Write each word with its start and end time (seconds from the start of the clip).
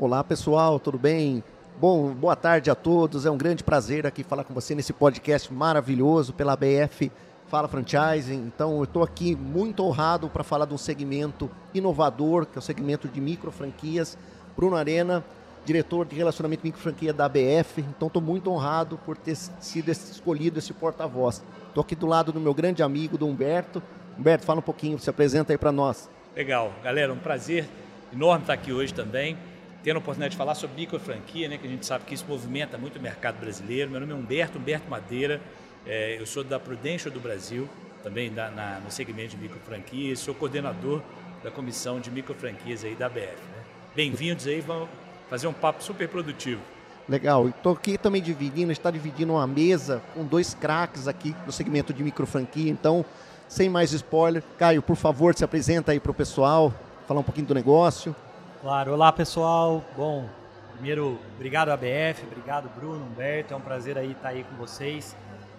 Olá 0.00 0.22
pessoal, 0.22 0.78
tudo 0.78 0.96
bem? 0.96 1.42
Bom, 1.80 2.14
boa 2.14 2.36
tarde 2.36 2.70
a 2.70 2.74
todos. 2.76 3.26
É 3.26 3.30
um 3.32 3.36
grande 3.36 3.64
prazer 3.64 4.06
aqui 4.06 4.22
falar 4.22 4.44
com 4.44 4.54
você 4.54 4.72
nesse 4.72 4.92
podcast 4.92 5.52
maravilhoso 5.52 6.32
pela 6.32 6.52
ABF 6.52 7.10
Fala 7.48 7.66
Franchising. 7.66 8.44
Então, 8.46 8.76
eu 8.76 8.84
estou 8.84 9.02
aqui 9.02 9.34
muito 9.34 9.82
honrado 9.82 10.28
para 10.28 10.44
falar 10.44 10.66
de 10.66 10.74
um 10.74 10.78
segmento 10.78 11.50
inovador, 11.74 12.46
que 12.46 12.56
é 12.56 12.60
o 12.60 12.62
segmento 12.62 13.08
de 13.08 13.20
micro 13.20 13.50
franquias. 13.50 14.16
Bruno 14.56 14.76
Arena, 14.76 15.24
diretor 15.64 16.06
de 16.06 16.14
relacionamento 16.14 16.62
micro 16.62 16.80
franquia 16.80 17.12
da 17.12 17.24
ABF. 17.24 17.80
Então, 17.80 18.06
estou 18.06 18.22
muito 18.22 18.52
honrado 18.52 19.00
por 19.04 19.16
ter 19.16 19.34
sido 19.34 19.90
escolhido 19.90 20.60
esse 20.60 20.72
porta-voz. 20.72 21.42
Estou 21.66 21.82
aqui 21.82 21.96
do 21.96 22.06
lado 22.06 22.30
do 22.30 22.38
meu 22.38 22.54
grande 22.54 22.84
amigo, 22.84 23.18
do 23.18 23.26
Humberto. 23.26 23.82
Humberto, 24.16 24.46
fala 24.46 24.60
um 24.60 24.62
pouquinho, 24.62 24.96
se 24.96 25.10
apresenta 25.10 25.52
aí 25.52 25.58
para 25.58 25.72
nós. 25.72 26.08
Legal, 26.36 26.72
galera, 26.84 27.12
um 27.12 27.18
prazer 27.18 27.68
enorme 28.12 28.44
estar 28.44 28.52
aqui 28.52 28.72
hoje 28.72 28.94
também 28.94 29.36
tendo 29.82 29.96
a 29.96 29.98
oportunidade 29.98 30.32
de 30.32 30.36
falar 30.36 30.54
sobre 30.54 30.76
microfranquia, 30.76 31.48
né, 31.48 31.58
que 31.58 31.66
a 31.66 31.70
gente 31.70 31.86
sabe 31.86 32.04
que 32.04 32.14
isso 32.14 32.24
movimenta 32.28 32.76
muito 32.76 32.98
o 32.98 33.02
mercado 33.02 33.38
brasileiro. 33.38 33.90
Meu 33.90 34.00
nome 34.00 34.12
é 34.12 34.16
Humberto, 34.16 34.58
Humberto 34.58 34.90
Madeira, 34.90 35.40
é, 35.86 36.20
eu 36.20 36.26
sou 36.26 36.42
da 36.42 36.58
Prudential 36.58 37.12
do 37.12 37.20
Brasil, 37.20 37.68
também 38.02 38.32
da, 38.32 38.50
na, 38.50 38.80
no 38.80 38.90
segmento 38.90 39.36
de 39.36 39.42
microfranquias, 39.42 40.18
sou 40.18 40.34
coordenador 40.34 41.02
da 41.42 41.50
comissão 41.50 42.00
de 42.00 42.10
microfranquias 42.10 42.84
aí 42.84 42.94
da 42.94 43.08
BF. 43.08 43.20
Né? 43.20 43.62
Bem-vindos 43.94 44.46
aí, 44.46 44.60
vamos 44.60 44.88
fazer 45.30 45.46
um 45.46 45.52
papo 45.52 45.82
super 45.82 46.08
produtivo. 46.08 46.60
Legal, 47.08 47.48
estou 47.48 47.72
aqui 47.72 47.96
também 47.96 48.20
dividindo, 48.20 48.70
está 48.70 48.90
dividindo 48.90 49.32
uma 49.32 49.46
mesa 49.46 50.02
com 50.12 50.24
dois 50.24 50.52
craques 50.52 51.08
aqui 51.08 51.34
no 51.46 51.52
segmento 51.52 51.94
de 51.94 52.02
microfranquia, 52.02 52.70
então, 52.70 53.04
sem 53.48 53.68
mais 53.70 53.92
spoiler, 53.92 54.42
Caio, 54.58 54.82
por 54.82 54.96
favor, 54.96 55.34
se 55.34 55.42
apresenta 55.42 55.92
aí 55.92 56.00
para 56.00 56.10
o 56.10 56.14
pessoal, 56.14 56.74
falar 57.06 57.20
um 57.20 57.24
pouquinho 57.24 57.46
do 57.46 57.54
negócio. 57.54 58.14
Claro, 58.60 58.92
olá 58.92 59.12
pessoal. 59.12 59.84
Bom, 59.96 60.28
primeiro, 60.72 61.16
obrigado 61.36 61.68
ABF, 61.68 62.24
obrigado 62.26 62.68
Bruno, 62.74 63.04
Humberto, 63.04 63.54
é 63.54 63.56
um 63.56 63.60
prazer 63.60 63.96
aí 63.96 64.10
estar 64.10 64.30
aí 64.30 64.42
com 64.42 64.56
vocês. 64.56 65.14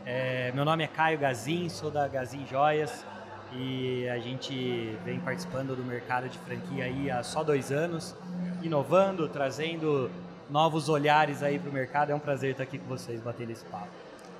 É, 0.06 0.52
meu 0.54 0.66
nome 0.66 0.84
é 0.84 0.88
Caio 0.88 1.18
Gazin, 1.18 1.70
sou 1.70 1.90
da 1.90 2.06
Gazin 2.10 2.46
Joias 2.46 3.06
e 3.54 4.06
a 4.10 4.20
gente 4.20 4.98
vem 5.06 5.18
participando 5.18 5.78
do 5.78 5.84
mercado 5.84 6.28
de 6.28 6.38
franquia 6.40 6.84
aí 6.84 7.10
há 7.10 7.24
só 7.24 7.42
dois 7.42 7.72
anos, 7.72 8.14
inovando, 8.62 9.30
trazendo 9.30 10.12
novos 10.50 10.90
olhares 10.90 11.42
aí 11.42 11.58
para 11.58 11.70
o 11.70 11.74
mercado. 11.74 12.12
É 12.12 12.16
um 12.16 12.20
prazer 12.20 12.52
estar 12.52 12.64
aqui 12.64 12.78
com 12.78 12.88
vocês, 12.88 13.22
batendo 13.22 13.52
esse 13.54 13.64
papo. 13.64 13.88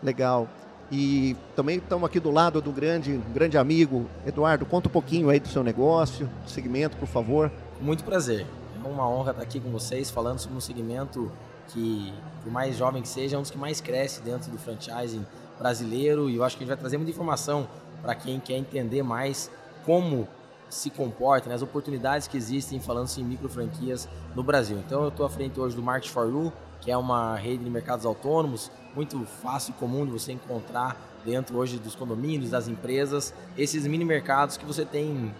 Legal. 0.04 0.50
E 0.92 1.38
também 1.56 1.78
estamos 1.78 2.06
aqui 2.06 2.20
do 2.20 2.30
lado 2.30 2.62
do 2.62 2.74
grande, 2.74 3.22
grande 3.34 3.58
amigo 3.58 4.10
Eduardo. 4.28 4.66
Conta 4.66 4.90
um 4.90 4.92
pouquinho 4.92 5.30
aí 5.30 5.40
do 5.40 5.48
seu 5.48 5.64
negócio, 5.64 6.30
do 6.44 6.50
segmento, 6.50 6.98
por 6.98 7.08
favor. 7.08 7.50
Muito 7.82 8.04
prazer. 8.04 8.46
É 8.84 8.88
uma 8.88 9.08
honra 9.08 9.32
estar 9.32 9.42
aqui 9.42 9.58
com 9.58 9.70
vocês 9.72 10.10
falando 10.10 10.38
sobre 10.38 10.58
um 10.58 10.60
segmento 10.60 11.32
que, 11.70 12.14
por 12.44 12.52
mais 12.52 12.76
jovem 12.76 13.02
que 13.02 13.08
seja, 13.08 13.38
é 13.38 13.40
um 13.40 13.42
dos 13.42 13.50
que 13.50 13.58
mais 13.58 13.80
cresce 13.80 14.22
dentro 14.22 14.52
do 14.52 14.58
franchising 14.58 15.26
brasileiro 15.58 16.30
e 16.30 16.36
eu 16.36 16.44
acho 16.44 16.58
que 16.58 16.64
a 16.64 16.66
gente 16.66 16.74
vai 16.74 16.78
trazer 16.78 16.98
muita 16.98 17.12
informação 17.12 17.70
para 18.02 18.14
quem 18.16 18.38
quer 18.38 18.58
entender 18.58 19.02
mais 19.02 19.50
como 19.86 20.28
se 20.70 20.90
comporta, 20.90 21.48
né, 21.48 21.56
as 21.56 21.62
oportunidades 21.62 22.28
que 22.28 22.36
existem 22.36 22.82
falando-se 22.82 23.22
em 23.22 23.24
micro 23.24 23.48
franquias 23.48 24.10
no 24.36 24.44
Brasil. 24.44 24.78
Então 24.78 25.04
eu 25.04 25.08
estou 25.10 25.26
à 25.26 25.30
frente 25.30 25.58
hoje 25.58 25.74
do 25.74 25.82
Market 25.82 26.12
for 26.12 26.28
You, 26.28 26.52
que 26.82 26.92
é 26.92 26.98
uma 26.98 27.36
rede 27.38 27.64
de 27.64 27.70
mercados 27.70 28.06
autônomos 28.06 28.70
muito 28.94 29.24
fácil 29.42 29.72
e 29.72 29.80
comum 29.80 30.06
de 30.06 30.12
você 30.12 30.34
encontrar 30.34 30.98
dentro 31.24 31.58
hoje 31.58 31.80
dos 31.80 31.96
condomínios, 31.96 32.50
das 32.50 32.68
empresas, 32.68 33.34
esses 33.58 33.88
mini 33.88 34.04
mercados 34.04 34.58
que 34.58 34.66
você 34.66 34.84
tem 34.84 35.34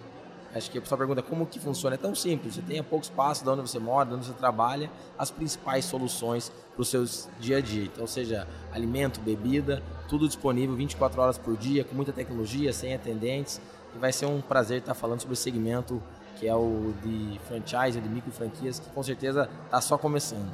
Acho 0.54 0.70
que 0.70 0.78
a 0.78 0.80
pessoa 0.80 0.98
pergunta 0.98 1.22
como 1.22 1.46
que 1.46 1.60
funciona. 1.60 1.94
É 1.94 1.98
tão 1.98 2.14
simples. 2.14 2.54
Você 2.54 2.62
tem 2.62 2.78
a 2.78 2.84
pouco 2.84 3.04
espaço 3.04 3.44
de 3.44 3.50
onde 3.50 3.60
você 3.60 3.78
mora, 3.78 4.08
de 4.08 4.14
onde 4.16 4.26
você 4.26 4.32
trabalha, 4.32 4.90
as 5.18 5.30
principais 5.30 5.84
soluções 5.84 6.50
para 6.74 6.82
o 6.82 6.84
seu 6.84 7.04
dia 7.38 7.58
a 7.58 7.60
dia. 7.60 7.84
Então, 7.84 8.06
seja 8.06 8.48
alimento, 8.72 9.20
bebida, 9.20 9.82
tudo 10.08 10.26
disponível 10.26 10.74
24 10.74 11.20
horas 11.20 11.38
por 11.38 11.56
dia, 11.56 11.84
com 11.84 11.94
muita 11.94 12.12
tecnologia, 12.12 12.72
sem 12.72 12.94
atendentes. 12.94 13.60
E 13.94 13.98
vai 13.98 14.12
ser 14.12 14.26
um 14.26 14.40
prazer 14.40 14.78
estar 14.78 14.94
falando 14.94 15.20
sobre 15.20 15.34
o 15.34 15.36
segmento 15.36 16.02
que 16.40 16.48
é 16.48 16.54
o 16.54 16.94
de 17.02 17.38
franchise, 17.46 18.00
de 18.00 18.08
micro 18.08 18.32
franquias, 18.32 18.78
que 18.78 18.88
com 18.90 19.02
certeza 19.02 19.48
está 19.66 19.80
só 19.80 19.98
começando. 19.98 20.50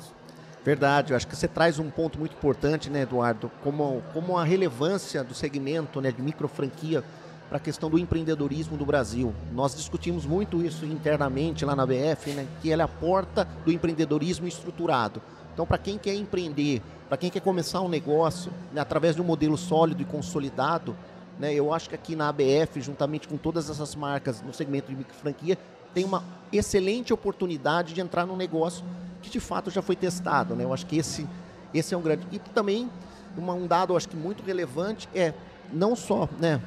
Verdade, 0.64 1.12
eu 1.12 1.16
acho 1.16 1.28
que 1.28 1.36
você 1.36 1.46
traz 1.46 1.78
um 1.78 1.88
ponto 1.88 2.18
muito 2.18 2.32
importante, 2.32 2.90
né, 2.90 3.02
Eduardo, 3.02 3.48
como, 3.62 4.02
como 4.12 4.36
a 4.36 4.42
relevância 4.42 5.22
do 5.22 5.32
segmento 5.32 6.00
né, 6.00 6.10
de 6.10 6.20
micro 6.20 6.48
franquia 6.48 7.04
para 7.48 7.58
a 7.58 7.60
questão 7.60 7.88
do 7.88 7.98
empreendedorismo 7.98 8.76
do 8.76 8.84
Brasil. 8.84 9.32
Nós 9.52 9.74
discutimos 9.74 10.26
muito 10.26 10.64
isso 10.64 10.84
internamente 10.84 11.64
lá 11.64 11.76
na 11.76 11.86
BF, 11.86 12.30
né, 12.30 12.46
que 12.60 12.70
ela 12.70 12.82
é 12.82 12.84
a 12.84 12.88
porta 12.88 13.46
do 13.64 13.72
empreendedorismo 13.72 14.46
estruturado. 14.46 15.22
Então, 15.52 15.64
para 15.64 15.78
quem 15.78 15.96
quer 15.96 16.14
empreender, 16.14 16.82
para 17.08 17.16
quem 17.16 17.30
quer 17.30 17.40
começar 17.40 17.80
um 17.80 17.88
negócio 17.88 18.52
né, 18.72 18.80
através 18.80 19.14
de 19.14 19.22
um 19.22 19.24
modelo 19.24 19.56
sólido 19.56 20.02
e 20.02 20.04
consolidado, 20.04 20.96
né, 21.38 21.54
eu 21.54 21.72
acho 21.72 21.88
que 21.88 21.94
aqui 21.94 22.16
na 22.16 22.28
ABF, 22.28 22.80
juntamente 22.80 23.28
com 23.28 23.36
todas 23.36 23.70
essas 23.70 23.94
marcas 23.94 24.42
no 24.42 24.52
segmento 24.52 24.88
de 24.88 24.96
microfranquia, 24.96 25.56
tem 25.94 26.04
uma 26.04 26.22
excelente 26.52 27.12
oportunidade 27.12 27.94
de 27.94 28.00
entrar 28.00 28.26
num 28.26 28.36
negócio 28.36 28.84
que 29.22 29.30
de 29.30 29.40
fato 29.40 29.70
já 29.70 29.80
foi 29.80 29.96
testado. 29.96 30.54
Né? 30.54 30.64
Eu 30.64 30.72
acho 30.72 30.84
que 30.84 30.98
esse, 30.98 31.26
esse 31.72 31.94
é 31.94 31.96
um 31.96 32.02
grande. 32.02 32.26
E 32.30 32.38
também, 32.38 32.90
uma, 33.36 33.54
um 33.54 33.66
dado 33.66 33.96
acho 33.96 34.08
que 34.08 34.16
muito 34.16 34.42
relevante 34.42 35.08
é 35.14 35.32
não 35.72 35.96
só 35.96 36.28
né, 36.38 36.60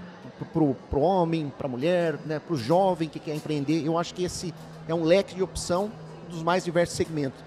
para 0.46 0.64
o 1.00 1.02
homem, 1.02 1.52
para 1.58 1.68
a 1.68 1.70
mulher, 1.70 2.18
né, 2.26 2.40
para 2.40 2.54
o 2.54 2.58
jovem 2.58 3.08
que 3.10 3.20
quer 3.20 3.36
empreender. 3.36 3.86
Eu 3.86 3.98
acho 3.98 4.14
que 4.14 4.24
esse 4.24 4.54
é 4.88 4.94
um 4.94 5.04
leque 5.04 5.36
de 5.36 5.44
opção 5.44 5.92
dos 6.30 6.44
mais 6.44 6.64
diversos 6.64 6.96
segmentos. 6.96 7.40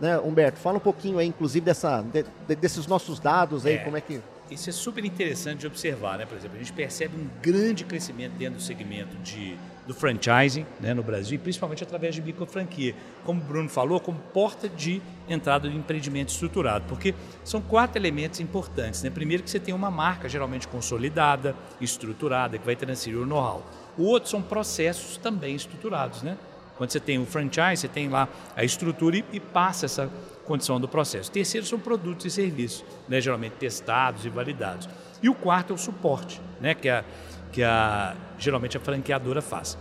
Né, 0.00 0.18
Humberto, 0.18 0.58
fala 0.58 0.76
um 0.76 0.80
pouquinho 0.80 1.18
aí, 1.18 1.26
inclusive, 1.26 1.64
dessa, 1.64 2.02
de, 2.02 2.24
de, 2.46 2.56
desses 2.56 2.86
nossos 2.86 3.20
dados 3.20 3.64
aí, 3.64 3.74
é, 3.74 3.78
como 3.78 3.96
é 3.96 4.00
que. 4.00 4.20
Isso 4.50 4.68
é 4.68 4.72
super 4.72 5.04
interessante 5.04 5.60
de 5.60 5.66
observar, 5.66 6.18
né? 6.18 6.26
Por 6.26 6.36
exemplo, 6.36 6.56
a 6.56 6.58
gente 6.58 6.72
percebe 6.72 7.16
um 7.16 7.26
grande 7.40 7.84
crescimento 7.84 8.32
dentro 8.32 8.56
do 8.56 8.62
segmento 8.62 9.16
de 9.18 9.56
do 9.86 9.94
franchising 9.94 10.66
né, 10.80 10.94
no 10.94 11.02
Brasil, 11.02 11.34
e 11.34 11.38
principalmente 11.38 11.82
através 11.82 12.14
de 12.14 12.22
microfranquia. 12.22 12.94
Como 13.24 13.40
o 13.40 13.44
Bruno 13.44 13.68
falou, 13.68 14.00
como 14.00 14.18
porta 14.32 14.68
de 14.68 15.02
entrada 15.28 15.68
do 15.68 15.76
empreendimento 15.76 16.30
estruturado, 16.30 16.84
porque 16.88 17.14
são 17.44 17.60
quatro 17.60 17.98
elementos 17.98 18.40
importantes. 18.40 19.02
Né? 19.02 19.10
Primeiro 19.10 19.42
que 19.42 19.50
você 19.50 19.60
tem 19.60 19.74
uma 19.74 19.90
marca 19.90 20.28
geralmente 20.28 20.66
consolidada, 20.68 21.54
estruturada, 21.80 22.58
que 22.58 22.64
vai 22.64 22.76
transferir 22.76 23.18
o 23.18 23.26
know-how. 23.26 23.62
O 23.96 24.04
outro 24.04 24.30
são 24.30 24.42
processos 24.42 25.16
também 25.16 25.54
estruturados. 25.54 26.22
Né? 26.22 26.36
Quando 26.76 26.90
você 26.90 27.00
tem 27.00 27.18
o 27.18 27.26
franchise, 27.26 27.82
você 27.82 27.88
tem 27.88 28.08
lá 28.08 28.28
a 28.56 28.64
estrutura 28.64 29.16
e, 29.16 29.24
e 29.32 29.40
passa 29.40 29.86
essa 29.86 30.10
condição 30.44 30.80
do 30.80 30.88
processo. 30.88 31.30
Terceiro 31.30 31.66
são 31.66 31.78
produtos 31.78 32.26
e 32.26 32.30
serviços, 32.30 32.84
né? 33.08 33.20
geralmente 33.20 33.52
testados 33.52 34.24
e 34.24 34.28
validados. 34.28 34.88
E 35.22 35.28
o 35.28 35.34
quarto 35.34 35.72
é 35.72 35.74
o 35.74 35.78
suporte, 35.78 36.40
né? 36.60 36.74
que 36.74 36.88
é 36.88 37.04
que 37.54 37.62
a, 37.62 38.16
geralmente 38.36 38.76
a 38.76 38.80
franqueadora 38.80 39.40
faz. 39.40 39.78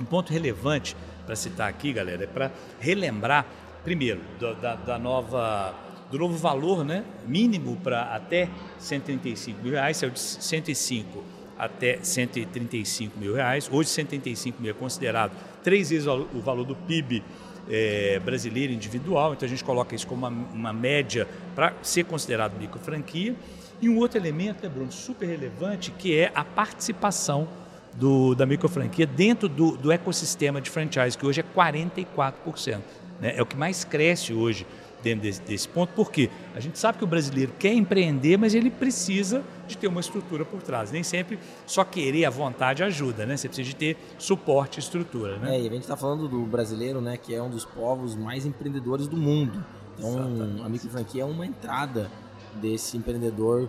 Um 0.00 0.04
ponto 0.04 0.32
relevante 0.32 0.96
para 1.24 1.36
citar 1.36 1.68
aqui, 1.68 1.92
galera, 1.92 2.24
é 2.24 2.26
para 2.26 2.50
relembrar, 2.80 3.46
primeiro, 3.84 4.20
do, 4.40 4.54
da, 4.56 4.74
da, 4.74 4.98
nova, 4.98 5.72
do 6.10 6.18
novo 6.18 6.36
valor 6.36 6.84
né, 6.84 7.04
mínimo 7.24 7.76
para 7.76 8.12
até 8.12 8.48
135 8.80 9.62
mil 9.62 9.72
reais, 9.72 9.96
saiu 9.98 10.10
de 10.10 10.18
105 10.18 11.22
até 11.56 12.00
135 12.02 13.16
mil 13.18 13.34
reais. 13.34 13.70
Hoje, 13.72 13.88
135 13.90 14.60
mil 14.60 14.72
é 14.72 14.74
considerado 14.74 15.30
três 15.62 15.90
vezes 15.90 16.08
o 16.08 16.40
valor 16.40 16.64
do 16.64 16.74
PIB 16.74 17.22
é, 17.70 18.18
brasileiro 18.18 18.72
individual, 18.72 19.32
então 19.32 19.46
a 19.46 19.48
gente 19.48 19.62
coloca 19.62 19.94
isso 19.94 20.08
como 20.08 20.26
uma, 20.26 20.46
uma 20.52 20.72
média 20.72 21.26
para 21.54 21.72
ser 21.82 22.04
considerado 22.04 22.58
micro 22.58 22.80
franquia. 22.80 23.36
E 23.80 23.88
um 23.88 23.98
outro 23.98 24.18
elemento, 24.18 24.62
né, 24.62 24.68
Bruno, 24.68 24.90
super 24.90 25.26
relevante, 25.26 25.90
que 25.90 26.16
é 26.16 26.32
a 26.34 26.44
participação 26.44 27.46
do, 27.94 28.34
da 28.34 28.46
microfranquia 28.46 29.06
dentro 29.06 29.48
do, 29.48 29.76
do 29.76 29.92
ecossistema 29.92 30.60
de 30.60 30.70
franchise, 30.70 31.16
que 31.16 31.26
hoje 31.26 31.40
é 31.40 31.44
44%. 31.44 32.80
Né? 33.20 33.34
É 33.36 33.42
o 33.42 33.46
que 33.46 33.56
mais 33.56 33.84
cresce 33.84 34.32
hoje 34.32 34.66
dentro 35.02 35.22
desse, 35.22 35.40
desse 35.42 35.68
ponto, 35.68 35.92
porque 35.94 36.30
a 36.54 36.60
gente 36.60 36.78
sabe 36.78 36.98
que 36.98 37.04
o 37.04 37.06
brasileiro 37.06 37.52
quer 37.58 37.72
empreender, 37.72 38.36
mas 38.36 38.54
ele 38.54 38.70
precisa 38.70 39.44
de 39.68 39.76
ter 39.76 39.86
uma 39.86 40.00
estrutura 40.00 40.44
por 40.44 40.62
trás. 40.62 40.90
Nem 40.90 41.02
sempre 41.02 41.38
só 41.66 41.84
querer 41.84 42.24
a 42.24 42.30
vontade 42.30 42.82
ajuda, 42.82 43.24
né? 43.24 43.36
Você 43.36 43.46
precisa 43.46 43.68
de 43.68 43.76
ter 43.76 43.96
suporte 44.18 44.78
e 44.78 44.80
estrutura, 44.80 45.38
né? 45.38 45.56
É, 45.56 45.60
e 45.60 45.66
a 45.66 45.70
gente 45.70 45.82
está 45.82 45.96
falando 45.96 46.28
do 46.28 46.40
brasileiro, 46.40 47.00
né, 47.00 47.16
que 47.16 47.34
é 47.34 47.42
um 47.42 47.50
dos 47.50 47.64
povos 47.64 48.16
mais 48.16 48.44
empreendedores 48.44 49.06
do 49.06 49.16
mundo. 49.16 49.64
Então, 49.98 50.10
Exatamente. 50.10 50.62
a 50.62 50.68
microfranquia 50.68 51.22
é 51.22 51.24
uma 51.24 51.46
entrada 51.46 52.10
desse 52.56 52.96
empreendedor 52.96 53.68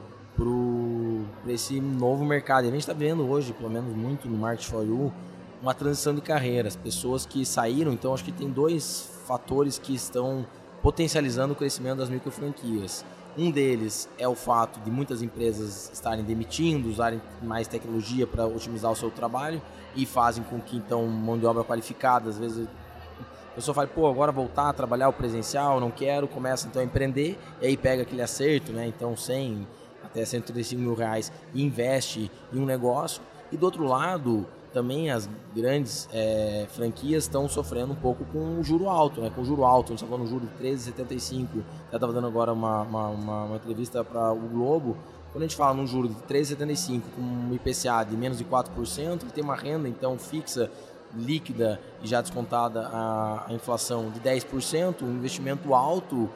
para 1.43 1.51
esse 1.51 1.79
novo 1.79 2.25
mercado. 2.25 2.65
E 2.65 2.67
a 2.67 2.71
gente 2.71 2.81
está 2.81 2.93
vendo 2.93 3.27
hoje, 3.27 3.53
pelo 3.53 3.69
menos 3.69 3.95
muito 3.95 4.27
no 4.27 4.37
Market 4.37 4.67
for 4.67 4.85
You, 4.85 5.11
uma 5.61 5.73
transição 5.73 6.13
de 6.13 6.21
carreiras. 6.21 6.75
Pessoas 6.75 7.25
que 7.25 7.45
saíram, 7.45 7.91
então 7.91 8.13
acho 8.13 8.23
que 8.23 8.31
tem 8.31 8.49
dois 8.49 9.09
fatores 9.25 9.77
que 9.77 9.93
estão 9.93 10.45
potencializando 10.81 11.53
o 11.53 11.55
crescimento 11.55 11.97
das 11.97 12.09
micro 12.09 12.31
franquias. 12.31 13.03
Um 13.37 13.51
deles 13.51 14.09
é 14.17 14.27
o 14.27 14.33
fato 14.33 14.79
de 14.79 14.89
muitas 14.89 15.21
empresas 15.21 15.91
estarem 15.93 16.23
demitindo, 16.23 16.89
usarem 16.89 17.21
mais 17.43 17.67
tecnologia 17.67 18.25
para 18.25 18.47
otimizar 18.47 18.91
o 18.91 18.95
seu 18.95 19.11
trabalho 19.11 19.61
e 19.95 20.05
fazem 20.05 20.43
com 20.43 20.59
que 20.59 20.77
então 20.77 21.05
mão 21.07 21.37
de 21.37 21.45
obra 21.45 21.63
qualificada, 21.63 22.29
às 22.29 22.37
vezes 22.37 22.67
pessoa 23.57 23.73
fala, 23.73 23.87
pô, 23.87 24.07
agora 24.07 24.31
voltar 24.31 24.69
a 24.69 24.73
trabalhar 24.73 25.09
o 25.09 25.13
presencial, 25.13 25.79
não 25.79 25.89
quero, 25.89 26.27
começa 26.27 26.67
então 26.67 26.79
a 26.79 26.85
empreender, 26.85 27.39
e 27.59 27.65
aí 27.65 27.75
pega 27.75 28.03
aquele 28.03 28.21
acerto, 28.21 28.71
né? 28.71 28.85
Então 28.87 29.17
100 29.17 29.67
até 30.03 30.23
135 30.23 30.79
mil 30.79 30.93
reais 30.93 31.31
e 31.55 31.63
investe 31.63 32.31
em 32.53 32.59
um 32.59 32.65
negócio. 32.65 33.19
E 33.51 33.57
do 33.57 33.65
outro 33.65 33.83
lado, 33.83 34.45
também 34.71 35.09
as 35.09 35.27
grandes 35.55 36.07
é, 36.13 36.67
franquias 36.69 37.23
estão 37.23 37.49
sofrendo 37.49 37.93
um 37.93 37.95
pouco 37.95 38.25
com 38.25 38.59
o 38.59 38.63
juro 38.63 38.89
alto, 38.89 39.21
né? 39.21 39.31
Com 39.33 39.41
o 39.41 39.45
juro 39.45 39.63
alto, 39.63 39.87
a 39.87 39.95
gente 39.95 40.03
está 40.03 40.07
falando 40.07 40.29
juro 40.29 40.45
de 40.45 40.63
13,75. 40.63 41.47
Já 41.89 41.97
estava 41.97 42.13
dando 42.13 42.27
agora 42.27 42.53
uma, 42.53 42.83
uma, 42.83 43.07
uma, 43.07 43.43
uma 43.45 43.55
entrevista 43.55 44.03
para 44.03 44.31
o 44.31 44.39
Globo. 44.39 44.95
Quando 45.31 45.43
a 45.43 45.47
gente 45.47 45.57
fala 45.57 45.73
num 45.73 45.87
juro 45.87 46.09
de 46.09 46.15
13,75 46.31 47.01
com 47.15 47.21
um 47.21 47.55
IPCA 47.55 48.05
de 48.07 48.15
menos 48.15 48.37
de 48.37 48.45
4%, 48.45 49.21
ele 49.21 49.31
tem 49.31 49.43
uma 49.43 49.55
renda 49.55 49.89
então 49.89 50.17
fixa, 50.19 50.69
líquida 51.15 51.79
e 52.01 52.07
já 52.07 52.21
descontada 52.21 52.87
a, 52.87 53.45
inflação 53.49 54.09
de 54.09 54.19
10%, 54.19 55.03
um 55.03 55.11
investimento 55.11 55.73
alto 55.73 56.29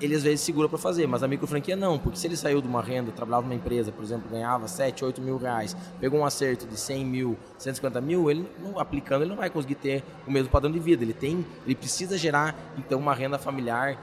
ele 0.00 0.16
às 0.16 0.22
vezes 0.24 0.40
segura 0.40 0.68
para 0.68 0.78
fazer, 0.78 1.06
mas 1.06 1.22
a 1.22 1.28
micro 1.28 1.46
franquia 1.46 1.76
não, 1.76 1.96
porque 1.96 2.18
se 2.18 2.26
ele 2.26 2.36
saiu 2.36 2.60
de 2.60 2.66
uma 2.66 2.82
renda, 2.82 3.12
trabalhava 3.12 3.46
numa 3.46 3.54
empresa, 3.54 3.92
por 3.92 4.02
exemplo, 4.02 4.28
ganhava 4.28 4.66
7, 4.66 5.04
8 5.04 5.20
mil 5.20 5.36
reais, 5.36 5.76
pegou 6.00 6.18
um 6.18 6.26
acerto 6.26 6.66
de 6.66 6.76
100 6.76 7.04
mil, 7.04 7.38
150 7.56 8.00
mil, 8.00 8.28
ele 8.28 8.48
não, 8.60 8.80
aplicando, 8.80 9.22
ele 9.22 9.30
não 9.30 9.36
vai 9.36 9.48
conseguir 9.48 9.76
ter 9.76 10.04
o 10.26 10.32
mesmo 10.32 10.50
padrão 10.50 10.72
de 10.72 10.80
vida. 10.80 11.04
Ele 11.04 11.12
tem, 11.12 11.46
ele 11.64 11.76
precisa 11.76 12.18
gerar 12.18 12.56
então 12.76 12.98
uma 12.98 13.14
renda 13.14 13.38
familiar 13.38 13.96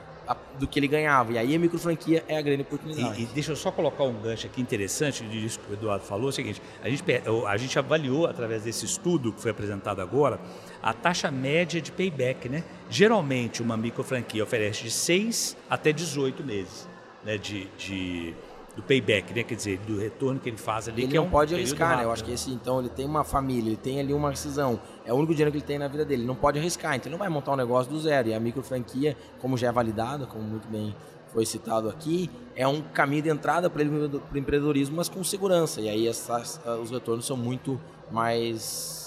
do 0.59 0.67
que 0.67 0.79
ele 0.79 0.87
ganhava. 0.87 1.33
E 1.33 1.37
aí 1.37 1.55
a 1.55 1.59
micro 1.59 1.79
franquia 1.79 2.23
é 2.27 2.37
a 2.37 2.41
grande 2.41 2.61
oportunidade. 2.61 3.21
E, 3.21 3.23
e 3.23 3.25
deixa 3.27 3.51
eu 3.51 3.55
só 3.55 3.71
colocar 3.71 4.03
um 4.03 4.13
gancho 4.21 4.47
aqui 4.47 4.61
interessante 4.61 5.23
disso 5.23 5.59
que 5.59 5.71
o 5.71 5.73
Eduardo 5.73 6.03
falou, 6.03 6.27
é 6.27 6.29
o 6.29 6.31
seguinte, 6.31 6.61
a 6.83 6.89
gente, 6.89 7.03
a 7.47 7.57
gente 7.57 7.79
avaliou 7.79 8.27
através 8.27 8.63
desse 8.63 8.85
estudo 8.85 9.33
que 9.33 9.41
foi 9.41 9.51
apresentado 9.51 10.01
agora, 10.01 10.39
a 10.81 10.93
taxa 10.93 11.31
média 11.31 11.81
de 11.81 11.91
payback, 11.91 12.47
né? 12.47 12.63
Geralmente 12.89 13.61
uma 13.61 13.75
micro 13.75 14.03
franquia 14.03 14.43
oferece 14.43 14.83
de 14.83 14.91
6 14.91 15.57
até 15.69 15.91
18 15.91 16.43
meses 16.43 16.87
né? 17.23 17.37
de, 17.37 17.67
de 17.77 18.33
do 18.75 18.83
payback, 18.83 19.33
né? 19.33 19.43
Quer 19.43 19.55
dizer, 19.55 19.79
do 19.79 19.99
retorno 19.99 20.39
que 20.39 20.49
ele 20.49 20.57
faz 20.57 20.87
ali. 20.87 21.03
Ele 21.03 21.15
não 21.15 21.23
é 21.23 21.27
um 21.27 21.29
pode 21.29 21.53
arriscar, 21.53 21.97
né? 21.97 22.03
Eu 22.03 22.11
acho 22.11 22.23
que 22.23 22.31
esse, 22.31 22.51
então, 22.51 22.79
ele 22.79 22.89
tem 22.89 23.05
uma 23.05 23.23
família, 23.23 23.69
ele 23.69 23.77
tem 23.77 23.99
ali 23.99 24.13
uma 24.13 24.29
rescisão. 24.29 24.79
É 25.05 25.13
o 25.13 25.15
único 25.15 25.33
dinheiro 25.33 25.51
que 25.51 25.57
ele 25.57 25.65
tem 25.65 25.77
na 25.77 25.87
vida 25.87 26.05
dele. 26.05 26.21
Ele 26.21 26.27
não 26.27 26.35
pode 26.35 26.59
arriscar, 26.59 26.95
então 26.95 27.07
ele 27.07 27.13
não 27.13 27.19
vai 27.19 27.29
montar 27.29 27.53
um 27.53 27.57
negócio 27.57 27.91
do 27.91 27.99
zero. 27.99 28.29
E 28.29 28.33
a 28.33 28.39
micro 28.39 28.63
franquia, 28.63 29.15
como 29.39 29.57
já 29.57 29.67
é 29.67 29.71
validada, 29.71 30.25
como 30.25 30.43
muito 30.43 30.67
bem 30.67 30.95
foi 31.33 31.45
citado 31.45 31.87
aqui, 31.87 32.29
é 32.55 32.67
um 32.67 32.81
caminho 32.81 33.21
de 33.21 33.29
entrada 33.29 33.69
para 33.69 33.83
o 33.83 34.37
empreendedorismo, 34.37 34.95
mas 34.97 35.07
com 35.07 35.23
segurança. 35.23 35.79
E 35.79 35.87
aí 35.87 36.07
essas, 36.07 36.59
os 36.81 36.89
retornos 36.89 37.25
são 37.25 37.37
muito 37.37 37.79
mais 38.11 38.98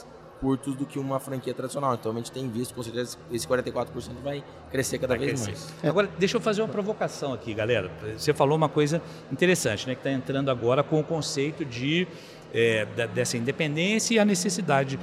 curtos 0.43 0.75
do 0.75 0.85
que 0.85 0.99
uma 0.99 1.21
franquia 1.21 1.55
tradicional. 1.55 1.95
Então 1.95 2.11
a 2.11 2.15
gente 2.17 2.33
tem 2.33 2.51
visto, 2.51 2.75
com 2.75 2.83
certeza, 2.83 3.17
esse 3.31 3.47
44% 3.47 3.87
vai 4.23 4.43
crescer 4.73 4.99
cada 4.99 5.17
vai 5.17 5.27
vez 5.27 5.41
crescer. 5.41 5.53
mais. 5.53 5.85
É. 5.85 5.89
Agora, 5.89 6.11
deixa 6.19 6.37
eu 6.37 6.41
fazer 6.41 6.63
uma 6.63 6.69
provocação 6.69 7.33
aqui, 7.33 7.55
galera. 7.55 7.89
Você 8.19 8.35
falou 8.35 8.57
uma 8.57 8.69
coisa 8.69 9.01
interessante, 9.31 9.87
né? 9.87 9.95
Que 9.95 10.01
está 10.01 10.11
entrando 10.11 10.51
agora 10.51 10.83
com 10.83 10.99
o 10.99 11.05
conceito 11.05 11.65
de 11.65 12.09
é, 12.53 12.85
dessa 13.15 13.37
independência 13.37 14.15
e 14.15 14.19
a 14.19 14.25
necessidade. 14.25 14.99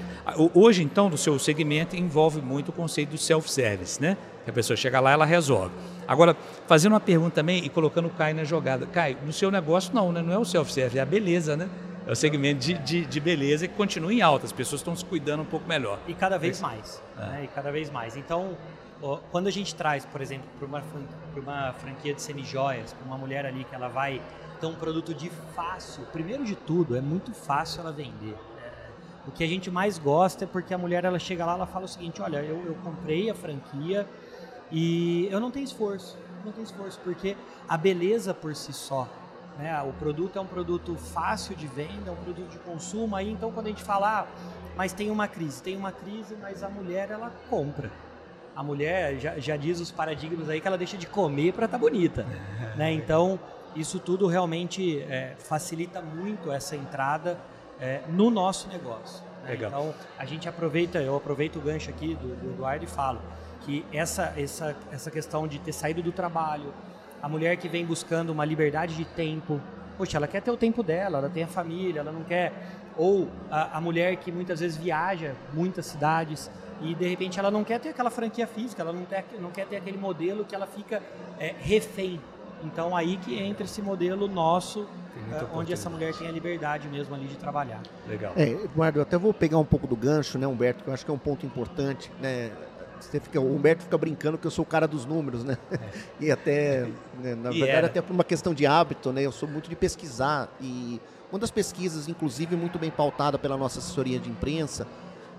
Hoje, 0.53 0.83
então, 0.83 1.09
do 1.09 1.17
seu 1.17 1.39
segmento 1.39 1.95
envolve 1.95 2.41
muito 2.41 2.69
o 2.69 2.71
conceito 2.73 3.11
do 3.11 3.17
self-service, 3.17 4.01
né? 4.01 4.17
Que 4.43 4.51
a 4.51 4.53
pessoa 4.53 4.75
chega 4.75 4.99
lá, 4.99 5.11
ela 5.11 5.25
resolve. 5.25 5.73
Agora, 6.05 6.35
fazendo 6.67 6.93
uma 6.93 6.99
pergunta 6.99 7.35
também 7.35 7.63
e 7.63 7.69
colocando 7.69 8.07
o 8.07 8.09
Caio 8.09 8.35
na 8.35 8.43
jogada. 8.43 8.85
Caio, 8.85 9.17
no 9.25 9.31
seu 9.31 9.49
negócio 9.49 9.95
não, 9.95 10.11
né? 10.11 10.21
Não 10.21 10.33
é 10.33 10.37
o 10.37 10.45
self-service, 10.45 10.97
é 10.97 11.01
a 11.01 11.05
beleza, 11.05 11.55
né? 11.55 11.69
É 12.09 12.11
o 12.11 12.15
segmento 12.15 12.59
de, 12.59 12.73
de, 12.79 13.05
de, 13.05 13.19
beleza 13.19 13.67
que 13.67 13.75
continua 13.75 14.11
em 14.11 14.19
alta, 14.19 14.47
as 14.47 14.51
pessoas 14.51 14.81
estão 14.81 14.95
se 14.95 15.05
cuidando 15.05 15.43
um 15.43 15.45
pouco 15.45 15.67
melhor. 15.67 15.99
E 16.07 16.13
cada 16.15 16.39
vez 16.39 16.59
mais. 16.59 16.99
É. 17.15 17.21
Né? 17.21 17.43
E 17.43 17.47
cada 17.49 17.71
vez 17.71 17.91
mais. 17.91 18.17
Então, 18.17 18.57
quando 19.31 19.45
a 19.45 19.51
gente 19.51 19.75
traz, 19.75 20.07
por 20.07 20.19
exemplo, 20.19 20.49
para 20.57 20.67
uma, 20.67 20.83
uma 21.35 21.73
franquia 21.73 22.11
de 22.11 22.19
semijoias, 22.19 22.93
para 22.93 23.05
uma 23.05 23.15
mulher 23.15 23.45
ali 23.45 23.63
que 23.63 23.75
ela 23.75 23.89
vai 23.89 24.19
ter 24.59 24.65
um 24.65 24.73
produto 24.73 25.13
de 25.13 25.29
fácil, 25.55 26.03
primeiro 26.11 26.43
de 26.43 26.55
tudo, 26.55 26.97
é 26.97 27.01
muito 27.01 27.31
fácil 27.31 27.81
ela 27.81 27.91
vender. 27.91 28.35
O 29.27 29.31
que 29.31 29.43
a 29.43 29.47
gente 29.47 29.69
mais 29.69 29.99
gosta 29.99 30.45
é 30.45 30.47
porque 30.47 30.73
a 30.73 30.79
mulher 30.79 31.05
ela 31.05 31.19
chega 31.19 31.45
lá 31.45 31.53
ela 31.53 31.67
fala 31.67 31.85
o 31.85 31.87
seguinte, 31.87 32.23
olha, 32.23 32.37
eu, 32.37 32.59
eu 32.65 32.73
comprei 32.83 33.29
a 33.29 33.35
franquia 33.35 34.07
e 34.71 35.27
eu 35.29 35.39
não 35.39 35.51
tenho 35.51 35.65
esforço, 35.65 36.17
não 36.43 36.51
tenho 36.51 36.65
esforço, 36.65 36.99
porque 37.03 37.37
a 37.67 37.77
beleza 37.77 38.33
por 38.33 38.55
si 38.55 38.73
só, 38.73 39.07
né? 39.59 39.81
O 39.83 39.91
produto 39.91 40.39
é 40.39 40.41
um 40.41 40.47
produto 40.47 40.95
fácil 40.95 41.53
de 41.53 41.67
venda, 41.67 42.09
é 42.09 42.11
um 42.11 42.15
produto 42.15 42.49
de 42.49 42.57
consumo. 42.59 43.13
Aí 43.15 43.29
então 43.29 43.51
quando 43.51 43.65
a 43.67 43.69
gente 43.69 43.83
fala, 43.83 44.21
ah, 44.21 44.27
mas 44.77 44.93
tem 44.93 45.11
uma 45.11 45.27
crise, 45.27 45.61
tem 45.61 45.75
uma 45.75 45.91
crise, 45.91 46.35
mas 46.41 46.63
a 46.63 46.69
mulher 46.69 47.11
ela 47.11 47.29
compra. 47.49 47.91
A 48.55 48.63
mulher 48.63 49.19
já, 49.19 49.37
já 49.37 49.57
diz 49.57 49.81
os 49.81 49.91
paradigmas 49.91 50.49
aí 50.49 50.61
que 50.61 50.67
ela 50.67 50.77
deixa 50.77 50.97
de 50.97 51.05
comer 51.05 51.53
para 51.53 51.65
estar 51.65 51.77
tá 51.77 51.81
bonita, 51.81 52.25
né? 52.77 52.91
Então 52.93 53.37
isso 53.75 53.99
tudo 53.99 54.27
realmente 54.27 55.01
é, 55.01 55.35
facilita 55.37 56.01
muito 56.01 56.51
essa 56.51 56.75
entrada 56.75 57.37
é, 57.79 58.01
no 58.07 58.29
nosso 58.29 58.69
negócio. 58.69 59.23
Né? 59.43 59.55
Então 59.55 59.93
a 60.17 60.25
gente 60.25 60.47
aproveita, 60.47 60.99
eu 60.99 61.17
aproveito 61.17 61.57
o 61.57 61.61
gancho 61.61 61.89
aqui 61.89 62.15
do, 62.15 62.35
do 62.35 62.51
Eduardo 62.51 62.85
e 62.85 62.87
falo 62.87 63.21
que 63.65 63.85
essa, 63.91 64.33
essa, 64.37 64.75
essa 64.89 65.11
questão 65.11 65.47
de 65.47 65.59
ter 65.59 65.73
saído 65.73 66.01
do 66.01 66.13
trabalho, 66.13 66.73
a 67.21 67.29
mulher 67.29 67.57
que 67.57 67.67
vem 67.67 67.85
buscando 67.85 68.31
uma 68.31 68.45
liberdade 68.45 68.95
de 68.95 69.05
tempo. 69.05 69.59
Poxa, 69.97 70.17
ela 70.17 70.27
quer 70.27 70.41
ter 70.41 70.51
o 70.51 70.57
tempo 70.57 70.81
dela, 70.81 71.17
ela 71.17 71.29
tem 71.29 71.43
a 71.43 71.47
família, 71.47 71.99
ela 71.99 72.11
não 72.11 72.23
quer. 72.23 72.53
Ou 72.97 73.27
a, 73.49 73.77
a 73.77 73.81
mulher 73.81 74.15
que 74.17 74.31
muitas 74.31 74.59
vezes 74.59 74.77
viaja 74.77 75.35
muitas 75.53 75.85
cidades 75.85 76.49
e 76.81 76.95
de 76.95 77.07
repente 77.07 77.39
ela 77.39 77.51
não 77.51 77.63
quer 77.63 77.79
ter 77.79 77.89
aquela 77.89 78.09
franquia 78.09 78.47
física, 78.47 78.81
ela 78.81 78.93
não, 78.93 79.03
ter, 79.03 79.25
não 79.39 79.51
quer 79.51 79.65
ter 79.67 79.77
aquele 79.77 79.97
modelo 79.97 80.45
que 80.45 80.55
ela 80.55 80.67
fica 80.67 81.01
é, 81.37 81.53
refém. 81.59 82.19
Então 82.63 82.95
aí 82.95 83.17
que 83.17 83.37
entra 83.37 83.65
esse 83.65 83.81
modelo 83.81 84.27
nosso, 84.27 84.87
é, 85.31 85.45
onde 85.53 85.73
essa 85.73 85.89
mulher 85.89 86.13
tem 86.13 86.27
a 86.27 86.31
liberdade 86.31 86.87
mesmo 86.87 87.15
ali 87.15 87.27
de 87.27 87.35
trabalhar. 87.35 87.81
Legal. 88.07 88.33
É, 88.35 88.49
Eduardo, 88.49 88.99
eu 88.99 89.03
até 89.03 89.17
vou 89.17 89.33
pegar 89.33 89.57
um 89.57 89.65
pouco 89.65 89.87
do 89.87 89.95
gancho, 89.95 90.37
né, 90.37 90.47
Humberto, 90.47 90.83
que 90.83 90.89
eu 90.89 90.93
acho 90.93 91.05
que 91.05 91.11
é 91.11 91.13
um 91.13 91.19
ponto 91.19 91.45
importante, 91.45 92.11
né? 92.21 92.51
Você 92.99 93.19
fica, 93.19 93.39
o 93.39 93.55
Humberto 93.55 93.83
fica 93.83 93.97
brincando 93.97 94.37
que 94.37 94.45
eu 94.45 94.51
sou 94.51 94.63
o 94.63 94.67
cara 94.67 94.87
dos 94.87 95.05
números, 95.05 95.43
né? 95.43 95.57
É. 95.71 95.79
E 96.19 96.31
até, 96.31 96.87
né, 97.21 97.35
na 97.35 97.49
e 97.49 97.59
verdade, 97.59 97.69
era. 97.69 97.87
até 97.87 98.01
por 98.01 98.13
uma 98.13 98.23
questão 98.23 98.53
de 98.53 98.65
hábito, 98.65 99.11
né? 99.11 99.21
Eu 99.21 99.31
sou 99.31 99.47
muito 99.47 99.69
de 99.69 99.75
pesquisar 99.75 100.49
e 100.59 100.99
uma 101.31 101.39
das 101.39 101.51
pesquisas, 101.51 102.07
inclusive, 102.07 102.55
muito 102.55 102.77
bem 102.77 102.91
pautada 102.91 103.37
pela 103.37 103.55
nossa 103.55 103.79
assessoria 103.79 104.19
de 104.19 104.29
imprensa, 104.29 104.87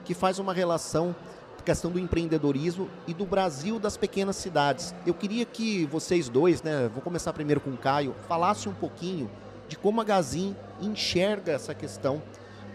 que 0.05 0.14
faz 0.14 0.38
uma 0.38 0.55
relação 0.55 1.14
questão 1.61 1.90
do 1.90 1.99
empreendedorismo 1.99 2.88
e 3.07 3.14
do 3.14 3.25
Brasil 3.25 3.79
das 3.79 3.97
pequenas 3.97 4.37
cidades. 4.37 4.95
Eu 5.07 5.14
queria 5.14 5.45
que 5.45 5.87
vocês 5.87 6.29
dois, 6.29 6.62
né, 6.62 6.90
vou 6.93 7.02
começar 7.02 7.33
primeiro 7.33 7.61
com 7.61 7.71
o 7.71 7.76
Caio, 7.76 8.14
falassem 8.26 8.73
um 8.73 8.75
pouquinho 8.75 9.31
de 9.69 9.76
como 9.76 10.00
a 10.00 10.05
Gazin 10.05 10.57
enxerga 10.81 11.52
essa 11.52 11.75
questão 11.75 12.23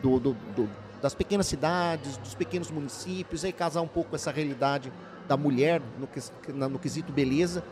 do, 0.01 0.19
do, 0.19 0.33
do 0.55 0.69
das 1.01 1.13
pequenas 1.13 1.47
cidades, 1.47 2.17
dos 2.17 2.33
pequenos 2.33 2.71
municípios, 2.71 3.43
e 3.43 3.47
aí 3.47 3.53
casar 3.53 3.81
um 3.81 3.87
pouco 3.87 4.15
essa 4.15 4.31
realidade 4.31 4.91
da 5.27 5.37
mulher 5.37 5.81
no, 5.99 6.69
no 6.69 6.79
quesito 6.79 7.11
beleza. 7.11 7.63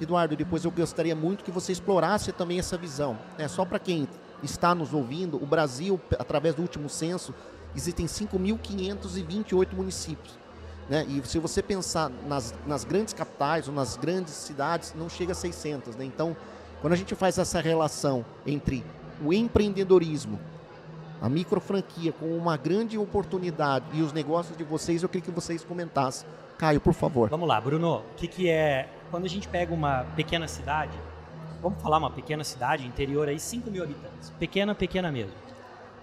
Eduardo, 0.00 0.34
depois 0.34 0.64
eu 0.64 0.70
gostaria 0.70 1.14
muito 1.14 1.44
que 1.44 1.50
você 1.50 1.72
explorasse 1.72 2.32
também 2.32 2.58
essa 2.58 2.76
visão. 2.78 3.18
Né? 3.38 3.46
Só 3.48 3.64
para 3.64 3.78
quem 3.78 4.08
está 4.42 4.74
nos 4.74 4.94
ouvindo, 4.94 5.42
o 5.42 5.46
Brasil, 5.46 6.00
através 6.18 6.54
do 6.54 6.62
último 6.62 6.88
censo, 6.88 7.34
existem 7.76 8.06
5.528 8.06 9.74
municípios. 9.74 10.38
Né? 10.88 11.04
E 11.06 11.22
se 11.26 11.38
você 11.38 11.62
pensar 11.62 12.10
nas, 12.26 12.54
nas 12.66 12.82
grandes 12.82 13.12
capitais 13.12 13.68
ou 13.68 13.74
nas 13.74 13.96
grandes 13.96 14.32
cidades, 14.32 14.94
não 14.96 15.08
chega 15.08 15.32
a 15.32 15.34
600. 15.34 15.96
Né? 15.96 16.04
Então, 16.04 16.36
quando 16.80 16.94
a 16.94 16.96
gente 16.96 17.14
faz 17.14 17.36
essa 17.38 17.60
relação 17.60 18.24
entre 18.46 18.84
o 19.22 19.32
empreendedorismo 19.32 20.40
a 21.20 21.28
micro 21.28 21.60
franquia 21.60 22.12
com 22.12 22.26
uma 22.36 22.56
grande 22.56 22.96
oportunidade 22.96 23.84
e 23.92 24.02
os 24.02 24.12
negócios 24.12 24.56
de 24.56 24.64
vocês, 24.64 25.02
eu 25.02 25.08
queria 25.08 25.24
que 25.26 25.30
vocês 25.30 25.62
comentassem. 25.62 26.26
Caio, 26.56 26.80
por 26.80 26.94
favor. 26.94 27.28
Vamos 27.28 27.48
lá, 27.48 27.60
Bruno. 27.60 27.98
O 27.98 28.14
que, 28.16 28.26
que 28.26 28.48
é. 28.48 28.88
Quando 29.10 29.24
a 29.24 29.28
gente 29.28 29.48
pega 29.48 29.74
uma 29.74 30.04
pequena 30.16 30.46
cidade, 30.46 30.92
vamos 31.60 31.80
falar 31.82 31.98
uma 31.98 32.10
pequena 32.10 32.44
cidade, 32.44 32.86
interior 32.86 33.28
aí, 33.28 33.38
5 33.38 33.70
mil 33.70 33.82
habitantes. 33.82 34.30
Pequena, 34.38 34.74
pequena 34.74 35.10
mesmo. 35.10 35.34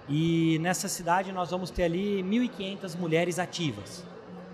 E 0.09 0.57
nessa 0.59 0.87
cidade 0.87 1.31
nós 1.31 1.51
vamos 1.51 1.69
ter 1.69 1.83
ali 1.83 2.23
1.500 2.23 2.97
mulheres 2.97 3.39
ativas, 3.39 4.03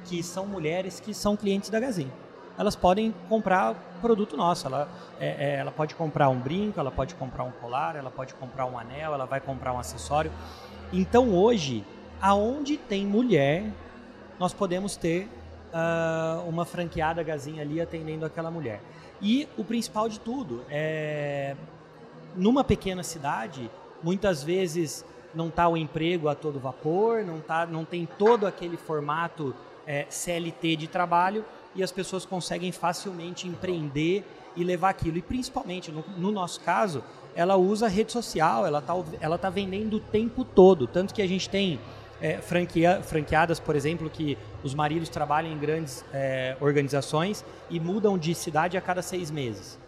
que 0.05 0.24
são 0.24 0.46
mulheres 0.46 1.00
que 1.00 1.13
são 1.13 1.36
clientes 1.36 1.70
da 1.70 1.79
Gazin. 1.79 2.10
Elas 2.57 2.75
podem 2.75 3.13
comprar 3.27 3.75
produto 4.01 4.38
nosso. 4.38 4.67
Ela, 4.67 4.88
é, 5.19 5.27
é, 5.27 5.55
ela 5.55 5.72
pode 5.72 5.95
comprar 5.95 6.29
um 6.29 6.39
brinco, 6.39 6.79
ela 6.79 6.91
pode 6.91 7.15
comprar 7.15 7.43
um 7.43 7.51
colar, 7.51 7.95
ela 7.95 8.12
pode 8.12 8.33
comprar 8.36 8.65
um 8.65 8.77
anel, 8.77 9.13
ela 9.13 9.25
vai 9.25 9.39
comprar 9.39 9.74
um 9.74 9.79
acessório. 9.79 10.31
Então 10.91 11.29
hoje, 11.29 11.83
aonde 12.22 12.77
tem 12.77 13.05
mulher, 13.05 13.65
nós 14.39 14.53
podemos 14.53 14.95
ter 14.95 15.27
uh, 15.74 16.48
uma 16.48 16.65
franqueada 16.65 17.24
gazinha 17.24 17.62
ali 17.62 17.81
atendendo 17.81 18.25
aquela 18.25 18.51
mulher. 18.51 18.81
E 19.22 19.48
o 19.57 19.63
principal 19.63 20.07
de 20.07 20.19
tudo 20.19 20.63
é 20.69 21.55
numa 22.36 22.63
pequena 22.63 23.03
cidade, 23.03 23.69
muitas 24.01 24.43
vezes 24.43 25.05
não 25.33 25.48
está 25.48 25.67
o 25.67 25.77
emprego 25.77 26.27
a 26.27 26.36
todo 26.36 26.60
vapor, 26.60 27.24
não, 27.24 27.39
tá, 27.39 27.65
não 27.65 27.86
tem 27.86 28.05
todo 28.05 28.45
aquele 28.45 28.77
formato 28.77 29.55
é, 29.86 30.05
CLT 30.10 30.75
de 30.75 30.88
trabalho 30.88 31.45
e 31.75 31.84
as 31.84 31.92
pessoas 31.92 32.25
conseguem 32.25 32.72
facilmente 32.72 33.48
empreender 33.48 34.24
e 34.56 34.63
levar 34.63 34.89
aquilo. 34.89 35.18
E 35.18 35.22
principalmente, 35.22 35.92
no, 35.92 36.03
no 36.18 36.32
nosso 36.32 36.62
caso, 36.62 37.03
ela 37.36 37.56
usa 37.56 37.88
rede 37.88 38.12
social, 38.12 38.65
ela 38.65 38.80
está 38.80 38.94
ela 39.20 39.38
tá 39.38 39.50
vendendo 39.50 39.98
o 39.98 40.00
tempo 40.00 40.44
todo. 40.44 40.88
Tanto 40.88 41.13
que 41.13 41.22
a 41.22 41.27
gente 41.27 41.50
tem 41.50 41.80
é, 42.22 42.38
franquia, 42.38 43.01
franqueadas, 43.01 43.60
por 43.60 43.75
exemplo, 43.75 44.10
que 44.10 44.38
os 44.63 44.74
maridos 44.74 45.10
trabalham 45.10 45.51
em 45.51 45.58
grandes 45.58 46.06
é, 46.13 46.56
organizações 46.62 47.44
e 47.70 47.80
mudam 47.80 48.18
de 48.18 48.34
cidade 48.36 48.77
a 48.77 48.82
cada 48.82 49.01
seis 49.01 49.32
meses. 49.32 49.80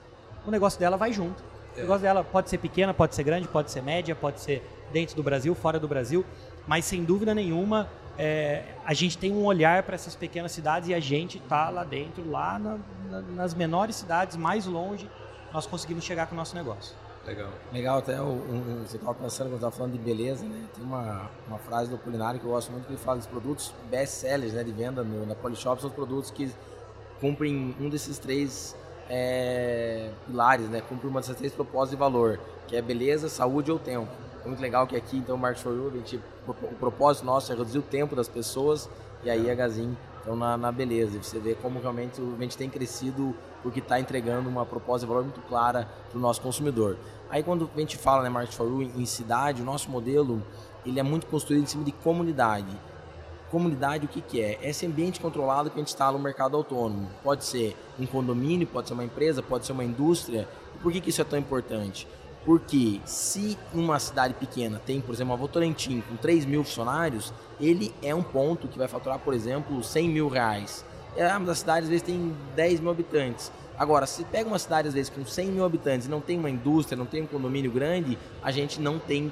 O 0.45 0.51
negócio 0.51 0.79
dela 0.79 0.97
vai 0.97 1.13
junto. 1.13 1.43
O 1.75 1.79
negócio 1.79 2.01
dela 2.01 2.23
pode 2.23 2.49
ser 2.49 2.57
pequena, 2.57 2.93
pode 2.93 3.15
ser 3.15 3.23
grande, 3.23 3.47
pode 3.47 3.69
ser 3.71 3.81
média, 3.81 4.15
pode 4.15 4.39
ser 4.39 4.63
dentro 4.91 5.15
do 5.15 5.23
Brasil, 5.23 5.53
fora 5.53 5.79
do 5.79 5.87
Brasil, 5.87 6.25
mas 6.67 6.85
sem 6.85 7.03
dúvida 7.03 7.35
nenhuma 7.35 7.89
é, 8.17 8.63
a 8.85 8.93
gente 8.93 9.17
tem 9.17 9.31
um 9.31 9.45
olhar 9.45 9.83
para 9.83 9.95
essas 9.95 10.15
pequenas 10.15 10.51
cidades 10.51 10.89
e 10.89 10.93
a 10.93 10.99
gente 10.99 11.37
está 11.37 11.69
lá 11.69 11.83
dentro, 11.83 12.29
lá 12.29 12.57
na, 12.57 12.77
na, 13.09 13.21
nas 13.21 13.53
menores 13.53 13.95
cidades, 13.95 14.37
mais 14.37 14.65
longe, 14.65 15.09
nós 15.53 15.65
conseguimos 15.65 16.03
chegar 16.03 16.27
com 16.27 16.33
o 16.33 16.37
nosso 16.37 16.55
negócio. 16.55 16.95
Legal. 17.25 17.49
Legal, 17.73 17.97
até 17.97 18.21
o, 18.21 18.25
um, 18.25 18.83
você 18.85 18.97
estava 18.97 19.15
pensando 19.15 19.47
quando 19.47 19.55
estava 19.55 19.75
falando 19.75 19.93
de 19.93 19.97
beleza, 19.97 20.45
né? 20.45 20.63
Tem 20.75 20.83
uma, 20.83 21.29
uma 21.47 21.57
frase 21.57 21.89
do 21.89 21.97
culinário 21.97 22.39
que 22.39 22.45
eu 22.45 22.51
gosto 22.51 22.71
muito 22.71 22.85
que 22.85 22.93
ele 22.93 22.99
fala 22.99 23.17
dos 23.17 23.25
produtos 23.25 23.73
best 23.89 24.15
sellers, 24.15 24.53
né? 24.53 24.63
De 24.63 24.71
venda 24.71 25.03
no, 25.03 25.25
na 25.25 25.33
Polishop, 25.33 25.81
são 25.81 25.89
os 25.89 25.95
produtos 25.95 26.29
que 26.29 26.51
cumprem 27.19 27.75
um 27.79 27.89
desses 27.89 28.19
três 28.19 28.75
é, 29.09 30.11
pilares, 30.27 30.69
né? 30.69 30.81
Cumprem 30.81 31.09
uma 31.09 31.19
dessas 31.19 31.35
três 31.35 31.51
propósitos 31.51 31.91
de 31.91 31.95
valor, 31.95 32.39
que 32.67 32.75
é 32.75 32.81
beleza, 32.81 33.27
saúde 33.27 33.71
ou 33.71 33.79
tempo. 33.79 34.11
É 34.43 34.47
muito 34.47 34.61
legal 34.61 34.85
que 34.85 34.95
aqui, 34.95 35.17
então, 35.17 35.35
o 35.35 35.39
Market 35.39 35.63
for 35.63 35.73
You, 35.73 35.87
a 35.87 35.97
gente, 35.97 36.21
o 36.47 36.75
propósito 36.75 37.25
nosso 37.25 37.51
é 37.51 37.55
reduzir 37.55 37.79
o 37.79 37.81
tempo 37.81 38.15
das 38.15 38.27
pessoas 38.27 38.89
e 39.23 39.29
aí 39.29 39.49
a 39.49 39.55
Gazin 39.55 39.95
então 40.25 40.35
na, 40.35 40.57
na 40.57 40.71
beleza. 40.71 41.21
Você 41.21 41.39
vê 41.39 41.53
como 41.53 41.79
realmente 41.79 42.19
a 42.19 42.41
gente 42.41 42.57
tem 42.57 42.67
crescido 42.67 43.35
porque 43.61 43.79
está 43.79 43.99
entregando 43.99 44.49
uma 44.49 44.65
proposta 44.65 45.05
de 45.05 45.11
valor 45.11 45.23
muito 45.23 45.41
clara 45.41 45.87
para 46.09 46.17
o 46.17 46.21
nosso 46.21 46.41
consumidor. 46.41 46.97
Aí 47.29 47.43
quando 47.43 47.69
a 47.75 47.79
gente 47.79 47.95
fala 47.97 48.23
né, 48.23 48.29
Market 48.29 48.55
for 48.55 48.67
em 48.81 49.05
cidade, 49.05 49.61
o 49.61 49.65
nosso 49.65 49.89
modelo 49.89 50.41
ele 50.85 50.99
é 50.99 51.03
muito 51.03 51.27
construído 51.27 51.63
em 51.63 51.67
cima 51.67 51.83
de 51.83 51.91
comunidade. 51.91 52.75
Comunidade 53.51 54.05
o 54.05 54.09
que, 54.09 54.21
que 54.21 54.41
é? 54.41 54.59
É 54.61 54.69
esse 54.69 54.85
ambiente 54.85 55.19
controlado 55.19 55.69
que 55.69 55.75
a 55.75 55.79
gente 55.79 55.89
instala 55.89 56.17
no 56.17 56.23
mercado 56.23 56.57
autônomo. 56.57 57.07
Pode 57.23 57.45
ser 57.45 57.75
um 57.99 58.05
condomínio, 58.05 58.65
pode 58.65 58.87
ser 58.87 58.95
uma 58.95 59.03
empresa, 59.03 59.43
pode 59.43 59.65
ser 59.65 59.73
uma 59.73 59.83
indústria. 59.83 60.47
Por 60.81 60.91
que, 60.91 60.99
que 60.99 61.09
isso 61.09 61.21
é 61.21 61.23
tão 61.23 61.37
importante? 61.37 62.07
Porque 62.45 63.01
se 63.05 63.57
uma 63.73 63.99
cidade 63.99 64.35
pequena 64.35 64.79
tem, 64.85 65.01
por 65.01 65.13
exemplo, 65.13 65.33
uma 65.33 65.37
Votorantim 65.37 66.01
com 66.07 66.15
3 66.15 66.45
mil 66.45 66.63
funcionários, 66.63 67.33
ele 67.59 67.93
é 68.03 68.13
um 68.13 68.21
ponto 68.21 68.67
que 68.67 68.77
vai 68.77 68.87
faturar, 68.87 69.17
por 69.17 69.33
exemplo, 69.33 69.83
100 69.83 70.09
mil 70.09 70.27
reais. 70.27 70.85
É, 71.17 71.35
uma 71.35 71.55
cidade 71.55 71.85
às 71.85 71.89
vezes 71.89 72.03
tem 72.03 72.35
10 72.55 72.81
mil 72.81 72.91
habitantes. 72.91 73.51
Agora, 73.77 74.05
se 74.05 74.23
pega 74.25 74.47
uma 74.47 74.59
cidade 74.59 74.87
às 74.87 74.93
vezes 74.93 75.09
com 75.09 75.25
100 75.25 75.47
mil 75.47 75.65
habitantes 75.65 76.05
e 76.07 76.09
não 76.09 76.21
tem 76.21 76.37
uma 76.37 76.49
indústria, 76.49 76.95
não 76.95 77.05
tem 77.05 77.23
um 77.23 77.27
condomínio 77.27 77.71
grande, 77.71 78.17
a 78.43 78.51
gente 78.51 78.79
não 78.79 78.99
tem 78.99 79.31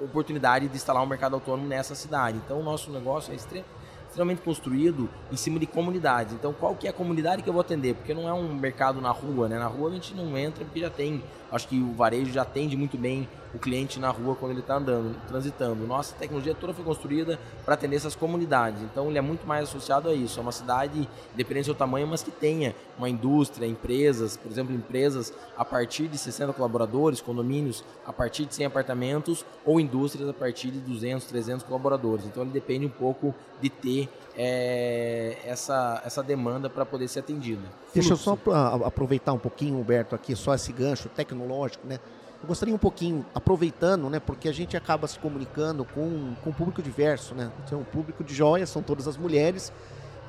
oportunidade 0.00 0.66
de 0.68 0.76
instalar 0.76 1.02
um 1.02 1.06
mercado 1.06 1.34
autônomo 1.34 1.68
nessa 1.68 1.94
cidade. 1.94 2.38
Então, 2.44 2.58
o 2.58 2.62
nosso 2.62 2.90
negócio 2.90 3.32
é 3.32 3.36
extremo 3.36 3.64
extremamente 4.12 4.42
construído 4.42 5.08
em 5.30 5.36
cima 5.36 5.58
de 5.58 5.66
comunidades. 5.66 6.34
Então, 6.34 6.52
qual 6.52 6.76
que 6.76 6.86
é 6.86 6.90
a 6.90 6.92
comunidade 6.92 7.42
que 7.42 7.48
eu 7.48 7.52
vou 7.52 7.62
atender? 7.62 7.94
Porque 7.94 8.12
não 8.12 8.28
é 8.28 8.32
um 8.32 8.54
mercado 8.54 9.00
na 9.00 9.10
rua, 9.10 9.48
né? 9.48 9.58
Na 9.58 9.66
rua 9.66 9.88
a 9.88 9.92
gente 9.92 10.14
não 10.14 10.36
entra 10.36 10.64
porque 10.64 10.80
já 10.80 10.90
tem, 10.90 11.22
acho 11.50 11.66
que 11.66 11.80
o 11.80 11.94
varejo 11.94 12.30
já 12.30 12.42
atende 12.42 12.76
muito 12.76 12.98
bem 12.98 13.26
o 13.54 13.58
cliente 13.58 13.98
na 13.98 14.10
rua 14.10 14.36
quando 14.36 14.52
ele 14.52 14.60
está 14.60 14.76
andando, 14.76 15.16
transitando. 15.26 15.86
Nossa 15.86 16.14
tecnologia 16.14 16.54
toda 16.54 16.74
foi 16.74 16.84
construída 16.84 17.38
para 17.64 17.74
atender 17.74 17.96
essas 17.96 18.14
comunidades. 18.14 18.82
Então, 18.82 19.08
ele 19.08 19.16
é 19.16 19.22
muito 19.22 19.46
mais 19.46 19.64
associado 19.64 20.10
a 20.10 20.14
isso. 20.14 20.38
É 20.38 20.42
uma 20.42 20.52
cidade, 20.52 21.08
independente 21.32 21.64
do 21.64 21.66
seu 21.66 21.74
tamanho, 21.74 22.06
mas 22.06 22.22
que 22.22 22.30
tenha 22.30 22.74
uma 23.02 23.08
indústria, 23.08 23.66
empresas, 23.66 24.36
por 24.36 24.50
exemplo, 24.50 24.74
empresas 24.74 25.32
a 25.56 25.64
partir 25.64 26.06
de 26.06 26.16
60 26.16 26.52
colaboradores, 26.52 27.20
condomínios 27.20 27.84
a 28.06 28.12
partir 28.12 28.46
de 28.46 28.54
100 28.54 28.66
apartamentos 28.66 29.44
ou 29.64 29.80
indústrias 29.80 30.28
a 30.28 30.32
partir 30.32 30.70
de 30.70 30.78
200, 30.78 31.26
300 31.26 31.66
colaboradores. 31.66 32.24
Então, 32.24 32.42
ele 32.44 32.52
depende 32.52 32.86
um 32.86 32.90
pouco 32.90 33.34
de 33.60 33.68
ter 33.68 34.08
é, 34.36 35.36
essa, 35.44 36.00
essa 36.04 36.22
demanda 36.22 36.70
para 36.70 36.86
poder 36.86 37.08
ser 37.08 37.20
atendida. 37.20 37.62
Deixa 37.92 38.12
eu 38.12 38.16
só 38.16 38.38
aproveitar 38.84 39.32
um 39.32 39.38
pouquinho, 39.38 39.78
Humberto, 39.78 40.14
aqui, 40.14 40.36
só 40.36 40.54
esse 40.54 40.72
gancho 40.72 41.08
tecnológico, 41.08 41.86
né? 41.86 41.98
Eu 42.40 42.48
gostaria 42.48 42.74
um 42.74 42.78
pouquinho, 42.78 43.24
aproveitando, 43.32 44.10
né, 44.10 44.18
porque 44.18 44.48
a 44.48 44.52
gente 44.52 44.76
acaba 44.76 45.06
se 45.06 45.16
comunicando 45.16 45.84
com, 45.84 46.34
com 46.42 46.50
um 46.50 46.52
público 46.52 46.82
diverso, 46.82 47.36
né? 47.36 47.52
Então, 47.64 47.80
o 47.80 47.84
público 47.84 48.24
de 48.24 48.34
joias 48.34 48.68
são 48.68 48.82
todas 48.82 49.06
as 49.06 49.16
mulheres 49.16 49.72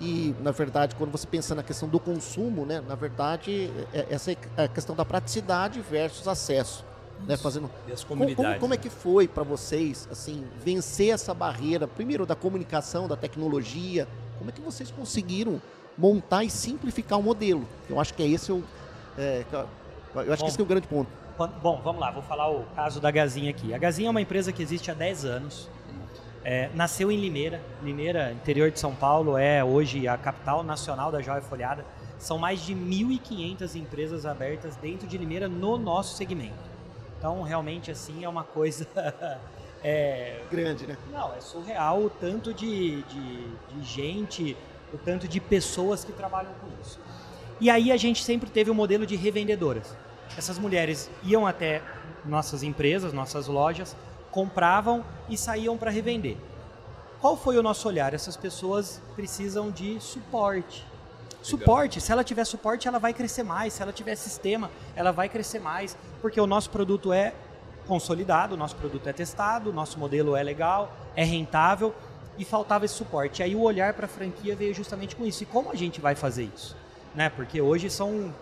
e, 0.01 0.35
na 0.41 0.51
verdade, 0.51 0.95
quando 0.95 1.11
você 1.11 1.25
pensa 1.25 1.55
na 1.55 1.63
questão 1.63 1.87
do 1.87 1.99
consumo, 1.99 2.65
né, 2.65 2.81
na 2.87 2.95
verdade, 2.95 3.71
é, 3.93 3.99
é, 3.99 4.07
essa 4.09 4.31
é 4.31 4.37
a 4.57 4.67
questão 4.67 4.95
da 4.95 5.05
praticidade 5.05 5.81
versus 5.81 6.27
acesso. 6.27 6.85
Né, 7.27 7.37
fazendo 7.37 7.69
comunidades. 8.05 8.35
Como, 8.35 8.59
como 8.59 8.73
é 8.73 8.77
que 8.77 8.89
foi 8.89 9.29
para 9.29 9.43
vocês 9.43 10.09
assim 10.11 10.43
vencer 10.61 11.13
essa 11.13 11.33
barreira, 11.33 11.87
primeiro 11.87 12.25
da 12.25 12.35
comunicação, 12.35 13.07
da 13.07 13.15
tecnologia? 13.15 14.07
Como 14.37 14.49
é 14.49 14.53
que 14.53 14.59
vocês 14.59 14.91
conseguiram 14.91 15.61
montar 15.97 16.43
e 16.43 16.49
simplificar 16.49 17.17
o 17.17 17.23
modelo? 17.23 17.65
Eu 17.89 17.97
acho 17.97 18.13
que 18.13 18.23
é 18.23 18.27
esse 18.27 18.51
o, 18.51 18.61
é, 19.17 19.45
eu 19.53 20.33
acho 20.33 20.41
Bom, 20.41 20.45
que 20.45 20.45
esse 20.51 20.59
é 20.59 20.63
o 20.63 20.65
grande 20.65 20.87
ponto. 20.87 21.09
Bom, 21.61 21.81
vamos 21.83 22.01
lá, 22.01 22.11
vou 22.11 22.23
falar 22.23 22.49
o 22.49 22.63
caso 22.75 22.99
da 22.99 23.09
Gazinha 23.09 23.49
aqui. 23.49 23.73
A 23.73 23.77
Gazinha 23.77 24.07
é 24.07 24.11
uma 24.11 24.21
empresa 24.21 24.51
que 24.51 24.61
existe 24.61 24.91
há 24.91 24.93
10 24.93 25.25
anos. 25.25 25.69
É, 26.43 26.69
nasceu 26.73 27.11
em 27.11 27.17
Limeira. 27.17 27.61
Limeira, 27.81 28.31
interior 28.31 28.69
de 28.69 28.79
São 28.79 28.93
Paulo, 28.93 29.37
é 29.37 29.63
hoje 29.63 30.07
a 30.07 30.17
capital 30.17 30.63
nacional 30.63 31.11
da 31.11 31.21
joia 31.21 31.41
folhada. 31.41 31.85
São 32.19 32.37
mais 32.37 32.61
de 32.61 32.73
1.500 32.73 33.75
empresas 33.75 34.25
abertas 34.25 34.75
dentro 34.75 35.07
de 35.07 35.17
Limeira 35.17 35.47
no 35.47 35.77
nosso 35.77 36.15
segmento. 36.15 36.53
Então, 37.17 37.41
realmente, 37.41 37.91
assim, 37.91 38.23
é 38.23 38.29
uma 38.29 38.43
coisa... 38.43 38.87
é, 39.83 40.41
Grande, 40.51 40.87
né? 40.87 40.97
Não, 41.11 41.33
é 41.33 41.39
surreal 41.41 42.03
o 42.03 42.09
tanto 42.09 42.53
de, 42.53 43.01
de, 43.03 43.47
de 43.47 43.83
gente, 43.83 44.57
o 44.93 44.97
tanto 44.97 45.27
de 45.27 45.39
pessoas 45.39 46.03
que 46.03 46.11
trabalham 46.11 46.51
com 46.61 46.67
isso. 46.81 46.99
E 47.61 47.69
aí 47.69 47.91
a 47.91 47.97
gente 47.97 48.23
sempre 48.23 48.49
teve 48.49 48.69
o 48.69 48.73
um 48.73 48.75
modelo 48.75 49.05
de 49.05 49.15
revendedoras 49.15 49.95
essas 50.37 50.57
mulheres 50.57 51.09
iam 51.23 51.45
até 51.45 51.81
nossas 52.25 52.63
empresas, 52.63 53.13
nossas 53.13 53.47
lojas, 53.47 53.95
compravam 54.33 55.05
e 55.29 55.37
saíam 55.37 55.77
para 55.77 55.91
revender. 55.91 56.35
Qual 57.21 57.37
foi 57.37 57.57
o 57.57 57.63
nosso 57.63 57.87
olhar? 57.87 58.13
Essas 58.13 58.35
pessoas 58.35 58.99
precisam 59.15 59.71
de 59.71 59.97
suporte. 60.01 60.79
Legal. 60.79 61.43
Suporte, 61.43 62.01
se 62.01 62.11
ela 62.11 62.23
tiver 62.23 62.43
suporte, 62.43 62.87
ela 62.87 62.99
vai 62.99 63.13
crescer 63.13 63.43
mais. 63.43 63.73
Se 63.73 63.81
ela 63.81 63.93
tiver 63.93 64.15
sistema, 64.15 64.71
ela 64.95 65.11
vai 65.11 65.29
crescer 65.29 65.59
mais, 65.59 65.95
porque 66.21 66.41
o 66.41 66.47
nosso 66.47 66.69
produto 66.69 67.13
é 67.13 67.33
consolidado, 67.87 68.55
o 68.55 68.57
nosso 68.57 68.75
produto 68.75 69.07
é 69.07 69.13
testado, 69.13 69.69
o 69.69 69.73
nosso 69.73 69.99
modelo 69.99 70.35
é 70.35 70.43
legal, 70.43 70.91
é 71.15 71.23
rentável 71.23 71.93
e 72.37 72.43
faltava 72.43 72.85
esse 72.85 72.95
suporte. 72.95 73.43
Aí 73.43 73.55
o 73.55 73.61
olhar 73.61 73.93
para 73.93 74.05
a 74.05 74.09
franquia 74.09 74.55
veio 74.55 74.73
justamente 74.73 75.15
com 75.15 75.25
isso. 75.25 75.43
E 75.43 75.45
como 75.45 75.71
a 75.71 75.75
gente 75.75 76.01
vai 76.01 76.15
fazer 76.15 76.49
isso? 76.55 76.75
Né? 77.13 77.29
Porque 77.29 77.61
hoje 77.61 77.89
são 77.89 78.33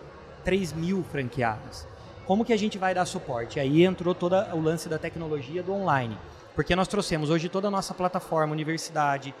3 0.44 0.72
mil 0.72 1.04
franqueados. 1.04 1.86
Como 2.32 2.46
que 2.46 2.52
a 2.54 2.56
gente 2.56 2.78
vai 2.78 2.94
dar 2.94 3.04
suporte? 3.04 3.60
Aí 3.60 3.84
entrou 3.84 4.14
todo 4.14 4.34
o 4.54 4.60
lance 4.62 4.88
da 4.88 4.96
tecnologia 4.98 5.62
do 5.62 5.74
online. 5.74 6.16
Porque 6.54 6.74
nós 6.74 6.88
trouxemos 6.88 7.28
hoje 7.28 7.46
toda 7.50 7.68
a 7.68 7.70
nossa 7.70 7.92
plataforma, 7.92 8.54
universidade, 8.54 9.34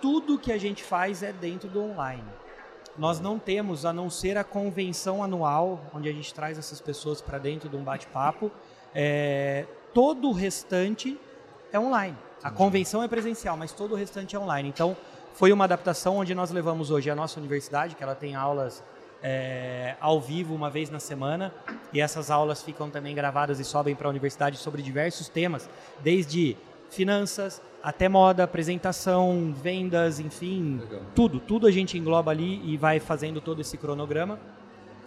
tudo 0.00 0.38
que 0.38 0.50
a 0.50 0.56
gente 0.56 0.82
faz 0.82 1.22
é 1.22 1.30
dentro 1.30 1.68
do 1.68 1.82
online. 1.82 2.24
Nós 2.96 3.20
não 3.20 3.38
temos, 3.38 3.84
a 3.84 3.92
não 3.92 4.08
ser 4.08 4.38
a 4.38 4.44
convenção 4.44 5.22
anual, 5.22 5.78
onde 5.92 6.08
a 6.08 6.12
gente 6.12 6.32
traz 6.32 6.56
essas 6.56 6.80
pessoas 6.80 7.20
para 7.20 7.36
dentro 7.36 7.68
de 7.68 7.76
um 7.76 7.84
bate-papo, 7.84 8.50
é, 8.94 9.66
todo 9.92 10.30
o 10.30 10.32
restante 10.32 11.20
é 11.70 11.78
online. 11.78 12.16
A 12.42 12.50
convenção 12.50 13.02
é 13.02 13.08
presencial, 13.08 13.58
mas 13.58 13.72
todo 13.72 13.92
o 13.92 13.94
restante 13.94 14.34
é 14.34 14.38
online. 14.38 14.70
Então, 14.70 14.96
foi 15.34 15.52
uma 15.52 15.64
adaptação 15.64 16.16
onde 16.16 16.34
nós 16.34 16.50
levamos 16.50 16.90
hoje 16.90 17.10
a 17.10 17.14
nossa 17.14 17.38
universidade, 17.38 17.94
que 17.94 18.02
ela 18.02 18.14
tem 18.14 18.34
aulas 18.34 18.82
é, 19.22 19.96
ao 20.00 20.20
vivo 20.20 20.54
uma 20.54 20.70
vez 20.70 20.90
na 20.90 21.00
semana 21.00 21.52
e 21.92 22.00
essas 22.00 22.30
aulas 22.30 22.62
ficam 22.62 22.88
também 22.90 23.14
gravadas 23.14 23.58
e 23.58 23.64
sobem 23.64 23.94
para 23.94 24.08
a 24.08 24.10
universidade 24.10 24.56
sobre 24.56 24.82
diversos 24.82 25.28
temas, 25.28 25.68
desde 26.00 26.56
finanças 26.90 27.60
até 27.82 28.08
moda, 28.08 28.44
apresentação, 28.44 29.54
vendas, 29.62 30.18
enfim, 30.20 30.80
Legal. 30.80 31.02
tudo, 31.14 31.40
tudo 31.40 31.66
a 31.66 31.70
gente 31.70 31.96
engloba 31.96 32.30
ali 32.30 32.60
e 32.64 32.76
vai 32.76 32.98
fazendo 32.98 33.40
todo 33.40 33.60
esse 33.60 33.76
cronograma. 33.76 34.38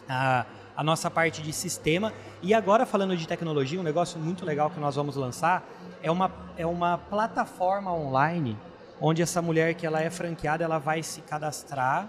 A, 0.08 0.46
a 0.76 0.84
nossa 0.84 1.12
parte 1.12 1.42
de 1.42 1.54
sistema. 1.54 2.14
E 2.42 2.54
agora 2.54 2.86
falando 2.86 3.16
de 3.16 3.28
tecnologia, 3.28 3.80
um 3.80 3.84
negócio 3.84 4.20
muito 4.20 4.46
legal 4.46 4.70
que 4.70 4.80
nós 4.80 4.96
vamos 4.96 5.16
lançar 5.16 5.64
é 6.02 6.10
uma, 6.10 6.32
é 6.58 6.66
uma 6.66 6.98
plataforma 6.98 7.94
online 7.94 8.58
onde 9.00 9.22
essa 9.22 9.42
mulher 9.42 9.74
que 9.74 9.86
ela 9.86 10.02
é 10.02 10.10
franqueada, 10.10 10.64
ela 10.64 10.78
vai 10.78 11.02
se 11.02 11.22
cadastrar 11.22 12.08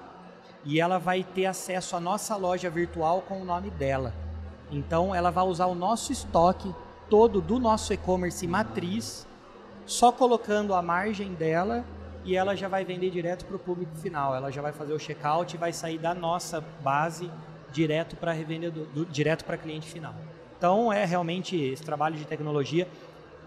e 0.65 0.81
ela 0.81 0.99
vai 0.99 1.25
ter 1.25 1.47
acesso 1.47 1.97
à 1.97 2.01
nossa 2.01 2.37
loja 2.37 2.71
virtual 2.71 3.23
com 3.23 3.41
o 3.41 3.45
nome 3.45 3.71
dela. 3.71 4.15
Então 4.71 5.15
ela 5.15 5.31
vai 5.31 5.45
usar 5.45 5.67
o 5.67 5.75
nosso 5.75 6.13
estoque 6.13 6.75
todo 7.11 7.41
do 7.41 7.59
nosso 7.59 7.93
e-commerce 7.93 8.47
matriz, 8.47 9.27
só 9.85 10.11
colocando 10.11 10.75
a 10.75 10.81
margem 10.81 11.35
dela 11.35 11.85
e 12.25 12.37
ela 12.37 12.55
já 12.57 12.69
vai 12.69 12.85
vender 12.85 13.11
direto 13.11 13.45
para 13.45 13.57
o 13.57 13.59
público 13.59 13.95
final. 13.97 14.35
Ela 14.35 14.51
já 14.51 14.63
vai 14.63 14.73
fazer 14.73 14.93
o 14.93 14.99
checkout 14.99 15.55
e 15.55 15.59
vai 15.59 15.73
sair 15.73 15.99
da 15.99 16.15
nossa 16.15 16.61
base 16.83 17.31
direto 17.73 18.17
para 18.17 18.33
revendedor, 18.33 18.87
do, 18.87 19.05
direto 19.05 19.45
para 19.45 19.57
cliente 19.57 19.89
final. 19.91 20.15
Então 20.57 20.93
é 20.93 21.05
realmente 21.05 21.57
esse 21.57 21.83
trabalho 21.83 22.17
de 22.17 22.25
tecnologia. 22.25 22.87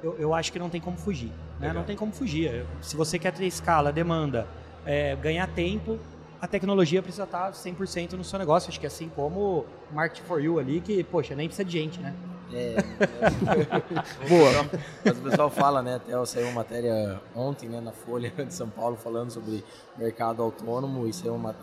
Eu, 0.04 0.16
eu 0.20 0.34
acho 0.34 0.52
que 0.52 0.60
não 0.60 0.70
tem 0.70 0.82
como 0.82 0.98
fugir. 0.98 1.32
Né? 1.60 1.72
Não 1.72 1.84
tem 1.84 1.96
como 1.96 2.12
fugir. 2.12 2.66
Se 2.82 2.96
você 2.96 3.18
quer 3.18 3.32
ter 3.32 3.46
escala, 3.46 3.92
demanda, 3.92 4.48
é, 4.86 5.16
ganhar 5.16 5.48
tempo, 5.48 5.98
a 6.46 6.48
tecnologia 6.48 7.02
precisa 7.02 7.24
estar 7.24 7.52
100% 7.52 8.14
no 8.14 8.24
seu 8.24 8.38
negócio. 8.38 8.70
Acho 8.70 8.80
que 8.80 8.86
assim 8.86 9.10
como 9.10 9.66
o 9.92 9.96
Market 9.96 10.24
for 10.24 10.40
You 10.40 10.60
ali, 10.60 10.80
que, 10.80 11.04
poxa, 11.04 11.36
nem 11.36 11.48
precisa 11.48 11.66
de 11.66 11.72
gente, 11.72 12.00
né? 12.00 12.14
É, 12.54 12.76
é. 12.78 14.30
Boa. 14.30 14.70
Mas 15.04 15.18
o 15.18 15.22
pessoal 15.22 15.50
fala, 15.50 15.82
né? 15.82 15.96
Até 15.96 16.26
saiu 16.28 16.46
uma 16.46 16.54
matéria 16.54 17.20
ontem 17.36 17.68
né, 17.68 17.82
na 17.82 17.92
Folha 17.92 18.30
de 18.30 18.54
São 18.54 18.70
Paulo 18.70 18.96
falando 18.96 19.32
sobre 19.32 19.66
mercado 19.98 20.44
autônomo. 20.44 21.08
Isso 21.08 21.28
é 21.28 21.32
uma, 21.32 21.56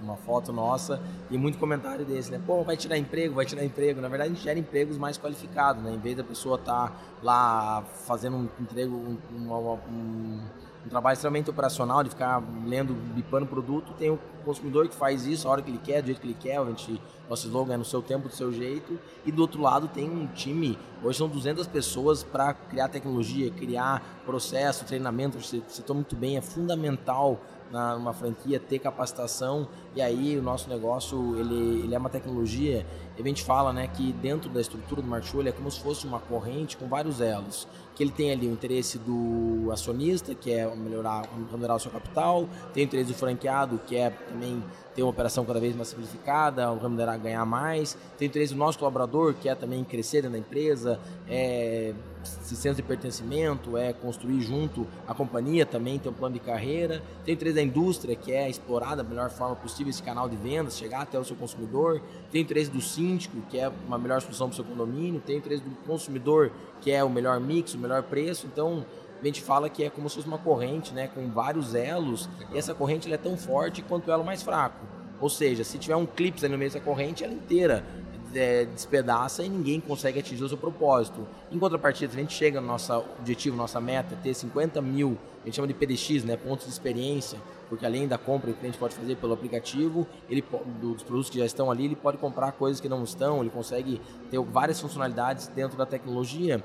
uma 0.00 0.16
foto 0.16 0.52
nossa 0.52 1.02
e 1.28 1.36
muito 1.36 1.58
comentário 1.58 2.04
desse, 2.04 2.30
né? 2.30 2.40
Pô, 2.46 2.62
vai 2.62 2.76
tirar 2.76 2.96
emprego, 2.96 3.34
vai 3.34 3.44
tirar 3.44 3.64
emprego. 3.64 4.00
Na 4.00 4.08
verdade, 4.08 4.30
a 4.30 4.34
gente 4.34 4.44
gera 4.44 4.58
empregos 4.58 4.96
mais 4.96 5.18
qualificados, 5.18 5.82
né? 5.82 5.90
Em 5.90 5.98
vez 5.98 6.16
da 6.16 6.22
pessoa 6.22 6.54
estar 6.54 6.90
tá 6.90 6.96
lá 7.20 7.82
fazendo 8.06 8.36
um 8.36 8.48
emprego, 8.60 8.94
um, 8.94 9.18
um, 9.36 9.52
um 9.52 10.40
um 10.88 10.90
trabalho 10.90 11.14
extremamente 11.14 11.50
operacional, 11.50 12.02
de 12.02 12.08
ficar 12.08 12.42
lendo, 12.66 12.94
bipando 13.14 13.46
produto. 13.46 13.92
Tem 13.98 14.10
o 14.10 14.18
consumidor 14.42 14.88
que 14.88 14.94
faz 14.94 15.26
isso 15.26 15.46
a 15.46 15.50
hora 15.50 15.62
que 15.62 15.70
ele 15.70 15.78
quer, 15.78 16.00
do 16.00 16.06
jeito 16.06 16.20
que 16.20 16.26
ele 16.26 16.36
quer. 16.40 16.58
A 16.58 16.64
gente, 16.64 17.00
nosso 17.28 17.46
slogan 17.46 17.74
é 17.74 17.76
no 17.76 17.84
seu 17.84 18.00
tempo, 18.00 18.26
do 18.26 18.34
seu 18.34 18.50
jeito. 18.50 18.98
E 19.24 19.30
do 19.30 19.42
outro 19.42 19.60
lado 19.60 19.86
tem 19.86 20.08
um 20.10 20.26
time, 20.28 20.78
hoje 21.04 21.18
são 21.18 21.28
200 21.28 21.66
pessoas 21.66 22.24
para 22.24 22.54
criar 22.54 22.88
tecnologia, 22.88 23.50
criar 23.50 24.02
processo, 24.24 24.86
treinamento. 24.86 25.38
Você 25.38 25.62
citou 25.68 25.94
muito 25.94 26.16
bem, 26.16 26.38
é 26.38 26.40
fundamental 26.40 27.38
na, 27.70 27.94
numa 27.94 28.12
franquia 28.12 28.58
ter 28.58 28.78
capacitação 28.78 29.68
e 29.94 30.02
aí 30.02 30.36
o 30.38 30.42
nosso 30.42 30.68
negócio 30.68 31.36
ele, 31.38 31.82
ele 31.84 31.94
é 31.94 31.98
uma 31.98 32.10
tecnologia 32.10 32.86
e 33.16 33.22
a 33.22 33.24
gente 33.24 33.42
fala 33.42 33.72
né 33.72 33.88
que 33.88 34.12
dentro 34.12 34.48
da 34.50 34.60
estrutura 34.60 35.02
do 35.02 35.08
Martiol 35.08 35.46
é 35.46 35.52
como 35.52 35.70
se 35.70 35.80
fosse 35.80 36.06
uma 36.06 36.20
corrente 36.20 36.76
com 36.76 36.88
vários 36.88 37.20
elos 37.20 37.66
que 37.98 38.04
ele 38.04 38.12
tem 38.12 38.30
ali 38.30 38.46
o 38.46 38.52
interesse 38.52 38.96
do 38.96 39.72
acionista, 39.72 40.32
que 40.32 40.52
é 40.52 40.72
melhorar, 40.72 41.28
melhorar 41.50 41.74
o 41.74 41.80
seu 41.80 41.90
capital, 41.90 42.48
tem 42.72 42.84
o 42.84 42.86
interesse 42.86 43.10
do 43.10 43.18
franqueado, 43.18 43.80
que 43.88 43.96
é 43.96 44.10
também 44.10 44.62
ter 44.94 45.02
uma 45.02 45.10
operação 45.10 45.44
cada 45.44 45.58
vez 45.58 45.74
mais 45.74 45.88
simplificada, 45.88 46.70
o 46.70 46.78
remunerar 46.78 47.18
ganhar 47.18 47.44
mais, 47.44 47.98
tem 48.16 48.28
o 48.28 48.30
interesse 48.30 48.52
do 48.52 48.58
nosso 48.58 48.78
colaborador, 48.78 49.34
que 49.34 49.48
é 49.48 49.54
também 49.56 49.82
crescer 49.82 50.22
dentro 50.22 50.34
da 50.34 50.38
empresa, 50.38 51.00
é 51.28 51.92
senso 52.28 52.76
de 52.76 52.82
pertencimento, 52.82 53.76
é 53.76 53.92
construir 53.92 54.40
junto 54.40 54.86
a 55.06 55.14
companhia 55.14 55.64
também, 55.66 55.98
ter 55.98 56.08
um 56.08 56.12
plano 56.12 56.34
de 56.34 56.40
carreira, 56.40 57.02
tem 57.24 57.34
o 57.34 57.54
da 57.54 57.62
indústria, 57.62 58.14
que 58.14 58.32
é 58.32 58.48
explorar 58.48 58.94
da 58.94 59.02
melhor 59.02 59.30
forma 59.30 59.56
possível 59.56 59.90
esse 59.90 60.02
canal 60.02 60.28
de 60.28 60.36
vendas, 60.36 60.76
chegar 60.76 61.02
até 61.02 61.18
o 61.18 61.24
seu 61.24 61.36
consumidor, 61.36 62.00
tem 62.30 62.40
o 62.40 62.44
interesse 62.44 62.70
do 62.70 62.80
síndico, 62.80 63.40
que 63.48 63.58
é 63.58 63.70
uma 63.86 63.98
melhor 63.98 64.20
solução 64.20 64.48
para 64.48 64.54
o 64.54 64.56
seu 64.56 64.64
condomínio, 64.64 65.20
tem 65.20 65.36
o 65.36 65.38
interesse 65.38 65.62
do 65.62 65.70
consumidor, 65.86 66.50
que 66.80 66.90
é 66.90 67.02
o 67.02 67.10
melhor 67.10 67.40
mix, 67.40 67.74
o 67.74 67.78
melhor 67.78 68.02
preço. 68.02 68.46
Então, 68.46 68.84
a 69.20 69.24
gente 69.24 69.42
fala 69.42 69.68
que 69.68 69.82
é 69.82 69.90
como 69.90 70.08
se 70.08 70.16
fosse 70.16 70.28
uma 70.28 70.38
corrente, 70.38 70.94
né, 70.94 71.08
com 71.08 71.28
vários 71.28 71.74
elos, 71.74 72.28
e 72.52 72.58
essa 72.58 72.74
corrente 72.74 73.12
é 73.12 73.16
tão 73.16 73.36
forte 73.36 73.82
quanto 73.82 74.08
o 74.08 74.12
elo 74.12 74.24
mais 74.24 74.42
fraco. 74.42 74.86
Ou 75.20 75.28
seja, 75.28 75.64
se 75.64 75.78
tiver 75.78 75.96
um 75.96 76.06
clipe 76.06 76.40
no 76.42 76.56
meio 76.56 76.70
dessa 76.70 76.80
corrente, 76.80 77.24
ela 77.24 77.34
inteira 77.34 77.84
é, 78.34 78.64
despedaça 78.64 79.42
e 79.42 79.48
ninguém 79.48 79.80
consegue 79.80 80.18
atingir 80.18 80.44
o 80.44 80.48
seu 80.48 80.58
propósito. 80.58 81.26
Em 81.50 81.58
contrapartida, 81.58 82.12
a 82.12 82.16
gente 82.16 82.34
chega 82.34 82.60
no 82.60 82.66
nosso 82.66 82.92
objetivo, 83.18 83.56
nossa 83.56 83.80
meta, 83.80 84.16
ter 84.22 84.34
50 84.34 84.80
mil, 84.82 85.16
a 85.42 85.46
gente 85.46 85.56
chama 85.56 85.68
de 85.68 85.74
PDX, 85.74 86.24
né, 86.24 86.36
pontos 86.36 86.66
de 86.66 86.72
experiência, 86.72 87.38
porque 87.68 87.84
além 87.84 88.08
da 88.08 88.16
compra 88.16 88.50
que 88.50 88.56
o 88.56 88.60
cliente 88.60 88.78
pode 88.78 88.94
fazer 88.94 89.16
pelo 89.16 89.32
aplicativo, 89.32 90.06
ele 90.28 90.44
dos 90.80 91.02
produtos 91.02 91.30
que 91.30 91.38
já 91.38 91.46
estão 91.46 91.70
ali, 91.70 91.84
ele 91.84 91.96
pode 91.96 92.16
comprar 92.18 92.52
coisas 92.52 92.80
que 92.80 92.88
não 92.88 93.04
estão, 93.04 93.40
ele 93.40 93.50
consegue 93.50 94.00
ter 94.30 94.40
várias 94.40 94.80
funcionalidades 94.80 95.48
dentro 95.48 95.76
da 95.76 95.84
tecnologia. 95.84 96.62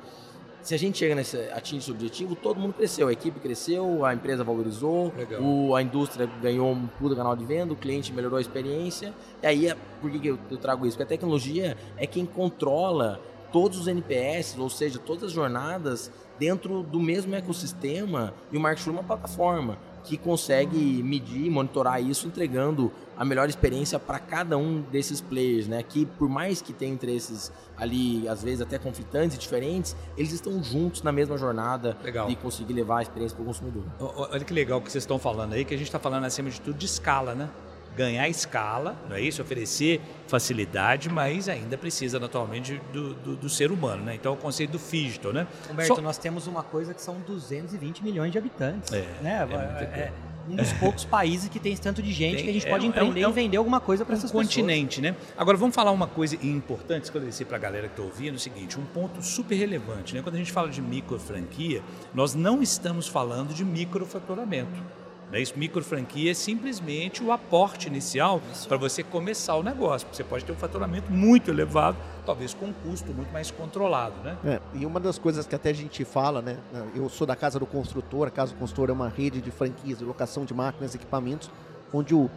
Se 0.63 0.73
a 0.73 0.80
gente 0.80 0.97
chega 0.97 1.13
nesse 1.13 1.36
atinge 1.52 1.80
esse 1.80 1.91
objetivo, 1.91 2.38
todo 2.38 2.58
mundo 2.58 2.73
cresceu, 2.73 3.10
a 3.10 3.12
equipe 3.12 3.38
cresceu, 3.38 4.06
a 4.06 4.13
empresa 4.13 4.45
valorizou, 4.45 5.13
o, 5.41 5.76
a 5.76 5.82
indústria 5.82 6.26
ganhou 6.41 6.71
um 6.71 6.88
puta 6.88 7.13
canal 7.17 7.36
de 7.36 7.43
venda, 7.43 7.73
o 7.73 7.76
cliente 7.76 8.13
melhorou 8.13 8.38
a 8.38 8.41
experiência. 8.41 9.13
E 9.41 9.47
aí, 9.47 9.67
é, 9.67 9.76
por 9.99 10.10
que, 10.10 10.19
que 10.19 10.28
eu, 10.30 10.39
eu 10.49 10.58
trago 10.58 10.86
isso? 10.86 10.95
Porque 10.95 11.04
a 11.04 11.17
tecnologia 11.17 11.76
é 11.97 12.08
quem 12.08 12.26
controla 12.26 13.19
todos 13.52 13.78
os 13.78 13.88
NPS, 13.89 14.58
ou 14.58 14.69
seja, 14.69 14.97
todas 14.99 15.23
as 15.26 15.32
jornadas 15.34 16.10
dentro 16.39 16.82
do 16.82 16.99
mesmo 16.99 17.36
ecossistema 17.36 18.34
e 18.49 18.58
o 18.58 18.60
marketing 18.60 18.89
é 18.89 18.93
uma 18.93 19.04
plataforma 19.04 19.78
que 20.04 20.18
consegue 20.18 21.02
medir, 21.04 21.50
monitorar 21.50 22.02
isso, 22.02 22.28
entregando 22.28 22.92
a 23.18 23.24
melhor 23.24 23.48
experiência 23.48 24.00
para 24.00 24.20
cada 24.20 24.58
um 24.58 24.82
desses 24.82 25.22
players, 25.22 25.68
né? 25.68 25.84
Que 25.84 26.06
por 26.06 26.28
mais 26.28 26.62
que 26.62 26.74
tenham 26.74 26.94
interesses 26.94 27.52
ali, 27.78 28.28
às 28.28 28.44
vezes 28.44 28.62
até 28.62 28.78
conflitantes 28.78 29.38
e 29.38 29.39
diferentes, 29.39 29.96
eles 30.18 30.32
estão 30.32 30.63
juntos 30.63 31.04
na 31.04 31.12
mesma 31.12 31.38
jornada 31.38 31.98
legal. 32.04 32.28
de 32.28 32.36
conseguir 32.36 32.74
levar 32.74 33.00
a 33.00 33.02
experiência 33.04 33.36
para 33.36 33.44
o 33.44 33.46
consumidor. 33.46 33.84
Olha 34.00 34.44
que 34.44 34.54
legal 34.54 34.82
que 34.82 34.92
vocês 34.92 35.04
estão 35.04 35.20
falando 35.20 35.54
aí, 35.54 35.63
que 35.63 35.74
a 35.74 35.78
gente 35.78 35.88
está 35.88 36.00
falando 36.00 36.26
acima 36.26 36.50
de 36.50 36.60
tudo 36.60 36.78
de 36.78 36.86
escala, 36.86 37.36
né? 37.36 37.50
Ganhar 37.95 38.27
escala, 38.29 38.95
não 39.10 39.15
é 39.15 39.21
isso? 39.21 39.41
Oferecer 39.41 40.01
facilidade, 40.27 41.10
mas 41.10 41.47
ainda 41.47 41.77
precisa 41.77 42.19
naturalmente 42.19 42.82
do, 42.91 43.13
do, 43.13 43.36
do 43.36 43.49
ser 43.49 43.71
humano, 43.71 44.03
né? 44.03 44.15
Então 44.15 44.34
é 44.34 44.36
o 44.36 44.38
conceito 44.38 44.71
do 44.71 44.79
digital, 44.79 45.34
né? 45.34 45.47
Humberto, 45.69 45.95
Só... 45.95 46.01
nós 46.01 46.17
temos 46.17 46.47
uma 46.47 46.63
coisa 46.63 46.93
que 46.93 47.01
são 47.01 47.19
220 47.21 48.03
milhões 48.03 48.32
de 48.32 48.38
habitantes, 48.38 48.91
é, 48.91 49.06
né? 49.21 49.47
É, 49.49 49.99
é 49.99 50.13
um 50.47 50.56
dos 50.56 50.73
poucos 50.73 51.06
países 51.06 51.47
que 51.49 51.60
tem 51.60 51.71
esse 51.71 51.82
tanto 51.82 52.01
de 52.01 52.12
gente 52.12 52.36
tem, 52.36 52.43
que 52.43 52.49
a 52.49 52.53
gente 52.53 52.67
pode 52.67 52.86
é, 52.86 52.89
empreender 52.89 53.21
é 53.21 53.27
um, 53.27 53.32
e 53.32 53.34
vender 53.34 53.58
alguma 53.58 53.79
coisa 53.79 54.03
para 54.03 54.15
essas 54.15 54.29
um 54.29 54.34
continente, 54.34 55.01
né? 55.01 55.15
Agora 55.38 55.58
vamos 55.58 55.75
falar 55.75 55.91
uma 55.91 56.08
coisa 56.08 56.36
importante, 56.45 57.06
esclarecer 57.06 57.47
para 57.47 57.58
a 57.58 57.60
galera 57.60 57.88
que 57.88 57.93
está 57.93 58.03
ouvindo, 58.03 58.34
é 58.34 58.36
o 58.36 58.39
seguinte, 58.39 58.79
um 58.79 58.86
ponto 58.86 59.21
super 59.21 59.56
relevante, 59.56 60.13
né? 60.13 60.21
Quando 60.21 60.36
a 60.36 60.38
gente 60.38 60.51
fala 60.51 60.69
de 60.69 60.82
micro 60.82 61.17
franquia, 61.19 61.82
nós 62.13 62.36
não 62.36 62.62
estamos 62.62 63.08
falando 63.08 63.53
de 63.53 63.63
microfaturamento. 63.63 65.03
Né? 65.34 65.41
Isso, 65.41 65.58
micro 65.58 65.84
franquia 65.84 66.30
é 66.30 66.34
simplesmente 66.36 67.24
o 67.24 67.32
aporte 67.32 67.88
inicial 67.88 68.39
para 68.67 68.78
você 68.78 69.02
começar 69.02 69.56
o 69.56 69.63
negócio. 69.63 70.08
Você 70.12 70.24
pode 70.24 70.46
ter 70.46 70.52
um 70.52 70.56
faturamento 70.56 71.12
muito 71.12 71.50
elevado, 71.50 71.98
talvez 72.24 72.54
com 72.54 72.67
um 72.67 72.74
custo 72.74 73.12
muito 73.12 73.34
mais 73.34 73.50
controlado. 73.50 74.13
Né? 74.24 74.38
É, 74.46 74.62
e 74.76 74.86
uma 74.86 75.00
das 75.00 75.17
coisas 75.17 75.48
que 75.48 75.56
até 75.56 75.72
a 75.72 75.74
gente 75.74 76.06
fala, 76.06 76.39
né? 76.41 76.58
eu 76.93 77.10
sou 77.10 77.26
da 77.26 77.36
Casa 77.36 77.58
do 77.60 77.65
Construtor, 77.65 78.28
a 78.28 78.32
Casa 78.32 78.54
do 78.54 78.60
Construtor 78.60 78.91
é 78.91 78.93
uma 78.93 79.10
rede 79.10 79.41
de 79.41 79.50
franquias 79.50 79.98
de 79.98 80.06
locação 80.06 80.46
de 80.46 80.54
máquinas 80.54 80.93
e 80.93 80.98
equipamentos, 80.98 81.50
onde 81.91 82.13
o, 82.13 82.30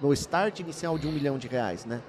no 0.00 0.12
start 0.12 0.60
inicial 0.60 0.96
de 0.96 1.08
um 1.08 1.12
milhão 1.12 1.38
de 1.38 1.48
reais. 1.48 1.84
Né? 1.84 2.00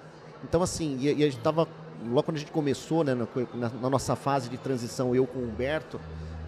Então, 0.44 0.62
assim, 0.62 0.96
e, 1.00 1.08
e 1.08 1.24
a 1.24 1.26
gente 1.26 1.38
estava, 1.38 1.68
logo 2.06 2.22
quando 2.22 2.38
a 2.38 2.40
gente 2.40 2.52
começou, 2.52 3.04
né, 3.04 3.16
na, 3.16 3.70
na 3.70 3.90
nossa 3.90 4.16
fase 4.16 4.48
de 4.48 4.60
transição, 4.60 5.16
eu 5.16 5.26
com 5.26 5.40
o 5.40 5.50
Humberto, 5.50 6.00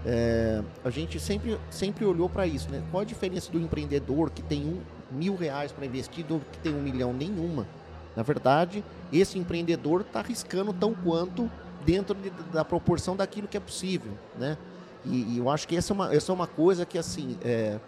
é, 0.06 0.62
a 0.84 0.90
gente 0.90 1.20
sempre, 1.20 1.58
sempre 1.70 2.06
olhou 2.06 2.28
para 2.28 2.48
isso, 2.48 2.70
né? 2.70 2.82
Qual 2.90 3.02
a 3.02 3.06
diferença 3.06 3.52
do 3.52 3.60
empreendedor 3.60 4.32
que 4.32 4.42
tem 4.42 4.66
um 4.66 4.82
mil 5.12 5.36
reais 5.36 5.72
para 5.72 5.86
investir 5.86 6.26
do 6.26 6.40
que 6.52 6.58
tem 6.60 6.74
um 6.74 6.82
milhão? 6.82 7.14
Nenhuma. 7.14 7.68
Na 8.16 8.24
verdade, 8.24 8.84
esse 9.12 9.38
empreendedor 9.38 10.02
está 10.02 10.20
arriscando 10.20 10.74
tão 10.74 10.94
quanto 10.94 11.50
dentro 11.86 12.16
de, 12.16 12.30
da 12.52 12.66
proporção 12.66 13.16
daquilo 13.16 13.48
que 13.48 13.58
é 13.58 13.60
possível, 13.60 14.12
né? 14.38 14.58
E, 15.06 15.34
e, 15.34 15.38
eu 15.40 15.50
acho 15.50 15.68
que 15.68 15.76
essa 15.76 15.94
é 15.94 15.96
uma, 15.96 16.14
essa 16.14 16.32
é 16.32 16.36
uma 16.36 16.46
coisa 16.46 16.86
que 16.86 16.98
assim 16.98 17.36
é, 17.44 17.80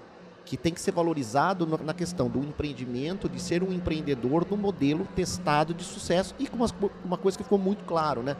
que 0.46 0.58
tem 0.58 0.74
que 0.74 0.82
ser 0.82 0.92
valorizado 0.92 1.66
na 1.66 1.94
questão 1.94 2.28
do 2.28 2.40
empreendimento, 2.40 3.30
de 3.30 3.40
ser 3.40 3.64
um 3.64 3.72
empreendedor 3.72 4.46
no 4.50 4.58
modelo 4.58 5.08
testado 5.16 5.74
de 5.74 5.84
sucesso 5.84 6.36
e 6.40 6.48
com 6.48 6.58
uma, 6.58 6.68
uma 7.06 7.18
coisa 7.18 7.38
que 7.38 7.44
ficou 7.44 7.60
muito 7.60 7.84
claro, 7.86 8.24
né? 8.24 8.36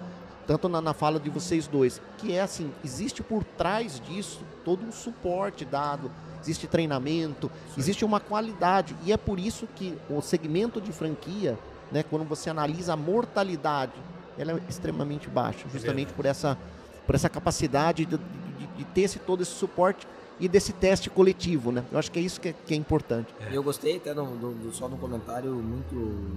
Tanto 0.46 0.68
na, 0.68 0.82
na, 0.82 0.94
fala 0.94 1.20
de 1.20 1.30
vocês 1.30 1.68
dois, 1.68 2.02
que 2.18 2.34
é 2.34 2.42
assim, 2.42 2.72
existe 2.84 3.24
por 3.24 3.44
trás 3.44 4.00
disso 4.00 4.42
todo 4.64 4.86
um 4.86 4.92
suporte 4.92 5.66
dado, 5.66 6.12
existe 6.42 6.68
treinamento, 6.68 7.50
Sim. 7.74 7.80
existe 7.80 8.06
uma 8.06 8.20
qualidade, 8.20 8.96
e 9.06 9.12
é 9.12 9.18
por 9.18 9.40
isso 9.40 9.68
que 9.76 9.98
o 10.10 10.22
segmento 10.22 10.82
de 10.82 10.92
franquia, 10.92 11.58
né, 11.92 12.04
quando 12.04 12.26
você 12.26 12.50
analisa 12.50 12.94
a 12.94 12.98
mortalidade, 12.98 13.94
ela 14.38 14.54
é 14.54 14.62
extremamente 14.70 15.30
baixa, 15.30 15.68
justamente 15.72 16.12
é 16.12 16.14
por 16.14 16.26
essa, 16.26 16.58
por 17.06 17.16
essa 17.16 17.30
capacidade 17.30 18.06
de, 18.06 18.18
de, 18.18 18.68
de 18.78 18.84
ter 18.86 19.02
esse, 19.02 19.20
todo 19.20 19.42
esse 19.42 19.52
suporte 19.52 20.08
e 20.40 20.48
desse 20.48 20.74
teste 20.74 21.10
coletivo, 21.10 21.72
né? 21.72 21.84
Eu 21.92 22.00
acho 22.00 22.12
que 22.12 22.20
é 22.20 22.22
isso 22.22 22.42
que 22.42 22.50
é, 22.50 22.54
que 22.54 22.74
é 22.74 22.78
importante. 22.78 23.34
É. 23.40 23.56
Eu 23.56 23.64
gostei 23.64 23.98
até 23.98 24.14
do, 24.14 24.26
do, 24.26 24.74
só 24.74 24.88
de 24.88 24.96
um 24.96 24.98
comentário 24.98 25.54
muito 25.54 26.36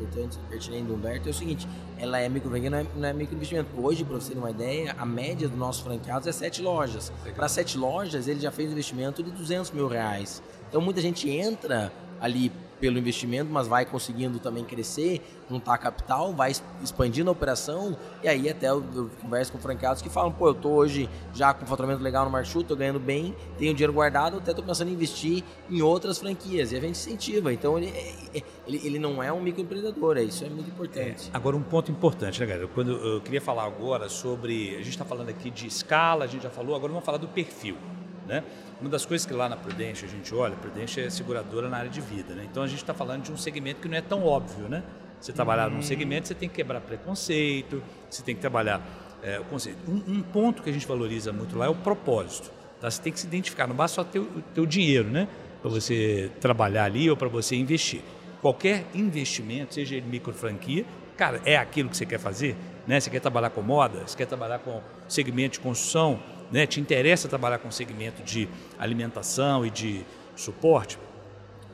importante, 0.00 0.38
pertinente 0.48 0.84
do 0.84 0.94
Humberto, 0.94 1.28
é 1.28 1.30
o 1.30 1.34
seguinte, 1.34 1.68
ela 1.98 2.18
é 2.18 2.28
micro 2.28 2.50
não 2.50 3.06
é, 3.06 3.10
é 3.10 3.12
microinvestimento. 3.12 3.68
Hoje, 3.76 4.04
para 4.04 4.14
você 4.14 4.32
ter 4.32 4.38
uma 4.38 4.50
ideia, 4.50 4.94
a 4.98 5.04
média 5.04 5.48
dos 5.48 5.58
nossos 5.58 5.82
franqueados 5.82 6.26
é 6.26 6.32
sete 6.32 6.62
lojas. 6.62 7.12
Para 7.34 7.48
sete 7.48 7.76
lojas, 7.76 8.26
ele 8.26 8.40
já 8.40 8.50
fez 8.50 8.68
um 8.68 8.72
investimento 8.72 9.22
de 9.22 9.30
200 9.30 9.70
mil 9.72 9.86
reais. 9.86 10.42
Então, 10.68 10.80
muita 10.80 11.00
gente 11.00 11.28
entra 11.28 11.92
ali 12.20 12.50
pelo 12.80 12.98
investimento, 12.98 13.50
mas 13.50 13.68
vai 13.68 13.84
conseguindo 13.84 14.38
também 14.38 14.64
crescer, 14.64 15.20
juntar 15.48 15.76
capital, 15.78 16.32
vai 16.32 16.52
expandindo 16.82 17.28
a 17.28 17.32
operação 17.32 17.96
e 18.22 18.28
aí 18.28 18.48
até 18.48 18.68
eu, 18.68 18.82
eu 18.94 19.10
converso 19.20 19.52
com 19.52 19.58
franqueados 19.58 20.00
que 20.00 20.08
falam, 20.08 20.32
pô, 20.32 20.48
eu 20.48 20.54
tô 20.54 20.70
hoje 20.70 21.08
já 21.34 21.52
com 21.52 21.66
faturamento 21.66 22.02
legal 22.02 22.24
no 22.24 22.30
Marchut, 22.30 22.64
tô 22.64 22.74
ganhando 22.74 22.98
bem, 22.98 23.34
tenho 23.58 23.74
dinheiro 23.74 23.92
guardado, 23.92 24.38
até 24.38 24.54
tô 24.54 24.62
pensando 24.62 24.88
em 24.88 24.94
investir 24.94 25.44
em 25.68 25.82
outras 25.82 26.18
franquias 26.18 26.72
e 26.72 26.76
a 26.76 26.80
gente 26.80 26.92
incentiva. 26.92 27.52
Então 27.52 27.76
ele, 27.78 27.88
é, 27.88 28.38
é, 28.38 28.42
ele, 28.66 28.80
ele 28.84 28.98
não 28.98 29.22
é 29.22 29.32
um 29.32 29.40
microempreendedor, 29.40 30.16
é 30.16 30.22
isso 30.22 30.44
é 30.44 30.48
muito 30.48 30.70
importante. 30.70 31.30
É, 31.32 31.36
agora 31.36 31.56
um 31.56 31.62
ponto 31.62 31.90
importante, 31.90 32.40
né, 32.40 32.46
galera? 32.46 32.68
Quando 32.68 32.92
eu 32.92 33.20
queria 33.20 33.40
falar 33.40 33.64
agora 33.64 34.08
sobre, 34.08 34.70
a 34.74 34.78
gente 34.78 34.90
está 34.90 35.04
falando 35.04 35.28
aqui 35.28 35.50
de 35.50 35.66
escala, 35.66 36.24
a 36.24 36.28
gente 36.28 36.42
já 36.42 36.50
falou, 36.50 36.74
agora 36.74 36.92
vamos 36.92 37.04
falar 37.04 37.18
do 37.18 37.28
perfil, 37.28 37.76
né? 38.30 38.44
Uma 38.80 38.88
das 38.88 39.04
coisas 39.04 39.26
que 39.26 39.34
lá 39.34 39.48
na 39.48 39.56
Prudential 39.56 40.08
a 40.08 40.14
gente 40.14 40.34
olha, 40.34 40.54
a 40.54 40.56
Prudential 40.56 41.06
é 41.06 41.10
seguradora 41.10 41.68
na 41.68 41.76
área 41.76 41.90
de 41.90 42.00
vida, 42.00 42.34
né? 42.34 42.46
Então 42.50 42.62
a 42.62 42.66
gente 42.66 42.78
está 42.78 42.94
falando 42.94 43.24
de 43.24 43.32
um 43.32 43.36
segmento 43.36 43.80
que 43.80 43.88
não 43.88 43.96
é 43.96 44.00
tão 44.00 44.24
óbvio, 44.24 44.68
né? 44.68 44.82
Você 45.20 45.32
trabalhar 45.32 45.68
uhum. 45.68 45.76
num 45.76 45.82
segmento, 45.82 46.28
você 46.28 46.34
tem 46.34 46.48
que 46.48 46.54
quebrar 46.54 46.80
preconceito, 46.80 47.82
você 48.08 48.22
tem 48.22 48.34
que 48.34 48.40
trabalhar 48.40 48.80
é, 49.22 49.38
o 49.38 49.44
conceito. 49.44 49.78
Um, 49.86 50.14
um, 50.14 50.22
ponto 50.22 50.62
que 50.62 50.70
a 50.70 50.72
gente 50.72 50.86
valoriza 50.86 51.32
muito 51.32 51.58
lá 51.58 51.66
é 51.66 51.68
o 51.68 51.74
propósito. 51.74 52.50
Tá? 52.80 52.90
Você 52.90 53.02
tem 53.02 53.12
que 53.12 53.20
se 53.20 53.26
identificar, 53.26 53.66
não 53.66 53.76
basta 53.76 53.96
só 53.96 54.04
ter 54.04 54.20
o 54.20 54.42
teu 54.54 54.64
dinheiro, 54.64 55.10
né? 55.10 55.28
Para 55.60 55.70
você 55.70 56.30
trabalhar 56.40 56.84
ali 56.84 57.10
ou 57.10 57.16
para 57.16 57.28
você 57.28 57.54
investir. 57.54 58.00
Qualquer 58.40 58.86
investimento, 58.94 59.74
seja 59.74 59.96
ele 59.96 60.06
micro 60.08 60.32
franquia, 60.32 60.86
cara, 61.18 61.42
é 61.44 61.58
aquilo 61.58 61.90
que 61.90 61.96
você 61.98 62.06
quer 62.06 62.18
fazer? 62.18 62.56
Né? 62.86 62.98
Você 62.98 63.10
quer 63.10 63.20
trabalhar 63.20 63.50
com 63.50 63.60
moda? 63.60 64.04
Você 64.06 64.16
quer 64.16 64.26
trabalhar 64.26 64.60
com 64.60 64.80
segmento 65.06 65.54
de 65.54 65.60
construção? 65.60 66.18
Né, 66.50 66.66
te 66.66 66.80
interessa 66.80 67.28
trabalhar 67.28 67.58
com 67.58 67.70
segmento 67.70 68.22
de 68.22 68.48
alimentação 68.78 69.64
e 69.64 69.70
de 69.70 70.04
suporte, 70.36 70.98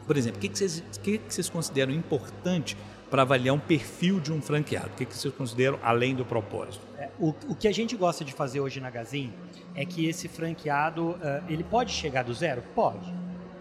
por 0.07 0.17
exemplo, 0.17 0.39
o 0.39 0.41
que, 0.41 0.49
que, 0.49 0.59
vocês, 0.59 0.83
que 1.03 1.21
vocês 1.29 1.49
consideram 1.49 1.93
importante 1.93 2.77
para 3.11 3.23
avaliar 3.23 3.55
um 3.55 3.59
perfil 3.59 4.21
de 4.21 4.33
um 4.33 4.41
franqueado? 4.41 4.89
O 4.89 4.97
que, 4.97 5.05
que 5.05 5.17
vocês 5.17 5.35
consideram 5.35 5.79
além 5.83 6.15
do 6.15 6.25
propósito? 6.25 6.83
É, 6.97 7.11
o, 7.19 7.35
o, 7.49 7.55
que 7.55 7.67
a 7.67 7.73
gente 7.73 7.97
gosta 7.97 8.25
de 8.25 8.33
fazer 8.33 8.61
hoje 8.61 8.81
na 8.81 8.89
Gazin 8.89 9.33
é 9.75 9.85
que 9.85 10.07
esse 10.07 10.29
franqueado, 10.29 11.11
uh, 11.11 11.19
ele 11.49 11.65
pode 11.65 11.93
chegar 11.93 12.23
do 12.23 12.33
zero? 12.33 12.63
Pode. 12.75 13.13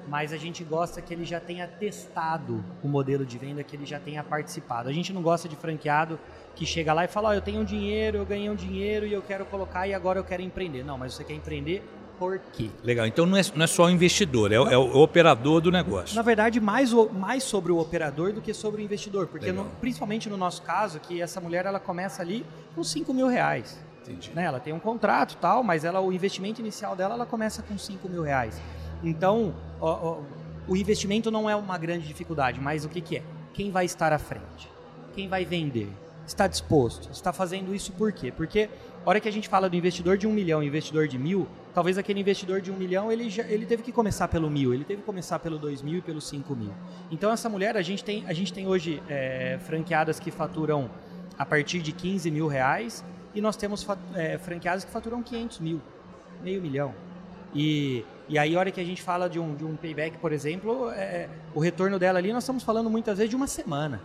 Mas 0.07 0.31
a 0.31 0.37
gente 0.37 0.63
gosta 0.63 1.01
que 1.01 1.13
ele 1.13 1.25
já 1.25 1.39
tenha 1.39 1.67
testado 1.67 2.63
o 2.83 2.87
modelo 2.87 3.25
de 3.25 3.37
venda, 3.37 3.63
que 3.63 3.75
ele 3.75 3.85
já 3.85 3.99
tenha 3.99 4.23
participado. 4.23 4.89
A 4.89 4.93
gente 4.93 5.11
não 5.11 5.21
gosta 5.21 5.49
de 5.49 5.55
franqueado 5.55 6.19
que 6.55 6.65
chega 6.65 6.93
lá 6.93 7.05
e 7.05 7.07
fala, 7.07 7.29
oh, 7.29 7.33
eu 7.33 7.41
tenho 7.41 7.61
um 7.61 7.65
dinheiro, 7.65 8.17
eu 8.17 8.25
ganhei 8.25 8.49
um 8.49 8.55
dinheiro 8.55 9.05
e 9.05 9.13
eu 9.13 9.21
quero 9.21 9.45
colocar 9.45 9.87
e 9.87 9.93
agora 9.93 10.19
eu 10.19 10.23
quero 10.23 10.41
empreender. 10.41 10.83
Não, 10.83 10.97
mas 10.97 11.13
você 11.13 11.23
quer 11.23 11.33
empreender 11.33 11.83
por 12.17 12.39
quê? 12.53 12.69
Legal, 12.83 13.05
então 13.05 13.25
não 13.25 13.37
é, 13.37 13.41
não 13.53 13.63
é 13.63 13.67
só 13.67 13.85
o 13.85 13.89
investidor, 13.89 14.51
é, 14.51 14.59
o, 14.59 14.69
é 14.69 14.77
o 14.77 14.97
operador 14.97 15.59
do 15.59 15.71
negócio. 15.71 16.15
Na 16.15 16.21
verdade, 16.21 16.59
mais, 16.59 16.93
o, 16.93 17.09
mais 17.09 17.43
sobre 17.43 17.71
o 17.71 17.77
operador 17.77 18.31
do 18.31 18.41
que 18.41 18.53
sobre 18.53 18.81
o 18.81 18.85
investidor, 18.85 19.27
porque 19.27 19.51
no, 19.51 19.65
principalmente 19.81 20.29
no 20.29 20.37
nosso 20.37 20.61
caso, 20.61 20.99
que 20.99 21.21
essa 21.21 21.41
mulher 21.41 21.65
ela 21.65 21.79
começa 21.79 22.21
ali 22.21 22.45
com 22.73 22.83
5 22.83 23.13
mil 23.13 23.27
reais. 23.27 23.77
Entendi. 24.01 24.31
Né? 24.33 24.45
Ela 24.45 24.59
tem 24.59 24.73
um 24.73 24.79
contrato 24.79 25.35
tal, 25.37 25.63
mas 25.63 25.83
ela, 25.83 25.99
o 25.99 26.13
investimento 26.13 26.61
inicial 26.61 26.95
dela 26.95 27.15
ela 27.15 27.25
começa 27.25 27.61
com 27.63 27.77
5 27.77 28.07
mil 28.07 28.21
reais. 28.21 28.61
Então, 29.03 29.53
ó, 29.87 29.99
ó, 30.03 30.21
o 30.67 30.75
investimento 30.75 31.29
não 31.29 31.49
é 31.49 31.55
uma 31.55 31.77
grande 31.77 32.07
dificuldade, 32.07 32.59
mas 32.59 32.85
o 32.85 32.89
que, 32.89 33.01
que 33.01 33.17
é? 33.17 33.23
Quem 33.53 33.71
vai 33.71 33.85
estar 33.85 34.11
à 34.11 34.19
frente? 34.19 34.69
Quem 35.13 35.27
vai 35.27 35.45
vender? 35.45 35.89
está 36.27 36.47
disposto? 36.47 37.09
Está 37.11 37.31
fazendo 37.31 37.73
isso 37.73 37.91
por 37.93 38.11
quê? 38.11 38.31
Porque 38.31 38.69
a 39.05 39.09
hora 39.09 39.19
que 39.19 39.29
a 39.29 39.31
gente 39.31 39.47
fala 39.47 39.69
do 39.69 39.75
investidor 39.75 40.17
de 40.17 40.27
um 40.27 40.31
milhão 40.31 40.63
investidor 40.63 41.07
de 41.07 41.17
mil, 41.17 41.47
talvez 41.73 41.97
aquele 41.97 42.19
investidor 42.19 42.61
de 42.61 42.71
um 42.71 42.75
milhão 42.75 43.11
ele, 43.11 43.29
já, 43.29 43.43
ele 43.43 43.65
teve 43.65 43.83
que 43.83 43.91
começar 43.91 44.27
pelo 44.27 44.49
mil, 44.49 44.73
ele 44.73 44.83
teve 44.83 45.01
que 45.01 45.05
começar 45.05 45.39
pelo 45.39 45.57
dois 45.57 45.81
mil 45.81 45.99
e 45.99 46.01
pelo 46.01 46.19
cinco 46.19 46.55
mil. 46.55 46.73
Então 47.11 47.31
essa 47.31 47.47
mulher, 47.47 47.77
a 47.77 47.81
gente 47.81 48.03
tem, 48.03 48.25
a 48.27 48.33
gente 48.33 48.51
tem 48.51 48.67
hoje 48.67 49.01
é, 49.07 49.59
franqueadas 49.61 50.19
que 50.19 50.31
faturam 50.31 50.89
a 51.37 51.45
partir 51.45 51.79
de 51.79 51.91
15 51.91 52.31
mil 52.31 52.47
reais 52.47 53.03
e 53.33 53.41
nós 53.41 53.55
temos 53.55 53.85
é, 54.15 54.37
franqueadas 54.37 54.83
que 54.83 54.91
faturam 54.91 55.21
500 55.21 55.59
mil, 55.59 55.81
meio 56.41 56.61
milhão. 56.61 56.93
E, 57.53 58.03
e 58.27 58.39
aí, 58.39 58.55
a 58.55 58.59
hora 58.59 58.71
que 58.71 58.81
a 58.81 58.83
gente 58.83 59.01
fala 59.01 59.29
de 59.29 59.39
um, 59.39 59.55
de 59.55 59.63
um 59.63 59.75
payback, 59.75 60.17
por 60.17 60.31
exemplo, 60.31 60.89
é, 60.91 61.29
o 61.53 61.59
retorno 61.59 61.99
dela 61.99 62.17
ali, 62.17 62.33
nós 62.33 62.43
estamos 62.43 62.63
falando 62.63 62.89
muitas 62.89 63.17
vezes 63.17 63.29
de 63.29 63.35
uma 63.35 63.47
semana. 63.47 64.01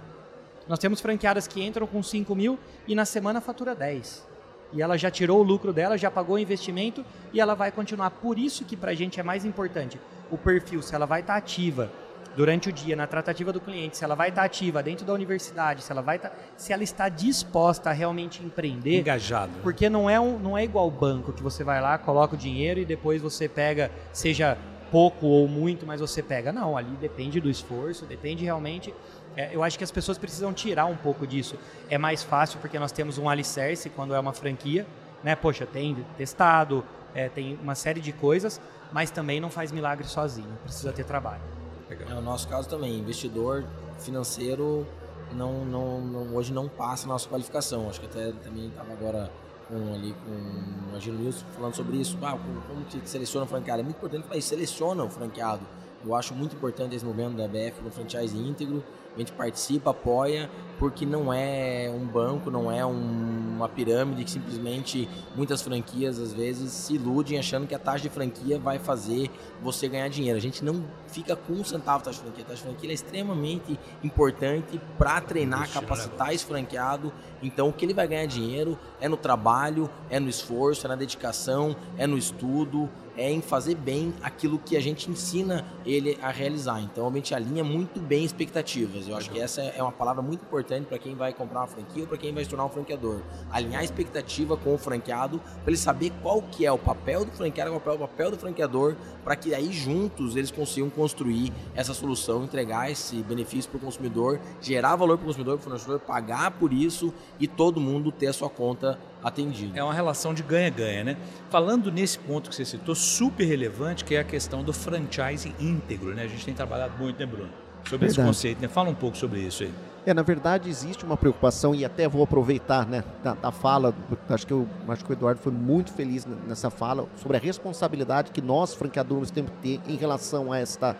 Nós 0.68 0.78
temos 0.78 1.00
franqueadas 1.00 1.46
que 1.46 1.62
entram 1.62 1.86
com 1.86 2.02
5 2.02 2.34
mil 2.34 2.58
e 2.86 2.94
na 2.94 3.04
semana 3.04 3.40
fatura 3.40 3.74
10. 3.74 4.28
E 4.72 4.82
ela 4.82 4.96
já 4.96 5.10
tirou 5.10 5.40
o 5.40 5.42
lucro 5.42 5.72
dela, 5.72 5.96
já 5.96 6.10
pagou 6.10 6.36
o 6.36 6.38
investimento 6.38 7.04
e 7.32 7.40
ela 7.40 7.54
vai 7.54 7.72
continuar. 7.72 8.10
Por 8.10 8.38
isso 8.38 8.64
que 8.64 8.76
para 8.76 8.92
a 8.92 8.94
gente 8.94 9.18
é 9.18 9.22
mais 9.22 9.44
importante 9.44 9.98
o 10.30 10.38
perfil, 10.38 10.80
se 10.80 10.94
ela 10.94 11.06
vai 11.06 11.22
estar 11.22 11.32
tá 11.32 11.38
ativa 11.38 11.90
durante 12.36 12.68
o 12.68 12.72
dia 12.72 12.96
na 12.96 13.06
tratativa 13.06 13.52
do 13.52 13.60
cliente, 13.60 13.96
se 13.96 14.04
ela 14.04 14.14
vai 14.14 14.28
estar 14.28 14.44
ativa 14.44 14.82
dentro 14.82 15.04
da 15.04 15.12
universidade, 15.12 15.82
se 15.82 15.90
ela 15.90 16.02
vai 16.02 16.16
estar, 16.16 16.30
tá, 16.30 16.36
se 16.56 16.72
ela 16.72 16.82
está 16.82 17.08
disposta 17.08 17.90
a 17.90 17.92
realmente 17.92 18.42
empreender, 18.42 19.00
engajado. 19.00 19.52
Porque 19.62 19.88
não 19.88 20.08
é 20.08 20.18
um, 20.18 20.38
não 20.38 20.56
é 20.56 20.64
igual 20.64 20.90
banco 20.90 21.32
que 21.32 21.42
você 21.42 21.64
vai 21.64 21.80
lá, 21.80 21.98
coloca 21.98 22.34
o 22.34 22.38
dinheiro 22.38 22.80
e 22.80 22.84
depois 22.84 23.20
você 23.20 23.48
pega, 23.48 23.90
seja 24.12 24.56
pouco 24.90 25.26
ou 25.26 25.46
muito, 25.46 25.86
mas 25.86 26.00
você 26.00 26.22
pega. 26.22 26.52
Não, 26.52 26.76
ali 26.76 26.96
depende 26.96 27.40
do 27.40 27.48
esforço, 27.48 28.04
depende 28.06 28.44
realmente 28.44 28.92
é, 29.36 29.54
eu 29.54 29.62
acho 29.62 29.78
que 29.78 29.84
as 29.84 29.90
pessoas 29.90 30.18
precisam 30.18 30.52
tirar 30.52 30.86
um 30.86 30.96
pouco 30.96 31.26
disso. 31.26 31.56
É 31.88 31.96
mais 31.96 32.22
fácil 32.22 32.58
porque 32.60 32.78
nós 32.78 32.92
temos 32.92 33.18
um 33.18 33.28
alicerce 33.28 33.88
quando 33.90 34.14
é 34.14 34.20
uma 34.20 34.32
franquia, 34.32 34.86
né? 35.22 35.36
Poxa, 35.36 35.66
tem 35.66 36.04
testado, 36.16 36.84
é, 37.14 37.28
tem 37.28 37.58
uma 37.62 37.74
série 37.74 38.00
de 38.00 38.12
coisas, 38.12 38.60
mas 38.92 39.10
também 39.10 39.40
não 39.40 39.50
faz 39.50 39.70
milagre 39.70 40.06
sozinho, 40.06 40.58
precisa 40.64 40.92
ter 40.92 41.04
trabalho. 41.04 41.59
É 42.08 42.14
o 42.14 42.22
nosso 42.22 42.46
caso 42.48 42.68
também, 42.68 42.98
investidor 42.98 43.64
financeiro 43.98 44.86
não, 45.32 45.64
não, 45.64 46.00
não, 46.00 46.34
hoje 46.34 46.52
não 46.52 46.68
passa 46.68 47.06
a 47.06 47.08
nossa 47.08 47.28
qualificação. 47.28 47.88
Acho 47.88 48.00
que 48.00 48.06
até 48.06 48.32
também 48.32 48.68
estava 48.68 48.92
agora 48.92 49.30
com, 49.68 49.94
ali 49.94 50.14
com 50.24 50.92
o 50.92 50.96
Agil 50.96 51.14
News 51.14 51.44
falando 51.54 51.74
sobre 51.74 51.96
isso. 51.96 52.18
Ah, 52.22 52.32
como, 52.32 52.60
como 52.62 52.84
que 52.84 53.08
seleciona 53.08 53.46
o 53.46 53.48
franqueado? 53.48 53.80
É 53.80 53.82
muito 53.84 53.96
importante 53.96 54.24
falar 54.24 54.38
isso, 54.38 54.48
seleciona 54.48 55.04
o 55.04 55.10
franqueado. 55.10 55.62
Eu 56.04 56.14
acho 56.14 56.34
muito 56.34 56.56
importante 56.56 56.96
esse 56.96 57.04
momento 57.04 57.36
da 57.36 57.46
BF 57.46 57.82
no 57.82 57.90
franchise 57.90 58.36
íntegro 58.36 58.82
a 59.14 59.18
gente 59.18 59.32
participa, 59.32 59.90
apoia, 59.90 60.48
porque 60.78 61.04
não 61.04 61.32
é 61.32 61.90
um 61.92 62.06
banco, 62.06 62.50
não 62.50 62.70
é 62.70 62.86
um, 62.86 63.56
uma 63.56 63.68
pirâmide 63.68 64.24
que 64.24 64.30
simplesmente 64.30 65.08
muitas 65.34 65.60
franquias 65.60 66.18
às 66.18 66.32
vezes 66.32 66.72
se 66.72 66.94
iludem 66.94 67.38
achando 67.38 67.66
que 67.66 67.74
a 67.74 67.78
taxa 67.78 68.04
de 68.04 68.08
franquia 68.08 68.58
vai 68.58 68.78
fazer 68.78 69.28
você 69.60 69.88
ganhar 69.88 70.08
dinheiro. 70.08 70.38
A 70.38 70.40
gente 70.40 70.64
não 70.64 70.84
fica 71.08 71.34
com 71.34 71.54
um 71.54 71.64
centavo 71.64 72.04
taxa 72.04 72.18
de 72.18 72.24
franquia. 72.24 72.44
A 72.44 72.48
taxa 72.48 72.62
de 72.62 72.68
franquia 72.68 72.90
é 72.90 72.94
extremamente 72.94 73.78
importante 74.02 74.80
para 74.96 75.20
treinar, 75.20 75.68
capacitar 75.70 76.32
esse 76.32 76.44
franqueado. 76.44 77.12
Então 77.42 77.68
o 77.68 77.72
que 77.72 77.84
ele 77.84 77.94
vai 77.94 78.06
ganhar 78.06 78.26
dinheiro 78.26 78.78
é 79.00 79.08
no 79.08 79.16
trabalho, 79.16 79.90
é 80.08 80.20
no 80.20 80.28
esforço, 80.28 80.86
é 80.86 80.88
na 80.88 80.96
dedicação, 80.96 81.74
é 81.98 82.06
no 82.06 82.16
estudo, 82.16 82.88
é 83.20 83.30
em 83.30 83.42
fazer 83.42 83.74
bem 83.74 84.14
aquilo 84.22 84.58
que 84.58 84.78
a 84.78 84.80
gente 84.80 85.10
ensina 85.10 85.62
ele 85.84 86.18
a 86.22 86.30
realizar. 86.30 86.80
Então 86.80 87.06
a 87.06 87.12
gente 87.12 87.34
alinha 87.34 87.62
muito 87.62 88.00
bem 88.00 88.24
expectativas. 88.24 89.06
Eu 89.06 89.14
acho 89.14 89.30
que 89.30 89.38
essa 89.38 89.60
é 89.60 89.82
uma 89.82 89.92
palavra 89.92 90.22
muito 90.22 90.42
importante 90.42 90.86
para 90.86 90.98
quem 90.98 91.14
vai 91.14 91.34
comprar 91.34 91.60
uma 91.60 91.66
franquia 91.66 92.04
ou 92.04 92.08
para 92.08 92.16
quem 92.16 92.32
vai 92.32 92.42
se 92.44 92.48
tornar 92.48 92.64
um 92.64 92.70
franqueador. 92.70 93.20
Alinhar 93.52 93.82
a 93.82 93.84
expectativa 93.84 94.56
com 94.56 94.74
o 94.74 94.78
franqueado 94.78 95.38
para 95.38 95.70
ele 95.70 95.76
saber 95.76 96.10
qual 96.22 96.40
que 96.40 96.64
é 96.64 96.72
o 96.72 96.78
papel 96.78 97.26
do 97.26 97.30
franqueado, 97.32 97.78
qual 97.78 97.94
é 97.94 97.98
o 97.98 98.00
papel 98.00 98.30
do 98.30 98.38
franqueador, 98.38 98.96
para 99.22 99.36
que 99.36 99.54
aí 99.54 99.70
juntos 99.70 100.34
eles 100.34 100.50
consigam 100.50 100.88
construir 100.88 101.52
essa 101.74 101.92
solução, 101.92 102.44
entregar 102.44 102.90
esse 102.90 103.16
benefício 103.16 103.70
para 103.70 103.76
o 103.76 103.80
consumidor, 103.80 104.40
gerar 104.62 104.96
valor 104.96 105.18
para 105.18 105.24
o 105.24 105.26
consumidor, 105.26 105.58
para 105.58 105.60
o 105.60 105.64
fornecedor, 105.64 106.00
pagar 106.00 106.52
por 106.52 106.72
isso 106.72 107.12
e 107.38 107.46
todo 107.46 107.78
mundo 107.80 108.10
ter 108.10 108.28
a 108.28 108.32
sua 108.32 108.48
conta 108.48 108.98
atendida. 109.22 109.78
É 109.78 109.84
uma 109.84 109.92
relação 109.92 110.32
de 110.32 110.42
ganha-ganha, 110.42 111.04
né? 111.04 111.16
Falando 111.50 111.92
nesse 111.92 112.18
ponto 112.18 112.48
que 112.48 112.56
você 112.56 112.64
citou, 112.64 112.94
super 113.10 113.44
relevante, 113.44 114.04
que 114.04 114.14
é 114.14 114.20
a 114.20 114.24
questão 114.24 114.62
do 114.62 114.72
franchising 114.72 115.54
íntegro, 115.58 116.14
né? 116.14 116.24
A 116.24 116.28
gente 116.28 116.44
tem 116.44 116.54
trabalhado 116.54 116.94
muito, 116.98 117.18
né, 117.18 117.26
Bruno? 117.26 117.50
Sobre 117.84 118.06
verdade. 118.06 118.20
esse 118.20 118.22
conceito, 118.22 118.62
né? 118.62 118.68
Fala 118.68 118.90
um 118.90 118.94
pouco 118.94 119.16
sobre 119.16 119.40
isso 119.40 119.62
aí. 119.62 119.72
É, 120.06 120.14
na 120.14 120.22
verdade 120.22 120.70
existe 120.70 121.04
uma 121.04 121.16
preocupação 121.16 121.74
e 121.74 121.84
até 121.84 122.08
vou 122.08 122.22
aproveitar, 122.22 122.86
né, 122.86 123.04
da, 123.22 123.34
da 123.34 123.52
fala, 123.52 123.94
acho 124.30 124.46
que, 124.46 124.52
eu, 124.52 124.66
acho 124.88 125.04
que 125.04 125.10
o 125.10 125.12
Eduardo 125.12 125.42
foi 125.42 125.52
muito 125.52 125.92
feliz 125.92 126.26
nessa 126.48 126.70
fala 126.70 127.06
sobre 127.16 127.36
a 127.36 127.40
responsabilidade 127.40 128.30
que 128.30 128.40
nós 128.40 128.74
franqueadores 128.74 129.30
temos 129.30 129.50
que 129.50 129.78
ter 129.78 129.92
em 129.92 129.96
relação 129.96 130.50
a 130.50 130.58
esta 130.58 130.96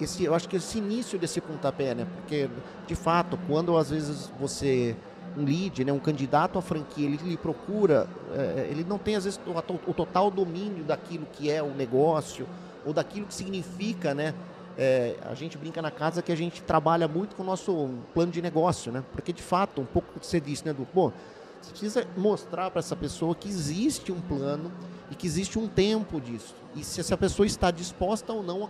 esse, 0.00 0.24
eu 0.24 0.34
acho 0.34 0.48
que 0.48 0.56
esse 0.56 0.78
início 0.78 1.18
desse 1.18 1.40
pontapé, 1.40 1.94
né? 1.94 2.04
Porque, 2.16 2.50
de 2.84 2.96
fato, 2.96 3.38
quando 3.46 3.76
às 3.76 3.90
vezes 3.90 4.32
você 4.40 4.96
um 5.36 5.44
lead, 5.44 5.84
né, 5.84 5.92
um 5.92 5.98
candidato 5.98 6.58
à 6.58 6.62
franquia, 6.62 7.06
ele 7.06 7.36
procura, 7.36 8.08
é, 8.32 8.68
ele 8.70 8.84
não 8.84 8.98
tem 8.98 9.16
às 9.16 9.24
vezes 9.24 9.38
o, 9.46 9.90
o, 9.90 9.94
total 9.94 10.30
domínio 10.30 10.82
daquilo 10.84 11.26
que 11.32 11.50
é 11.50 11.62
o 11.62 11.74
negócio 11.74 12.46
ou 12.84 12.92
daquilo 12.92 13.26
que 13.26 13.34
significa, 13.34 14.14
né? 14.14 14.34
É, 14.78 15.16
a 15.22 15.34
gente 15.34 15.56
brinca 15.56 15.80
na 15.80 15.90
casa 15.90 16.20
que 16.20 16.30
a 16.30 16.36
gente 16.36 16.62
trabalha 16.62 17.08
muito 17.08 17.34
com 17.34 17.42
o 17.42 17.46
nosso 17.46 17.90
plano 18.12 18.30
de 18.30 18.42
negócio, 18.42 18.92
né? 18.92 19.02
Porque 19.12 19.32
de 19.32 19.42
fato, 19.42 19.80
um 19.80 19.86
pouco 19.86 20.20
que 20.20 20.26
você 20.26 20.40
disse, 20.40 20.64
né, 20.66 20.72
do 20.72 20.84
pô, 20.84 21.12
você 21.60 21.70
precisa 21.70 22.06
mostrar 22.16 22.70
para 22.70 22.78
essa 22.78 22.94
pessoa 22.94 23.34
que 23.34 23.48
existe 23.48 24.12
um 24.12 24.20
plano 24.20 24.70
e 25.10 25.14
que 25.14 25.26
existe 25.26 25.58
um 25.58 25.66
tempo 25.66 26.20
disso. 26.20 26.54
E 26.74 26.84
se 26.84 27.00
essa 27.00 27.16
pessoa 27.16 27.46
está 27.46 27.70
disposta 27.70 28.32
ou 28.32 28.42
não 28.42 28.68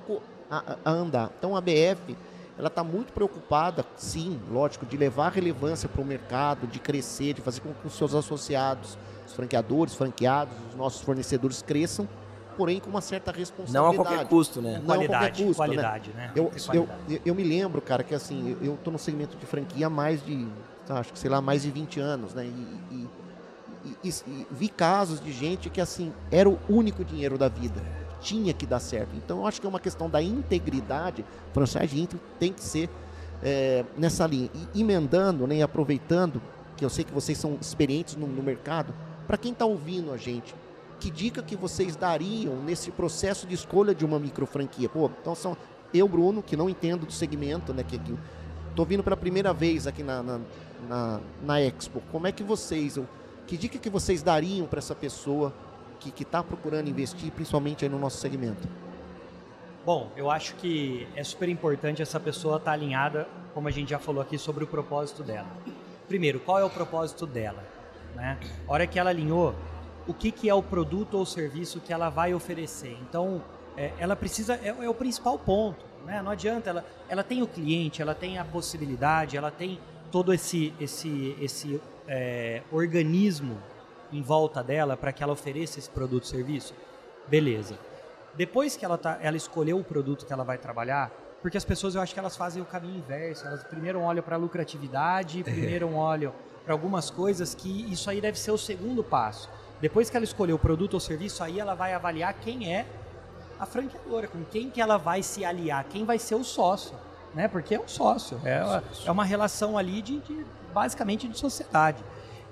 a, 0.50 0.56
a, 0.58 0.76
a 0.84 0.90
andar. 0.90 1.30
Então 1.38 1.56
a 1.56 1.60
BF 1.60 2.16
ela 2.58 2.68
está 2.68 2.82
muito 2.82 3.12
preocupada, 3.12 3.84
sim, 3.96 4.40
lógico, 4.50 4.86
de 4.86 4.96
levar 4.96 5.30
relevância 5.32 5.88
para 5.88 6.00
o 6.00 6.04
mercado, 6.04 6.66
de 6.66 6.78
crescer, 6.78 7.34
de 7.34 7.40
fazer 7.42 7.60
com 7.60 7.72
que 7.74 7.86
os 7.86 7.92
seus 7.94 8.14
associados, 8.14 8.96
os 9.26 9.32
franqueadores, 9.34 9.94
franqueados, 9.94 10.54
os 10.70 10.74
nossos 10.74 11.02
fornecedores 11.02 11.60
cresçam, 11.60 12.08
porém 12.56 12.80
com 12.80 12.88
uma 12.88 13.02
certa 13.02 13.30
responsabilidade. 13.30 13.94
Não 13.96 14.02
a 14.02 14.04
qualquer 14.06 14.26
custo, 14.26 14.62
né? 14.62 14.78
Não 14.78 14.86
qualidade, 14.86 15.14
a 15.14 15.18
qualquer 15.28 15.44
custo, 15.44 15.56
qualidade, 15.62 16.10
né? 16.12 16.26
né? 16.28 16.32
Eu, 16.34 16.44
Qualidade. 16.46 17.00
eu, 17.10 17.20
eu 17.26 17.34
me 17.34 17.44
lembro, 17.44 17.82
cara, 17.82 18.02
que 18.02 18.14
assim, 18.14 18.56
eu 18.62 18.74
estou 18.74 18.90
no 18.92 18.98
segmento 18.98 19.36
de 19.36 19.44
franquia 19.44 19.88
há 19.88 19.90
mais 19.90 20.24
de, 20.24 20.48
tá, 20.86 20.98
acho 20.98 21.12
que 21.12 21.18
sei 21.18 21.28
lá, 21.28 21.42
mais 21.42 21.62
de 21.62 21.70
20 21.70 22.00
anos, 22.00 22.32
né? 22.32 22.46
E, 22.46 22.48
e- 22.94 23.08
e- 23.84 24.08
e- 24.08 24.08
e 24.26 24.46
vi 24.50 24.68
casos 24.70 25.20
de 25.20 25.30
gente 25.30 25.68
que 25.68 25.80
assim, 25.80 26.12
era 26.30 26.48
o 26.48 26.58
único 26.68 27.04
dinheiro 27.04 27.36
da 27.36 27.48
vida. 27.48 27.82
Tinha 28.20 28.52
que 28.52 28.66
dar 28.66 28.80
certo. 28.80 29.14
Então 29.16 29.38
eu 29.38 29.46
acho 29.46 29.60
que 29.60 29.66
é 29.66 29.70
uma 29.70 29.80
questão 29.80 30.08
da 30.08 30.22
integridade. 30.22 31.24
Franchise 31.52 31.98
íntegro 31.98 32.20
tem 32.38 32.52
que 32.52 32.62
ser 32.62 32.88
é, 33.42 33.84
nessa 33.96 34.26
linha. 34.26 34.50
E 34.74 34.80
emendando, 34.80 35.46
né, 35.46 35.56
e 35.56 35.62
aproveitando, 35.62 36.40
que 36.76 36.84
eu 36.84 36.90
sei 36.90 37.04
que 37.04 37.12
vocês 37.12 37.38
são 37.38 37.56
experientes 37.60 38.16
no, 38.16 38.26
no 38.26 38.42
mercado, 38.42 38.94
para 39.26 39.36
quem 39.36 39.52
está 39.52 39.64
ouvindo 39.64 40.12
a 40.12 40.16
gente, 40.16 40.54
que 41.00 41.10
dica 41.10 41.42
que 41.42 41.56
vocês 41.56 41.96
dariam 41.96 42.56
nesse 42.56 42.90
processo 42.90 43.46
de 43.46 43.54
escolha 43.54 43.94
de 43.94 44.04
uma 44.04 44.18
micro 44.18 44.46
franquia? 44.46 44.88
Pô, 44.88 45.10
então 45.20 45.34
são 45.34 45.56
eu, 45.92 46.08
Bruno, 46.08 46.42
que 46.42 46.56
não 46.56 46.68
entendo 46.68 47.06
do 47.06 47.12
segmento, 47.12 47.72
né, 47.72 47.82
que, 47.82 47.98
que 47.98 48.14
tô 48.74 48.84
vindo 48.84 49.02
pela 49.02 49.16
primeira 49.16 49.52
vez 49.52 49.86
aqui 49.86 50.02
na, 50.02 50.22
na, 50.22 50.40
na, 50.88 51.20
na 51.42 51.60
Expo. 51.60 52.02
Como 52.12 52.26
é 52.26 52.32
que 52.32 52.42
vocês, 52.42 52.98
que 53.46 53.56
dica 53.56 53.78
que 53.78 53.88
vocês 53.88 54.22
dariam 54.22 54.66
para 54.66 54.78
essa 54.78 54.94
pessoa 54.94 55.52
que 56.10 56.22
está 56.22 56.42
procurando 56.42 56.88
investir, 56.88 57.30
principalmente 57.32 57.88
no 57.88 57.98
nosso 57.98 58.18
segmento? 58.18 58.68
Bom, 59.84 60.10
eu 60.16 60.30
acho 60.30 60.54
que 60.56 61.06
é 61.14 61.22
super 61.22 61.48
importante 61.48 62.02
essa 62.02 62.18
pessoa 62.18 62.56
estar 62.56 62.72
alinhada, 62.72 63.28
como 63.54 63.68
a 63.68 63.70
gente 63.70 63.90
já 63.90 63.98
falou 63.98 64.20
aqui, 64.20 64.36
sobre 64.36 64.64
o 64.64 64.66
propósito 64.66 65.22
dela. 65.22 65.46
Primeiro, 66.08 66.40
qual 66.40 66.58
é 66.58 66.64
o 66.64 66.70
propósito 66.70 67.24
dela? 67.24 67.62
Né? 68.14 68.38
A 68.66 68.72
hora 68.72 68.86
que 68.86 68.98
ela 68.98 69.10
alinhou, 69.10 69.54
o 70.06 70.12
que, 70.12 70.32
que 70.32 70.48
é 70.48 70.54
o 70.54 70.62
produto 70.62 71.14
ou 71.14 71.24
serviço 71.24 71.80
que 71.80 71.92
ela 71.92 72.08
vai 72.08 72.34
oferecer? 72.34 72.96
Então, 73.02 73.42
é, 73.76 73.92
ela 73.98 74.16
precisa, 74.16 74.54
é, 74.54 74.68
é 74.68 74.88
o 74.88 74.94
principal 74.94 75.38
ponto. 75.38 75.84
Né? 76.04 76.20
Não 76.22 76.30
adianta, 76.30 76.70
ela, 76.70 76.84
ela 77.08 77.22
tem 77.22 77.42
o 77.42 77.46
cliente, 77.46 78.02
ela 78.02 78.14
tem 78.14 78.38
a 78.38 78.44
possibilidade, 78.44 79.36
ela 79.36 79.50
tem 79.50 79.78
todo 80.10 80.32
esse, 80.32 80.72
esse, 80.80 81.36
esse 81.40 81.80
é, 82.08 82.62
organismo 82.72 83.58
em 84.12 84.22
volta 84.22 84.62
dela 84.62 84.96
para 84.96 85.12
que 85.12 85.22
ela 85.22 85.32
ofereça 85.32 85.78
esse 85.78 85.90
produto 85.90 86.24
ou 86.24 86.28
serviço. 86.30 86.74
Beleza. 87.28 87.78
Depois 88.34 88.76
que 88.76 88.84
ela, 88.84 88.98
tá, 88.98 89.18
ela 89.20 89.36
escolheu 89.36 89.78
o 89.78 89.84
produto 89.84 90.26
que 90.26 90.32
ela 90.32 90.44
vai 90.44 90.58
trabalhar, 90.58 91.10
porque 91.42 91.56
as 91.56 91.64
pessoas 91.64 91.94
eu 91.94 92.00
acho 92.00 92.12
que 92.12 92.20
elas 92.20 92.36
fazem 92.36 92.62
o 92.62 92.66
caminho 92.66 92.98
inverso. 92.98 93.46
Elas 93.46 93.64
primeiro 93.64 94.00
olham 94.00 94.22
para 94.22 94.36
a 94.36 94.38
lucratividade, 94.38 95.42
primeiro 95.44 95.92
olham 95.94 96.32
para 96.64 96.72
algumas 96.74 97.10
coisas 97.10 97.54
que 97.54 97.90
isso 97.92 98.10
aí 98.10 98.20
deve 98.20 98.38
ser 98.38 98.50
o 98.50 98.58
segundo 98.58 99.02
passo. 99.02 99.48
Depois 99.80 100.08
que 100.10 100.16
ela 100.16 100.24
escolheu 100.24 100.56
o 100.56 100.58
produto 100.58 100.94
ou 100.94 101.00
serviço, 101.00 101.42
aí 101.42 101.60
ela 101.60 101.74
vai 101.74 101.92
avaliar 101.94 102.34
quem 102.34 102.72
é 102.74 102.86
a 103.58 103.64
franqueadora, 103.66 104.26
com 104.28 104.44
quem 104.44 104.68
que 104.70 104.80
ela 104.80 104.96
vai 104.98 105.22
se 105.22 105.44
aliar, 105.44 105.84
quem 105.84 106.04
vai 106.04 106.18
ser 106.18 106.34
o 106.34 106.44
sócio, 106.44 106.94
né? 107.34 107.46
Porque 107.48 107.74
é 107.74 107.80
um 107.80 107.88
sócio, 107.88 108.38
é, 108.44 108.62
uma- 108.64 108.82
é 109.06 109.10
uma 109.10 109.24
relação 109.24 109.78
ali 109.78 110.02
de, 110.02 110.20
de- 110.20 110.44
basicamente 110.74 111.26
de 111.28 111.38
sociedade. 111.38 112.02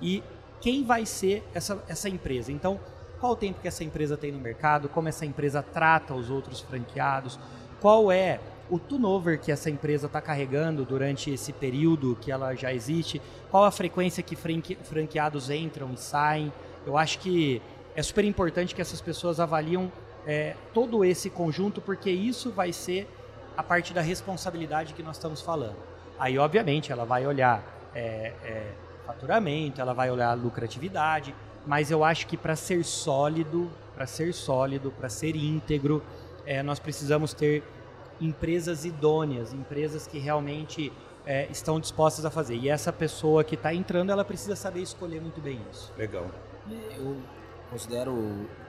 E 0.00 0.22
quem 0.64 0.83
vai 0.83 1.05
ser 1.05 1.46
essa, 1.53 1.85
essa 1.87 2.09
empresa? 2.09 2.50
Então, 2.50 2.81
qual 3.20 3.33
o 3.33 3.37
tempo 3.37 3.61
que 3.61 3.68
essa 3.68 3.85
empresa 3.85 4.16
tem 4.16 4.33
no 4.33 4.38
mercado? 4.38 4.88
Como 4.88 5.07
essa 5.07 5.27
empresa 5.27 5.62
trata 5.62 6.14
os 6.14 6.31
outros 6.31 6.62
franqueados? 6.62 7.38
Qual 7.83 8.11
é 8.11 8.40
o 8.70 8.79
turnover 8.79 9.38
que 9.38 9.53
essa 9.53 9.68
empresa 9.68 10.07
está 10.07 10.22
carregando 10.22 10.83
durante 10.87 11.31
esse 11.31 11.53
período 11.53 12.16
que 12.18 12.33
ela 12.33 12.55
já 12.55 12.72
existe? 12.72 13.20
Qual 13.50 13.62
a 13.62 13.70
frequência 13.70 14.22
que 14.22 14.35
franque- 14.35 14.79
franqueados 14.85 15.50
entram 15.50 15.92
e 15.92 15.98
saem? 15.98 16.50
Eu 16.87 16.96
acho 16.96 17.18
que 17.18 17.61
é 17.94 18.03
super 18.03 18.24
importante 18.24 18.74
que 18.74 18.81
essas 18.81 19.03
pessoas 19.03 19.40
avaliam 19.40 19.92
é, 20.27 20.57
todo 20.72 21.05
esse 21.05 21.29
conjunto, 21.29 21.83
porque 21.83 22.11
isso 22.11 22.50
vai 22.50 22.72
ser 22.72 23.07
a 23.55 23.62
parte 23.62 23.92
da 23.92 24.00
responsabilidade 24.00 24.94
que 24.94 25.03
nós 25.03 25.16
estamos 25.16 25.42
falando. 25.42 25.77
Aí, 26.18 26.38
obviamente, 26.38 26.90
ela 26.90 27.05
vai 27.05 27.27
olhar 27.27 27.62
é, 27.94 28.33
é, 28.42 28.72
faturamento, 29.06 29.80
ela 29.80 29.92
vai 29.92 30.10
olhar 30.10 30.34
lucratividade, 30.34 31.34
mas 31.66 31.90
eu 31.90 32.04
acho 32.04 32.26
que 32.26 32.36
para 32.36 32.56
ser 32.56 32.84
sólido, 32.84 33.70
para 33.94 34.06
ser 34.06 34.32
sólido, 34.34 34.90
para 34.90 35.08
ser 35.08 35.36
íntegro, 35.36 36.02
é, 36.46 36.62
nós 36.62 36.78
precisamos 36.78 37.32
ter 37.32 37.62
empresas 38.20 38.84
idôneas, 38.84 39.52
empresas 39.52 40.06
que 40.06 40.18
realmente 40.18 40.92
é, 41.26 41.46
estão 41.50 41.80
dispostas 41.80 42.24
a 42.24 42.30
fazer. 42.30 42.56
E 42.56 42.68
essa 42.68 42.92
pessoa 42.92 43.42
que 43.42 43.54
está 43.54 43.74
entrando, 43.74 44.10
ela 44.10 44.24
precisa 44.24 44.54
saber 44.54 44.82
escolher 44.82 45.20
muito 45.20 45.40
bem 45.40 45.60
isso. 45.70 45.92
Legal. 45.96 46.26
Eu 46.96 47.16
considero 47.70 48.46
a 48.60 48.63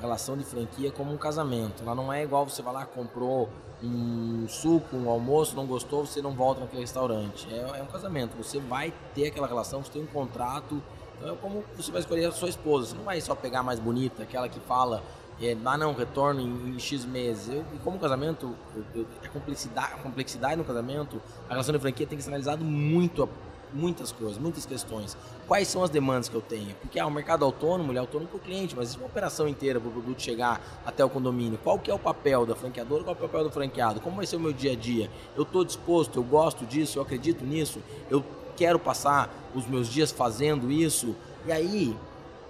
relação 0.00 0.36
de 0.36 0.44
franquia 0.44 0.90
como 0.90 1.12
um 1.12 1.16
casamento. 1.16 1.82
Ela 1.82 1.94
não 1.94 2.12
é 2.12 2.22
igual 2.22 2.48
você 2.48 2.62
vai 2.62 2.72
lá, 2.72 2.86
comprou 2.86 3.48
um 3.82 4.46
suco, 4.48 4.96
um 4.96 5.08
almoço, 5.08 5.56
não 5.56 5.66
gostou, 5.66 6.04
você 6.04 6.20
não 6.20 6.32
volta 6.32 6.60
naquele 6.60 6.82
restaurante. 6.82 7.46
É, 7.52 7.78
é 7.78 7.82
um 7.82 7.86
casamento. 7.86 8.36
Você 8.36 8.58
vai 8.58 8.92
ter 9.14 9.26
aquela 9.26 9.46
relação, 9.46 9.82
você 9.82 9.92
tem 9.92 10.02
um 10.02 10.06
contrato. 10.06 10.82
Então 11.18 11.34
é 11.34 11.36
como 11.36 11.64
você 11.76 11.90
vai 11.90 12.00
escolher 12.00 12.26
a 12.26 12.32
sua 12.32 12.48
esposa. 12.48 12.88
Você 12.88 12.96
não 12.96 13.04
vai 13.04 13.20
só 13.20 13.34
pegar 13.34 13.60
a 13.60 13.62
mais 13.62 13.78
bonita, 13.78 14.22
aquela 14.22 14.48
que 14.48 14.60
fala, 14.60 15.02
é, 15.40 15.56
ah 15.64 15.78
não, 15.78 15.94
retorno 15.94 16.40
em, 16.40 16.74
em 16.74 16.78
X 16.78 17.04
meses. 17.04 17.48
Eu, 17.48 17.64
e 17.74 17.78
como 17.78 17.98
casamento, 17.98 18.54
eu, 18.74 18.84
eu, 18.94 19.06
a, 19.24 19.28
complexidade, 19.28 19.94
a 19.94 19.98
complexidade 19.98 20.56
no 20.56 20.64
casamento, 20.64 21.20
a 21.48 21.52
relação 21.52 21.74
de 21.74 21.80
franquia 21.80 22.06
tem 22.06 22.16
que 22.16 22.24
ser 22.24 22.30
analisado 22.30 22.64
muito 22.64 23.28
muitas 23.72 24.12
coisas, 24.12 24.38
muitas 24.38 24.66
questões. 24.66 25.16
Quais 25.46 25.68
são 25.68 25.82
as 25.82 25.90
demandas 25.90 26.28
que 26.28 26.34
eu 26.34 26.40
tenho? 26.40 26.74
Porque 26.80 26.98
ah, 26.98 27.06
o 27.06 27.10
mercado 27.10 27.44
autônomo, 27.44 27.90
ele 27.90 27.98
é 27.98 28.00
autônomo 28.00 28.28
para 28.28 28.36
o 28.38 28.40
cliente, 28.40 28.74
mas 28.74 28.84
existe 28.84 29.00
uma 29.00 29.08
operação 29.08 29.48
inteira 29.48 29.80
para 29.80 29.88
o 29.88 29.92
produto 29.92 30.20
chegar 30.20 30.60
até 30.84 31.04
o 31.04 31.10
condomínio. 31.10 31.58
Qual 31.62 31.78
que 31.78 31.90
é 31.90 31.94
o 31.94 31.98
papel 31.98 32.46
da 32.46 32.54
franqueadora, 32.54 33.04
qual 33.04 33.14
é 33.14 33.18
o 33.18 33.22
papel 33.22 33.44
do 33.44 33.50
franqueado? 33.50 34.00
Como 34.00 34.16
vai 34.16 34.26
ser 34.26 34.36
o 34.36 34.40
meu 34.40 34.52
dia 34.52 34.72
a 34.72 34.76
dia? 34.76 35.10
Eu 35.36 35.42
estou 35.42 35.64
disposto, 35.64 36.18
eu 36.18 36.22
gosto 36.22 36.64
disso, 36.64 36.98
eu 36.98 37.02
acredito 37.02 37.44
nisso, 37.44 37.80
eu 38.10 38.24
quero 38.56 38.78
passar 38.78 39.32
os 39.54 39.66
meus 39.66 39.88
dias 39.88 40.10
fazendo 40.10 40.70
isso. 40.70 41.14
E 41.46 41.52
aí, 41.52 41.96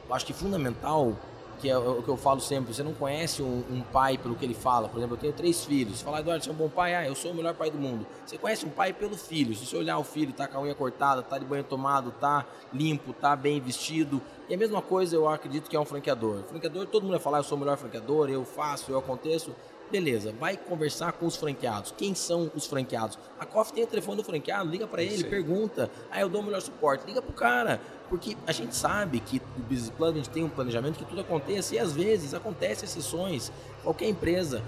eu 0.08 0.14
acho 0.14 0.26
que 0.26 0.32
fundamental 0.32 1.16
que 1.60 1.68
é 1.68 1.76
o 1.76 2.02
que 2.02 2.08
eu 2.08 2.16
falo 2.16 2.40
sempre, 2.40 2.72
você 2.72 2.82
não 2.82 2.94
conhece 2.94 3.42
um, 3.42 3.62
um, 3.70 3.82
pai 3.82 4.16
pelo 4.16 4.34
que 4.34 4.44
ele 4.44 4.54
fala. 4.54 4.88
Por 4.88 4.98
exemplo, 4.98 5.16
eu 5.16 5.20
tenho 5.20 5.32
três 5.32 5.64
filhos. 5.64 5.98
Você 5.98 6.04
fala, 6.04 6.20
Eduardo, 6.20 6.42
você 6.42 6.50
é 6.50 6.52
um 6.52 6.56
bom 6.56 6.68
pai? 6.68 6.94
Ah, 6.94 7.06
eu 7.06 7.14
sou 7.14 7.32
o 7.32 7.34
melhor 7.34 7.54
pai 7.54 7.70
do 7.70 7.78
mundo. 7.78 8.06
Você 8.24 8.38
conhece 8.38 8.64
um 8.64 8.70
pai 8.70 8.92
pelo 8.92 9.16
filho. 9.16 9.54
Se 9.54 9.66
você 9.66 9.76
olhar 9.76 9.98
o 9.98 10.04
filho, 10.04 10.32
tá 10.32 10.48
com 10.48 10.58
a 10.58 10.62
unha 10.62 10.74
cortada, 10.74 11.22
tá 11.22 11.38
de 11.38 11.44
banho 11.44 11.62
tomado, 11.62 12.12
tá 12.12 12.46
limpo, 12.72 13.12
tá 13.12 13.36
bem 13.36 13.60
vestido. 13.60 14.22
E 14.48 14.54
a 14.54 14.56
mesma 14.56 14.80
coisa 14.80 15.14
eu 15.14 15.28
acredito 15.28 15.68
que 15.68 15.76
é 15.76 15.80
um 15.80 15.84
franqueador. 15.84 16.42
Franqueador, 16.44 16.86
todo 16.86 17.02
mundo 17.02 17.12
vai 17.12 17.20
falar, 17.20 17.38
eu 17.38 17.44
sou 17.44 17.56
o 17.56 17.60
melhor 17.60 17.76
franqueador, 17.76 18.30
eu 18.30 18.44
faço, 18.44 18.90
eu 18.90 18.98
aconteço. 18.98 19.54
Beleza, 19.90 20.32
vai 20.38 20.56
conversar 20.56 21.12
com 21.12 21.26
os 21.26 21.34
franqueados. 21.34 21.92
Quem 21.96 22.14
são 22.14 22.50
os 22.54 22.66
franqueados? 22.66 23.18
A 23.40 23.44
COF 23.44 23.72
tem 23.72 23.82
o 23.82 23.86
telefone 23.88 24.18
do 24.18 24.24
franqueado, 24.24 24.70
liga 24.70 24.86
para 24.86 25.02
ele, 25.02 25.24
pergunta. 25.24 25.90
Ah, 26.10 26.20
eu 26.20 26.28
dou 26.28 26.40
o 26.40 26.44
melhor 26.44 26.60
suporte. 26.60 27.04
Liga 27.06 27.20
pro 27.20 27.32
cara. 27.32 27.80
Porque 28.08 28.36
a 28.46 28.52
gente 28.52 28.74
sabe 28.74 29.18
que 29.18 29.42
o 29.56 29.60
Business 29.62 29.90
Plan, 29.90 30.10
a 30.10 30.14
gente 30.14 30.30
tem 30.30 30.44
um 30.44 30.48
planejamento 30.48 30.96
que 30.96 31.04
tudo 31.04 31.20
aconteça. 31.20 31.74
E 31.74 31.78
às 31.78 31.92
vezes 31.92 32.34
acontece 32.34 32.84
exceções. 32.84 33.50
Qualquer 33.82 34.08
empresa, 34.08 34.62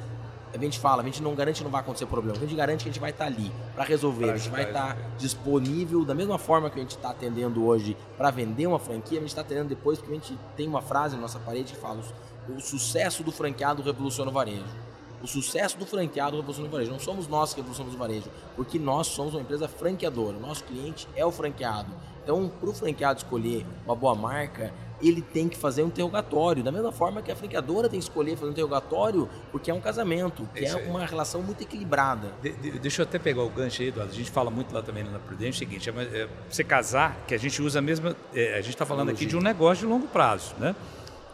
a 0.53 0.59
gente 0.59 0.79
fala, 0.81 1.03
a 1.03 1.05
gente 1.05 1.23
não 1.23 1.37
garante 1.37 1.59
que 1.59 1.65
não 1.65 1.71
vai 1.71 1.81
acontecer 1.81 2.07
problema. 2.07 2.37
A 2.37 2.41
gente 2.41 2.55
garante 2.55 2.83
que 2.83 2.91
a 2.91 2.93
gente 2.93 3.01
vai 3.01 3.11
estar 3.11 3.27
ali 3.27 3.53
para 3.77 3.85
resolver. 3.85 4.27
Pra 4.27 4.35
a 4.35 4.37
gente 4.37 4.51
vai 4.51 4.65
estar 4.65 4.97
disponível 5.19 6.05
da 6.05 6.15
mesma 6.15 6.39
forma 6.39 6.69
que 6.69 6.79
a 6.81 6.83
gente 6.83 6.97
está 6.97 7.11
atendendo 7.11 7.65
hoje 7.65 7.97
para 8.19 8.31
vender 8.31 8.67
uma 8.67 8.79
franquia, 8.79 9.19
a 9.19 9.21
gente 9.21 9.31
está 9.31 9.43
atendendo 9.43 9.69
depois, 9.69 9.99
porque 9.99 10.13
a 10.13 10.17
gente 10.17 10.39
tem 10.57 10.67
uma 10.67 10.83
frase 10.83 11.15
na 11.15 11.23
nossa 11.23 11.39
parede 11.39 11.73
que 11.73 11.79
fala: 11.79 12.03
o 12.49 12.61
sucesso 12.61 13.23
do 13.23 13.31
franqueado 13.31 13.83
revoluciona 13.83 14.31
o 14.31 14.35
varejo. 14.35 14.92
O 15.23 15.27
sucesso 15.27 15.79
do 15.79 15.87
franqueado 15.87 16.37
revoluciona 16.37 16.69
o 16.69 16.73
varejo. 16.73 16.91
Não 16.91 16.99
somos 16.99 17.29
nós 17.29 17.55
que 17.55 17.61
revolucionamos 17.61 17.95
o 17.95 17.99
varejo, 17.99 18.27
porque 18.57 18.79
nós 18.79 19.07
somos 19.07 19.35
uma 19.35 19.41
empresa 19.41 19.69
franqueadora. 19.69 20.37
O 20.37 20.41
nosso 20.41 20.65
cliente 20.65 21.07
é 21.15 21.25
o 21.25 21.31
franqueado. 21.31 21.91
Então, 22.25 22.49
para 22.61 22.69
o 22.71 22.73
franqueado 22.75 23.19
escolher 23.19 23.65
uma 23.85 23.95
boa 23.97 24.15
marca, 24.15 24.73
ele 25.01 25.21
tem 25.21 25.49
que 25.49 25.57
fazer 25.57 25.83
um 25.83 25.89
interrogatório. 25.89 26.63
Da 26.63 26.71
mesma 26.71 26.93
forma 26.93 27.21
que 27.23 27.31
a 27.33 27.37
franqueadora 27.37 27.89
tem 27.89 27.99
que 27.99 28.05
escolher 28.05 28.35
fazer 28.37 28.47
um 28.49 28.53
interrogatório, 28.53 29.29
porque 29.51 29.71
é 29.71 29.75
um 29.75 29.81
casamento, 29.81 30.49
que 30.55 30.65
é, 30.65 30.73
aí. 30.73 30.89
uma 30.89 31.05
relação 31.05 31.43
muito 31.43 31.63
equilibrada. 31.63 32.29
De- 32.41 32.53
de- 32.53 32.79
deixa 32.79 33.03
eu 33.03 33.05
até 33.05 33.19
pegar 33.19 33.43
o 33.43 33.49
gancho 33.49 33.83
aí, 33.83 33.89
Eduardo. 33.89 34.13
A 34.13 34.17
gente 34.17 34.31
fala 34.31 34.51
muito 34.51 34.73
lá 34.75 34.83
também 34.83 35.03
na 35.05 35.19
Prudente, 35.19 35.47
é 35.63 35.67
o 35.67 35.69
seguinte, 35.71 35.91
é, 35.91 35.93
é, 36.23 36.29
você 36.49 36.63
casar, 36.63 37.25
que 37.27 37.35
a 37.35 37.39
gente 37.39 37.61
usa 37.61 37.81
a 37.81 37.83
mesma... 37.83 38.15
é, 38.35 38.55
a 38.55 38.61
gente 38.61 38.71
está 38.71 38.87
falando 38.87 39.09
aqui 39.11 39.27
de 39.27 39.37
um 39.37 39.41
negócio 39.41 39.85
de 39.87 39.93
longo 39.93 40.07
prazo, 40.07 40.55
né? 40.59 40.77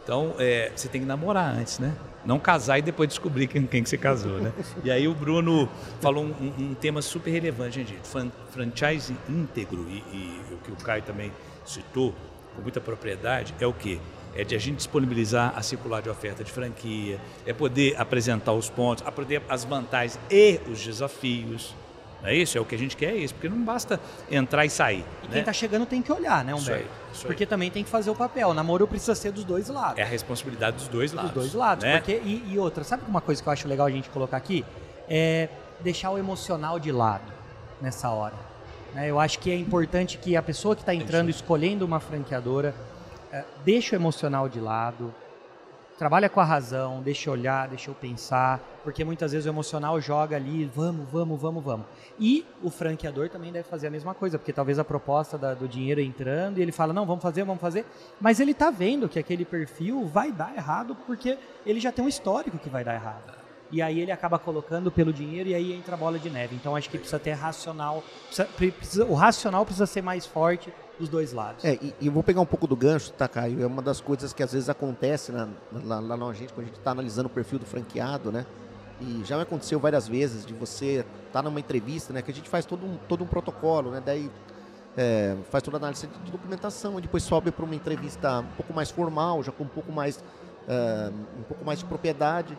Então, 0.04 0.34
é, 0.38 0.72
você 0.74 0.88
tem 0.88 1.02
que 1.02 1.06
namorar 1.06 1.54
antes, 1.54 1.78
né? 1.78 1.94
Não 2.28 2.38
casar 2.38 2.78
e 2.78 2.82
depois 2.82 3.08
descobrir 3.08 3.46
quem, 3.46 3.66
quem 3.66 3.82
que 3.82 3.88
você 3.88 3.96
casou, 3.96 4.38
né? 4.38 4.52
E 4.84 4.90
aí 4.90 5.08
o 5.08 5.14
Bruno 5.14 5.66
falou 5.98 6.24
um, 6.24 6.52
um- 6.62 6.74
tema 6.74 7.00
super 7.00 7.30
relevante, 7.30 7.78
gente. 7.78 8.06
Fran, 8.06 8.28
franchise 8.50 9.16
íntegro, 9.26 9.86
e, 9.88 9.96
e 10.12 10.42
o 10.52 10.58
que 10.58 10.70
o 10.70 10.76
Caio 10.76 11.00
também 11.02 11.32
citou 11.64 12.14
com 12.54 12.60
muita 12.60 12.82
propriedade, 12.82 13.54
é 13.58 13.66
o 13.66 13.72
quê? 13.72 13.98
É 14.36 14.44
de 14.44 14.54
a 14.54 14.58
gente 14.58 14.76
disponibilizar 14.76 15.54
a 15.56 15.62
circular 15.62 16.02
de 16.02 16.10
oferta 16.10 16.44
de 16.44 16.52
franquia, 16.52 17.18
é 17.46 17.54
poder 17.54 17.98
apresentar 17.98 18.52
os 18.52 18.68
pontos, 18.68 19.02
a 19.06 19.10
poder 19.10 19.40
as 19.48 19.64
vantagens 19.64 20.20
e 20.30 20.60
os 20.70 20.84
desafios. 20.84 21.74
É 22.22 22.34
isso, 22.34 22.58
é 22.58 22.60
o 22.60 22.64
que 22.64 22.74
a 22.74 22.78
gente 22.78 22.96
quer, 22.96 23.10
é 23.12 23.16
isso, 23.16 23.32
porque 23.34 23.48
não 23.48 23.62
basta 23.64 24.00
entrar 24.30 24.66
e 24.66 24.70
sair. 24.70 25.04
E 25.22 25.26
né? 25.26 25.32
quem 25.32 25.40
está 25.40 25.52
chegando 25.52 25.86
tem 25.86 26.02
que 26.02 26.10
olhar, 26.12 26.44
né, 26.44 26.52
Isso 26.52 26.68
aí, 26.70 26.76
Humberto? 26.76 26.94
isso 27.12 27.20
aí. 27.22 27.26
Porque 27.28 27.46
também 27.46 27.70
tem 27.70 27.84
que 27.84 27.90
fazer 27.90 28.10
o 28.10 28.14
papel. 28.14 28.48
O 28.48 28.54
namoro 28.54 28.86
precisa 28.88 29.14
ser 29.14 29.30
dos 29.30 29.44
dois 29.44 29.68
lados. 29.68 29.98
É 29.98 30.02
a 30.02 30.06
responsabilidade 30.06 30.76
dos 30.78 30.88
dois 30.88 31.12
lados. 31.12 31.30
dos 31.30 31.42
dois 31.42 31.54
lados. 31.54 31.84
né? 31.84 31.98
Porque, 31.98 32.20
e, 32.24 32.44
e 32.52 32.58
outra, 32.58 32.82
sabe 32.82 33.04
uma 33.06 33.20
coisa 33.20 33.40
que 33.42 33.48
eu 33.48 33.52
acho 33.52 33.68
legal 33.68 33.86
a 33.86 33.90
gente 33.90 34.10
colocar 34.10 34.36
aqui? 34.36 34.64
É 35.08 35.48
deixar 35.80 36.10
o 36.10 36.18
emocional 36.18 36.80
de 36.80 36.90
lado 36.90 37.32
nessa 37.80 38.10
hora. 38.10 38.34
né? 38.94 39.08
Eu 39.08 39.20
acho 39.20 39.38
que 39.38 39.48
é 39.50 39.54
importante 39.56 40.18
que 40.18 40.36
a 40.36 40.42
pessoa 40.42 40.74
que 40.74 40.82
está 40.82 40.92
entrando, 40.92 41.30
escolhendo 41.30 41.84
uma 41.84 42.00
franqueadora, 42.00 42.74
é, 43.32 43.44
deixe 43.64 43.94
o 43.94 43.96
emocional 43.96 44.48
de 44.48 44.58
lado, 44.58 45.14
trabalha 45.98 46.28
com 46.28 46.38
a 46.40 46.44
razão, 46.44 47.02
deixa 47.02 47.28
eu 47.28 47.32
olhar, 47.32 47.66
deixa 47.68 47.90
eu 47.90 47.94
pensar, 47.94 48.60
porque 48.84 49.04
muitas 49.04 49.32
vezes 49.32 49.46
o 49.46 49.48
emocional 49.48 50.00
joga 50.00 50.36
ali, 50.36 50.64
vamos, 50.64 51.06
vamos, 51.10 51.40
vamos, 51.40 51.64
vamos. 51.64 51.86
E 52.20 52.46
o 52.62 52.70
franqueador 52.70 53.28
também 53.28 53.50
deve 53.50 53.68
fazer 53.68 53.88
a 53.88 53.90
mesma 53.90 54.14
coisa, 54.14 54.38
porque 54.38 54.52
talvez 54.52 54.78
a 54.78 54.84
proposta 54.84 55.36
da- 55.36 55.54
do 55.54 55.66
dinheiro 55.66 56.00
entrando 56.00 56.58
e 56.58 56.62
ele 56.62 56.70
fala, 56.70 56.92
não, 56.92 57.04
vamos 57.04 57.20
fazer, 57.22 57.42
vamos 57.44 57.60
fazer, 57.60 57.84
mas 58.20 58.38
ele 58.38 58.54
tá 58.54 58.70
vendo 58.70 59.08
que 59.08 59.18
aquele 59.18 59.44
perfil 59.44 60.06
vai 60.06 60.30
dar 60.30 60.54
errado 60.56 60.96
porque 61.04 61.36
ele 61.66 61.80
já 61.80 61.90
tem 61.90 62.04
um 62.04 62.08
histórico 62.08 62.58
que 62.58 62.70
vai 62.70 62.84
dar 62.84 62.94
errado. 62.94 63.36
E 63.70 63.82
aí 63.82 64.00
ele 64.00 64.10
acaba 64.12 64.38
colocando 64.38 64.90
pelo 64.90 65.12
dinheiro 65.12 65.50
e 65.50 65.54
aí 65.54 65.74
entra 65.74 65.94
a 65.94 65.98
bola 65.98 66.18
de 66.18 66.30
neve. 66.30 66.54
Então 66.56 66.74
acho 66.74 66.88
que 66.88 66.96
precisa 66.96 67.18
ter 67.18 67.32
racional, 67.32 68.02
precisa- 68.26 68.48
precisa- 68.56 69.04
o 69.04 69.14
racional 69.14 69.64
precisa 69.66 69.84
ser 69.84 70.00
mais 70.00 70.24
forte 70.24 70.72
dos 70.98 71.08
dois 71.08 71.32
lados. 71.32 71.64
É, 71.64 71.74
e, 71.74 71.94
e 72.00 72.08
vou 72.08 72.22
pegar 72.22 72.40
um 72.40 72.46
pouco 72.46 72.66
do 72.66 72.76
gancho, 72.76 73.12
tá, 73.12 73.28
Caio? 73.28 73.62
É 73.62 73.66
uma 73.66 73.82
das 73.82 74.00
coisas 74.00 74.32
que 74.32 74.42
às 74.42 74.52
vezes 74.52 74.68
acontece 74.68 75.32
na, 75.32 75.48
lá, 75.84 76.00
lá 76.00 76.16
na 76.16 76.32
gente, 76.32 76.52
quando 76.52 76.64
a 76.64 76.68
gente 76.68 76.78
está 76.78 76.90
analisando 76.90 77.28
o 77.28 77.30
perfil 77.30 77.58
do 77.58 77.66
franqueado, 77.66 78.32
né? 78.32 78.44
E 79.00 79.22
já 79.24 79.36
me 79.36 79.42
aconteceu 79.42 79.78
várias 79.78 80.08
vezes 80.08 80.44
de 80.44 80.52
você 80.52 81.04
estar 81.26 81.42
numa 81.42 81.60
entrevista, 81.60 82.12
né? 82.12 82.20
Que 82.20 82.30
a 82.30 82.34
gente 82.34 82.48
faz 82.48 82.66
todo 82.66 82.84
um, 82.84 82.96
todo 83.08 83.22
um 83.22 83.26
protocolo, 83.26 83.92
né? 83.92 84.02
Daí 84.04 84.30
é, 84.96 85.36
faz 85.50 85.62
toda 85.62 85.76
a 85.76 85.78
análise 85.78 86.08
de 86.24 86.32
documentação 86.32 86.98
e 86.98 87.02
depois 87.02 87.22
sobe 87.22 87.52
para 87.52 87.64
uma 87.64 87.74
entrevista 87.74 88.40
um 88.40 88.56
pouco 88.56 88.72
mais 88.72 88.90
formal, 88.90 89.42
já 89.44 89.52
com 89.52 89.62
um 89.62 89.68
pouco 89.68 89.92
mais, 89.92 90.22
é, 90.66 91.12
um 91.38 91.42
pouco 91.44 91.64
mais 91.64 91.78
de 91.78 91.84
propriedade. 91.84 92.58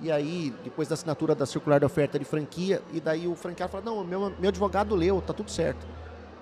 E 0.00 0.12
aí, 0.12 0.54
depois 0.62 0.86
da 0.86 0.94
assinatura 0.94 1.34
da 1.34 1.44
circular 1.46 1.80
de 1.80 1.86
oferta 1.86 2.18
de 2.18 2.24
franquia, 2.24 2.80
e 2.92 3.00
daí 3.00 3.26
o 3.26 3.34
franqueado 3.34 3.72
fala, 3.72 3.84
não, 3.84 4.04
meu, 4.04 4.32
meu 4.38 4.48
advogado 4.48 4.94
leu, 4.94 5.20
tá 5.20 5.32
tudo 5.32 5.50
certo. 5.50 5.84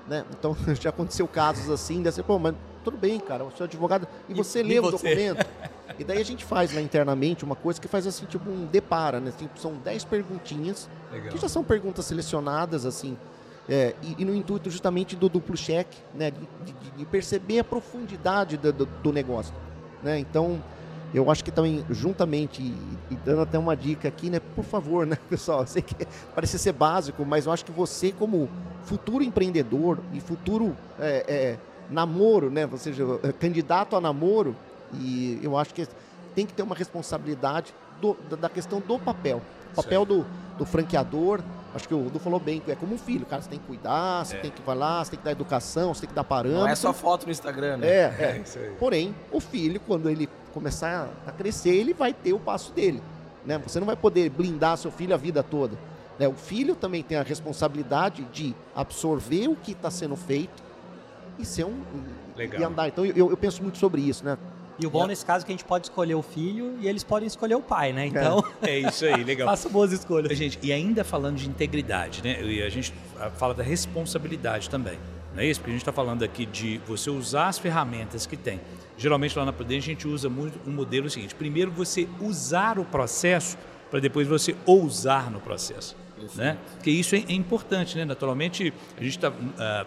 Né? 0.08 0.24
Então 0.38 0.56
já 0.80 0.90
aconteceu 0.90 1.26
casos 1.26 1.68
assim, 1.70 2.02
desse, 2.02 2.22
pô, 2.22 2.38
mas 2.38 2.54
tudo 2.84 2.96
bem, 2.96 3.18
cara, 3.18 3.44
o 3.44 3.50
seu 3.50 3.64
advogado. 3.64 4.06
E 4.28 4.34
você 4.34 4.60
e 4.60 4.62
leu 4.62 4.84
o 4.84 4.90
você? 4.90 5.08
documento? 5.08 5.46
E 5.98 6.04
daí 6.04 6.20
a 6.20 6.24
gente 6.24 6.44
faz 6.44 6.74
lá 6.74 6.80
internamente 6.82 7.42
uma 7.42 7.54
coisa 7.56 7.80
que 7.80 7.88
faz 7.88 8.06
assim, 8.06 8.26
tipo 8.26 8.50
um 8.50 8.66
depara, 8.66 9.18
né? 9.18 9.32
Tipo, 9.38 9.58
são 9.58 9.72
10 9.76 10.04
perguntinhas, 10.04 10.90
Legal. 11.10 11.30
que 11.30 11.38
já 11.38 11.48
são 11.48 11.64
perguntas 11.64 12.04
selecionadas, 12.04 12.84
assim, 12.84 13.16
é, 13.66 13.94
e, 14.02 14.16
e 14.18 14.24
no 14.26 14.34
intuito 14.34 14.68
justamente 14.68 15.16
do 15.16 15.26
duplo 15.26 15.56
cheque, 15.56 15.96
né? 16.12 16.30
De, 16.30 16.40
de- 16.72 16.90
de 16.98 17.06
perceber 17.06 17.60
a 17.60 17.64
profundidade 17.64 18.58
do, 18.58 18.72
do- 18.74 18.84
do 18.84 19.10
negócio. 19.12 19.54
Né? 20.02 20.18
Então, 20.18 20.62
eu 21.16 21.30
acho 21.30 21.42
que 21.42 21.50
também, 21.50 21.82
juntamente, 21.90 22.60
e, 22.60 23.14
dando 23.24 23.40
até 23.40 23.58
uma 23.58 23.74
dica 23.74 24.06
aqui, 24.06 24.28
né? 24.28 24.38
Por 24.54 24.64
favor, 24.64 25.06
né, 25.06 25.16
pessoal? 25.30 25.60
Eu 25.60 25.66
sei 25.66 25.80
que 25.80 25.94
parece 26.34 26.58
ser 26.58 26.72
básico, 26.72 27.24
mas 27.24 27.46
eu 27.46 27.52
acho 27.52 27.64
que 27.64 27.72
você, 27.72 28.12
como 28.12 28.48
futuro 28.84 29.24
empreendedor 29.24 29.98
e 30.12 30.20
futuro 30.20 30.76
é, 31.00 31.24
é, 31.26 31.56
namoro, 31.90 32.50
né? 32.50 32.68
Ou 32.70 32.76
seja, 32.76 33.02
é, 33.22 33.32
candidato 33.32 33.96
a 33.96 34.00
namoro, 34.00 34.54
e 34.92 35.40
eu 35.42 35.56
acho 35.56 35.72
que 35.72 35.88
tem 36.34 36.44
que 36.44 36.52
ter 36.52 36.62
uma 36.62 36.74
responsabilidade 36.74 37.72
do- 38.00 38.14
da, 38.28 38.36
da 38.36 38.48
questão 38.50 38.78
do 38.78 38.98
papel. 38.98 39.40
O 39.72 39.76
papel 39.76 40.04
do, 40.04 40.26
do 40.58 40.66
franqueador, 40.66 41.40
acho 41.76 41.86
que 41.86 41.94
o 41.94 42.10
Du 42.10 42.18
falou 42.18 42.40
bem, 42.40 42.62
é 42.66 42.74
como 42.74 42.94
um 42.94 42.98
filho, 42.98 43.24
cara, 43.26 43.40
você 43.42 43.48
tem 43.48 43.58
que 43.58 43.66
cuidar, 43.66 44.24
você 44.24 44.36
É. 44.36 44.40
tem 44.40 44.50
que 44.50 44.62
lá, 44.66 45.04
você 45.04 45.10
tem 45.12 45.18
que 45.18 45.24
dar 45.24 45.30
educação, 45.32 45.94
você 45.94 46.00
tem 46.00 46.08
que 46.08 46.14
dar 46.14 46.24
parâmetro. 46.24 46.60
Não 46.64 46.68
é 46.68 46.74
só 46.74 46.92
foto 46.92 47.26
no 47.26 47.32
Instagram, 47.32 47.76
né? 47.78 47.86
É, 47.86 48.14
É 48.18 48.24
é. 48.36 48.38
isso 48.44 48.58
aí. 48.58 48.70
Porém, 48.78 49.14
o 49.30 49.40
filho, 49.40 49.80
quando 49.86 50.10
ele 50.10 50.28
começar 50.52 51.08
a 51.26 51.30
crescer, 51.32 51.70
ele 51.74 51.94
vai 51.94 52.12
ter 52.12 52.32
o 52.32 52.38
passo 52.40 52.72
dele. 52.72 53.02
Né? 53.44 53.58
Você 53.58 53.78
não 53.78 53.86
vai 53.86 53.94
poder 53.96 54.28
blindar 54.30 54.76
seu 54.76 54.90
filho 54.90 55.14
a 55.14 55.16
vida 55.16 55.42
toda. 55.42 55.78
né? 56.18 56.26
O 56.26 56.32
filho 56.34 56.74
também 56.74 57.02
tem 57.02 57.16
a 57.18 57.22
responsabilidade 57.22 58.24
de 58.32 58.54
absorver 58.74 59.48
o 59.48 59.54
que 59.54 59.72
está 59.72 59.90
sendo 59.90 60.16
feito 60.16 60.62
e 61.38 61.44
ser 61.44 61.64
um 61.64 61.78
Legal. 62.34 62.60
e 62.60 62.64
andar. 62.64 62.88
Então 62.88 63.04
eu, 63.04 63.30
eu 63.30 63.36
penso 63.36 63.62
muito 63.62 63.76
sobre 63.78 64.00
isso, 64.00 64.24
né? 64.24 64.36
E 64.78 64.86
o 64.86 64.90
bom 64.90 65.06
nesse 65.06 65.24
caso 65.24 65.44
é 65.44 65.46
que 65.46 65.52
a 65.52 65.56
gente 65.56 65.64
pode 65.64 65.86
escolher 65.86 66.14
o 66.14 66.22
filho 66.22 66.76
e 66.80 66.88
eles 66.88 67.02
podem 67.02 67.26
escolher 67.26 67.54
o 67.54 67.62
pai, 67.62 67.92
né? 67.92 68.06
Então, 68.06 68.44
É 68.62 68.78
isso 68.78 69.04
aí, 69.04 69.24
legal. 69.24 69.48
faça 69.48 69.68
boas 69.68 69.92
escolhas. 69.92 70.36
Gente, 70.36 70.58
e 70.62 70.72
ainda 70.72 71.02
falando 71.04 71.36
de 71.36 71.48
integridade, 71.48 72.22
né? 72.22 72.42
E 72.42 72.62
a 72.62 72.68
gente 72.68 72.92
ah, 73.18 73.30
fala 73.30 73.54
da 73.54 73.62
responsabilidade 73.62 74.68
também. 74.68 74.98
Não 75.34 75.42
é 75.42 75.46
isso? 75.46 75.60
Porque 75.60 75.70
a 75.70 75.74
gente 75.74 75.82
está 75.82 75.92
falando 75.92 76.22
aqui 76.22 76.46
de 76.46 76.78
você 76.86 77.10
usar 77.10 77.48
as 77.48 77.58
ferramentas 77.58 78.26
que 78.26 78.36
tem. 78.36 78.60
Geralmente 78.96 79.38
lá 79.38 79.44
na 79.44 79.52
Prudente 79.52 79.90
a 79.90 79.92
gente 79.92 80.08
usa 80.08 80.28
muito 80.28 80.58
um 80.66 80.72
modelo 80.72 81.08
seguinte: 81.10 81.34
primeiro 81.34 81.70
você 81.70 82.08
usar 82.20 82.78
o 82.78 82.84
processo 82.84 83.58
para 83.90 84.00
depois 84.00 84.26
você 84.26 84.56
ousar 84.64 85.30
no 85.30 85.40
processo. 85.40 85.96
Né? 86.34 86.56
Porque 86.74 86.90
isso 86.90 87.14
é, 87.14 87.18
é 87.18 87.32
importante, 87.32 87.96
né? 87.96 88.04
Naturalmente, 88.04 88.72
a 88.98 89.02
gente 89.02 89.18
está. 89.18 89.30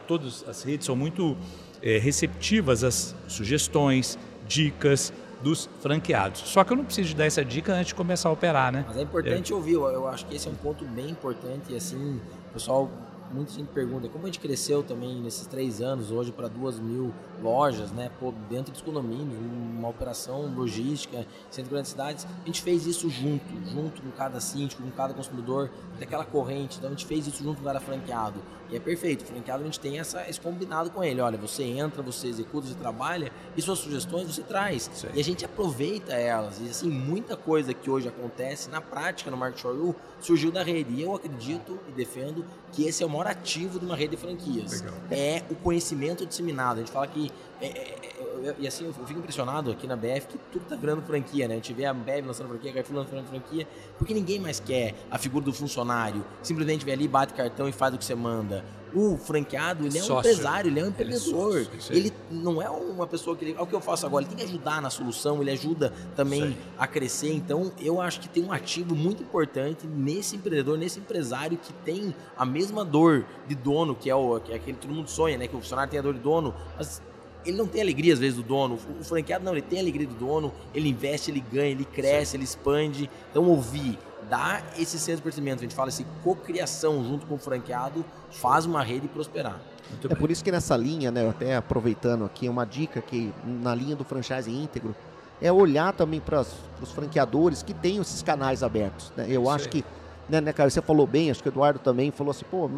todas 0.07 0.47
as 0.47 0.61
redes 0.61 0.85
são 0.85 0.95
muito 0.95 1.35
eh, 1.81 1.97
receptivas 1.97 2.83
às 2.83 3.15
sugestões, 3.27 4.17
dicas 4.49 5.13
dos 5.41 5.69
franqueados. 5.79 6.41
Só 6.41 6.63
que 6.63 6.73
eu 6.73 6.77
não 6.77 6.83
preciso 6.83 7.15
dar 7.15 7.25
essa 7.25 7.45
dica 7.45 7.71
antes 7.73 7.87
de 7.87 7.95
começar 7.95 8.27
a 8.27 8.31
operar, 8.31 8.73
né? 8.73 8.83
Mas 8.87 8.97
é 8.97 9.01
importante 9.03 9.53
ouvir, 9.53 9.73
eu, 9.73 10.07
acho 10.07 10.25
que 10.25 10.35
esse 10.35 10.47
é 10.47 10.51
um 10.51 10.55
ponto 10.55 10.83
bem 10.83 11.11
importante 11.11 11.71
e 11.71 11.77
assim, 11.77 12.19
o 12.49 12.53
pessoal, 12.53 12.89
muita 13.31 13.53
gente 13.53 13.67
pergunta, 13.67 14.09
como 14.09 14.25
a 14.25 14.27
gente 14.27 14.39
cresceu 14.39 14.83
também 14.83 15.21
nesses 15.21 15.47
três 15.47 15.81
anos, 15.81 16.11
hoje 16.11 16.31
para 16.31 16.49
duas 16.49 16.77
mil 16.77 17.13
lojas, 17.41 17.91
né, 17.91 18.11
pô, 18.19 18.33
dentro 18.49 18.73
dos 18.73 18.81
condomínios, 18.81 19.37
uma 19.39 19.87
operação 19.87 20.53
logística, 20.53 21.25
centro 21.49 21.69
de 21.69 21.69
grandes 21.69 21.91
cidades, 21.91 22.27
a 22.43 22.45
gente 22.45 22.61
fez 22.61 22.85
isso 22.85 23.09
junto, 23.09 23.45
junto 23.71 24.01
com 24.01 24.11
cada 24.11 24.41
síndico, 24.41 24.83
com 24.83 24.91
cada 24.91 25.13
consumidor, 25.13 25.69
daquela 25.97 26.25
corrente, 26.25 26.79
então 26.79 26.89
a 26.89 26.91
gente 26.91 27.05
fez 27.05 27.27
isso 27.27 27.41
junto 27.41 27.59
com 27.59 27.65
cada 27.65 27.79
franqueado, 27.79 28.41
e 28.71 28.75
é 28.75 28.79
perfeito, 28.79 29.23
o 29.23 29.25
franqueado 29.25 29.61
a 29.63 29.65
gente 29.65 29.79
tem 29.79 29.99
essa, 29.99 30.27
esse 30.29 30.39
combinado 30.39 30.91
com 30.91 31.03
ele, 31.03 31.19
olha, 31.21 31.37
você 31.37 31.63
entra, 31.63 32.01
você 32.01 32.27
executa, 32.27 32.67
você 32.67 32.75
trabalha, 32.75 33.31
e 33.57 33.61
suas 33.61 33.79
sugestões 33.79 34.27
você 34.27 34.41
traz, 34.41 34.89
Sim. 34.93 35.07
e 35.13 35.19
a 35.19 35.23
gente 35.23 35.43
aproveita 35.43 36.13
elas, 36.13 36.59
e 36.59 36.69
assim, 36.69 36.89
muita 36.89 37.35
coisa 37.35 37.73
que 37.73 37.89
hoje 37.89 38.07
acontece 38.07 38.69
na 38.69 38.81
prática 38.81 39.31
no 39.31 39.37
Market 39.37 39.63
You 39.63 39.95
surgiu 40.19 40.51
da 40.51 40.63
rede, 40.63 40.93
e 40.93 41.01
eu 41.01 41.15
acredito 41.15 41.79
e 41.87 41.91
defendo 41.91 42.45
que 42.71 42.87
esse 42.87 43.03
é 43.03 43.05
o 43.05 43.09
maior 43.09 43.27
ativo 43.27 43.79
de 43.79 43.85
uma 43.85 43.95
rede 43.95 44.15
de 44.15 44.17
franquias, 44.17 44.81
Legal. 44.81 44.95
é 45.09 45.43
o 45.49 45.55
conhecimento 45.55 46.25
disseminado, 46.25 46.77
a 46.77 46.79
gente 46.79 46.91
fala 46.91 47.07
que, 47.07 47.31
é, 47.61 47.65
é, 47.67 47.99
é, 48.45 48.55
e 48.57 48.67
assim, 48.67 48.85
eu 48.85 48.93
fico 48.93 49.19
impressionado 49.19 49.71
aqui 49.71 49.85
na 49.85 49.95
BF 49.95 50.27
que 50.27 50.37
tudo 50.51 50.65
tá 50.65 50.75
virando 50.75 51.01
franquia, 51.01 51.47
né, 51.47 51.55
a 51.55 51.57
gente 51.57 51.73
vê 51.73 51.85
a 51.85 51.93
BF 51.93 52.21
lançando 52.21 52.47
franquia, 52.49 52.71
a 52.71 52.73
Carrefour 52.73 52.97
lançando 52.97 53.27
franquia, 53.27 53.67
porque 53.97 54.13
ninguém 54.13 54.39
mais 54.39 54.59
quer 54.59 54.95
a 55.11 55.17
figura 55.17 55.45
do 55.45 55.53
funcionário, 55.53 56.23
simplesmente 56.41 56.85
vem 56.85 56.93
ali, 56.93 57.07
bate 57.07 57.33
cartão 57.33 57.67
e 57.67 57.71
faz 57.71 57.93
o 57.93 57.97
que 57.97 58.05
você 58.05 58.15
manda. 58.15 58.63
O 58.91 59.17
franqueado, 59.17 59.85
ele 59.85 59.99
é 59.99 60.01
um 60.01 60.05
Sócio. 60.05 60.31
empresário, 60.31 60.71
ele 60.71 60.79
é 60.79 60.83
um 60.83 60.87
Ele 60.87 60.95
é 60.95 61.03
empreendedor. 61.03 61.53
sócio, 61.53 61.77
isso 61.77 61.91
aí. 61.91 61.97
ele 61.99 62.13
não 62.31 62.59
é 62.59 62.67
uma 62.71 63.05
pessoa 63.05 63.35
que 63.35 63.45
ele, 63.45 63.55
é 63.55 63.61
o 63.61 63.67
que 63.67 63.75
eu 63.75 63.81
faço 63.81 64.07
agora, 64.07 64.25
ele 64.25 64.33
tem 64.33 64.43
que 64.43 64.51
ajudar 64.51 64.81
na 64.81 64.89
solução, 64.89 65.41
ele 65.41 65.51
ajuda 65.51 65.93
também 66.15 66.57
a 66.75 66.87
crescer. 66.87 67.31
Então, 67.31 67.71
eu 67.79 68.01
acho 68.01 68.19
que 68.19 68.27
tem 68.27 68.43
um 68.43 68.51
ativo 68.51 68.95
muito 68.95 69.21
importante 69.21 69.85
nesse 69.85 70.37
empreendedor, 70.37 70.75
nesse 70.75 70.99
empresário 70.99 71.55
que 71.55 71.71
tem 71.71 72.15
a 72.35 72.43
mesma 72.45 72.83
dor 72.83 73.25
de 73.47 73.53
dono, 73.53 73.93
que 73.93 74.09
é, 74.09 74.15
o, 74.15 74.39
que 74.39 74.53
é 74.53 74.55
aquele 74.55 74.73
que 74.77 74.87
todo 74.87 74.95
mundo 74.95 75.07
sonha, 75.07 75.37
né? 75.37 75.47
Que 75.47 75.55
o 75.55 75.59
funcionário 75.59 75.91
tem 75.91 75.99
a 75.99 76.03
dor 76.03 76.15
de 76.15 76.19
dono, 76.19 76.55
mas 76.75 76.99
ele 77.45 77.57
não 77.57 77.67
tem 77.67 77.81
alegria 77.81 78.13
às 78.13 78.19
vezes 78.19 78.35
do 78.35 78.43
dono. 78.43 78.77
O 78.99 79.03
franqueado 79.03 79.43
não, 79.45 79.53
ele 79.53 79.61
tem 79.61 79.79
a 79.79 79.81
alegria 79.81 80.07
do 80.07 80.13
dono, 80.15 80.51
ele 80.73 80.89
investe, 80.89 81.31
ele 81.31 81.39
ganha, 81.39 81.69
ele 81.71 81.85
cresce, 81.85 82.35
ele 82.35 82.43
expande. 82.43 83.09
Então, 83.31 83.45
ouvir, 83.45 83.97
dar 84.29 84.63
esse 84.77 84.99
senso 84.99 85.17
de 85.17 85.23
pertencimento, 85.23 85.59
a 85.59 85.63
gente 85.63 85.75
fala 85.75 85.89
assim, 85.89 86.05
cocriação 86.23 87.03
junto 87.03 87.25
com 87.25 87.35
o 87.35 87.37
franqueado, 87.39 88.03
faz 88.31 88.65
uma 88.65 88.83
rede 88.83 89.07
prosperar. 89.07 89.59
Muito 89.89 90.05
É 90.05 90.09
bem. 90.09 90.17
por 90.19 90.29
isso 90.29 90.43
que 90.43 90.51
nessa 90.51 90.77
linha, 90.77 91.09
né, 91.11 91.27
até 91.27 91.55
aproveitando 91.55 92.23
aqui, 92.25 92.47
uma 92.47 92.65
dica 92.65 93.01
que 93.01 93.33
na 93.43 93.73
linha 93.73 93.95
do 93.95 94.03
franchise 94.03 94.51
íntegro 94.51 94.95
é 95.41 95.51
olhar 95.51 95.93
também 95.93 96.19
para 96.19 96.41
os 96.81 96.91
franqueadores 96.91 97.63
que 97.63 97.73
têm 97.73 97.97
esses 97.97 98.21
canais 98.21 98.61
abertos. 98.61 99.11
né? 99.17 99.25
Eu 99.27 99.43
Isso 99.43 99.51
acho 99.51 99.69
que, 99.69 99.83
né, 100.29 100.39
né, 100.41 100.53
cara, 100.53 100.69
você 100.69 100.81
falou 100.81 101.07
bem, 101.07 101.31
acho 101.31 101.41
que 101.41 101.49
o 101.49 101.51
Eduardo 101.51 101.79
também 101.79 102.11
falou 102.11 102.29
assim, 102.31 102.45
pô, 102.51 102.69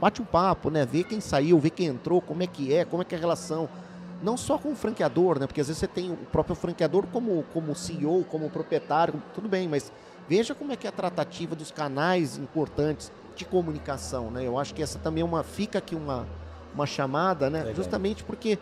bate 0.00 0.22
um 0.22 0.24
papo, 0.24 0.70
né, 0.70 0.86
vê 0.86 1.04
quem 1.04 1.20
saiu, 1.20 1.58
vê 1.58 1.68
quem 1.68 1.88
entrou, 1.88 2.22
como 2.22 2.42
é 2.42 2.46
que 2.46 2.72
é, 2.72 2.86
como 2.86 3.02
é 3.02 3.04
que 3.04 3.14
é 3.14 3.18
a 3.18 3.20
relação. 3.20 3.68
Não 4.22 4.36
só 4.36 4.58
com 4.58 4.72
o 4.72 4.76
franqueador, 4.76 5.38
né, 5.38 5.46
porque 5.46 5.60
às 5.60 5.68
vezes 5.68 5.80
você 5.80 5.86
tem 5.86 6.12
o 6.12 6.16
próprio 6.16 6.54
franqueador 6.54 7.06
como, 7.06 7.44
como 7.52 7.74
CEO, 7.74 8.24
como 8.24 8.50
proprietário, 8.50 9.22
tudo 9.34 9.48
bem, 9.48 9.68
mas 9.68 9.92
veja 10.28 10.54
como 10.54 10.72
é 10.72 10.76
que 10.76 10.86
é 10.86 10.90
a 10.90 10.92
tratativa 10.92 11.56
dos 11.56 11.70
canais 11.70 12.36
importantes 12.36 13.10
de 13.34 13.44
comunicação, 13.44 14.30
né? 14.30 14.46
Eu 14.46 14.58
acho 14.58 14.74
que 14.74 14.82
essa 14.82 14.98
também 14.98 15.22
é 15.22 15.24
uma 15.24 15.42
fica 15.42 15.78
aqui 15.78 15.94
uma, 15.94 16.26
uma 16.74 16.86
chamada, 16.86 17.48
né? 17.48 17.60
Legal. 17.60 17.74
Justamente 17.74 18.22
porque 18.22 18.58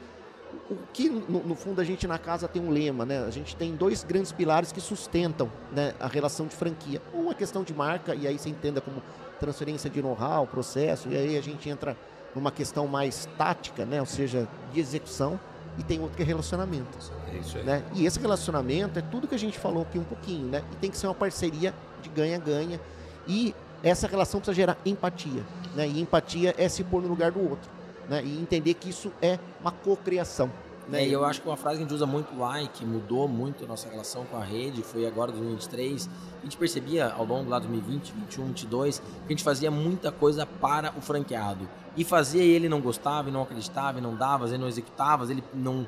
o 0.70 0.76
que 0.92 1.09
no, 1.09 1.42
no 1.42 1.54
fundo 1.54 1.80
a 1.80 1.84
gente 1.84 2.06
na 2.06 2.18
casa 2.18 2.46
tem 2.46 2.62
um 2.62 2.70
lema, 2.70 3.04
né? 3.04 3.24
A 3.24 3.30
gente 3.30 3.56
tem 3.56 3.74
dois 3.74 4.04
grandes 4.04 4.32
pilares 4.32 4.70
que 4.70 4.80
sustentam, 4.80 5.50
né, 5.72 5.94
a 5.98 6.06
relação 6.06 6.46
de 6.46 6.54
franquia. 6.54 7.02
Um 7.12 7.30
é 7.30 7.34
questão 7.34 7.64
de 7.64 7.74
marca 7.74 8.14
e 8.14 8.26
aí 8.26 8.38
você 8.38 8.48
entenda 8.48 8.80
como 8.80 9.02
transferência 9.38 9.88
de 9.88 10.02
know-how, 10.02 10.46
processo, 10.46 11.09
e 11.09 11.16
aí 11.16 11.36
a 11.36 11.40
gente 11.40 11.68
entra 11.68 11.96
numa 12.34 12.50
questão 12.50 12.86
mais 12.86 13.28
tática, 13.38 13.84
né? 13.84 14.00
ou 14.00 14.06
seja, 14.06 14.48
de 14.72 14.80
execução, 14.80 15.38
e 15.78 15.82
tem 15.82 16.00
outro 16.00 16.16
que 16.16 16.22
é 16.22 16.26
relacionamento. 16.26 16.98
É 17.32 17.36
isso 17.36 17.56
aí. 17.56 17.64
Né? 17.64 17.84
E 17.94 18.04
esse 18.04 18.18
relacionamento 18.18 18.98
é 18.98 19.02
tudo 19.02 19.28
que 19.28 19.34
a 19.34 19.38
gente 19.38 19.58
falou 19.58 19.82
aqui 19.82 19.98
um 19.98 20.04
pouquinho, 20.04 20.48
né? 20.48 20.62
E 20.72 20.76
tem 20.76 20.90
que 20.90 20.98
ser 20.98 21.06
uma 21.06 21.14
parceria 21.14 21.72
de 22.02 22.08
ganha-ganha. 22.08 22.80
E 23.26 23.54
essa 23.82 24.08
relação 24.08 24.40
precisa 24.40 24.54
gerar 24.54 24.76
empatia. 24.84 25.42
Né? 25.74 25.86
E 25.86 26.00
empatia 26.00 26.54
é 26.58 26.68
se 26.68 26.82
pôr 26.82 27.00
no 27.00 27.08
lugar 27.08 27.30
do 27.30 27.40
outro. 27.40 27.70
Né? 28.08 28.22
E 28.24 28.40
entender 28.40 28.74
que 28.74 28.90
isso 28.90 29.12
é 29.22 29.38
uma 29.60 29.70
cocriação. 29.70 30.50
Né? 30.89 31.07
E 31.07 31.12
eu 31.12 31.24
acho 31.24 31.43
que 31.43 31.49
uma 31.49 31.57
frase 31.57 31.76
que 31.76 31.82
a 31.82 31.86
gente 31.86 31.95
usa 31.95 32.07
muito 32.07 32.36
lá 32.39 32.62
e 32.62 32.68
que 32.68 32.84
mudou 32.84 33.28
muito 33.28 33.64
a 33.64 33.66
nossa 33.66 33.89
relação 33.89 34.24
com 34.24 34.36
a 34.39 34.45
rede 34.45 34.82
foi 34.82 35.07
agora 35.07 35.30
2023. 35.30 36.09
A 36.41 36.45
gente 36.45 36.57
percebia 36.57 37.12
ao 37.12 37.26
longo 37.26 37.51
lá 37.51 37.59
2020, 37.59 38.12
2021, 38.12 38.45
2022 38.45 38.99
que 38.99 39.05
a 39.26 39.28
gente 39.28 39.45
fazia 39.45 39.70
muita 39.70 40.11
coisa 40.11 40.47
para 40.47 40.93
o 40.97 41.01
franqueado. 41.01 41.68
E 41.97 42.05
fazia 42.05 42.43
e 42.43 42.49
ele 42.49 42.68
não 42.68 42.80
gostava, 42.80 43.28
e 43.28 43.32
não 43.32 43.43
acreditava, 43.43 43.99
e 43.99 44.01
não 44.01 44.14
dava, 44.14 44.47
ele 44.47 44.59
não 44.59 44.68
executava, 44.68 45.30
ele 45.30 45.43
não, 45.53 45.86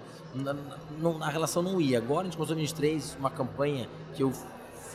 não, 0.98 1.22
a 1.22 1.28
relação 1.28 1.62
não 1.62 1.80
ia. 1.80 1.98
Agora 1.98 2.22
a 2.22 2.24
gente 2.24 2.36
começou 2.36 2.54
em 2.54 2.60
2023 2.60 3.16
uma 3.18 3.30
campanha 3.30 3.88
que 4.14 4.22
eu 4.22 4.32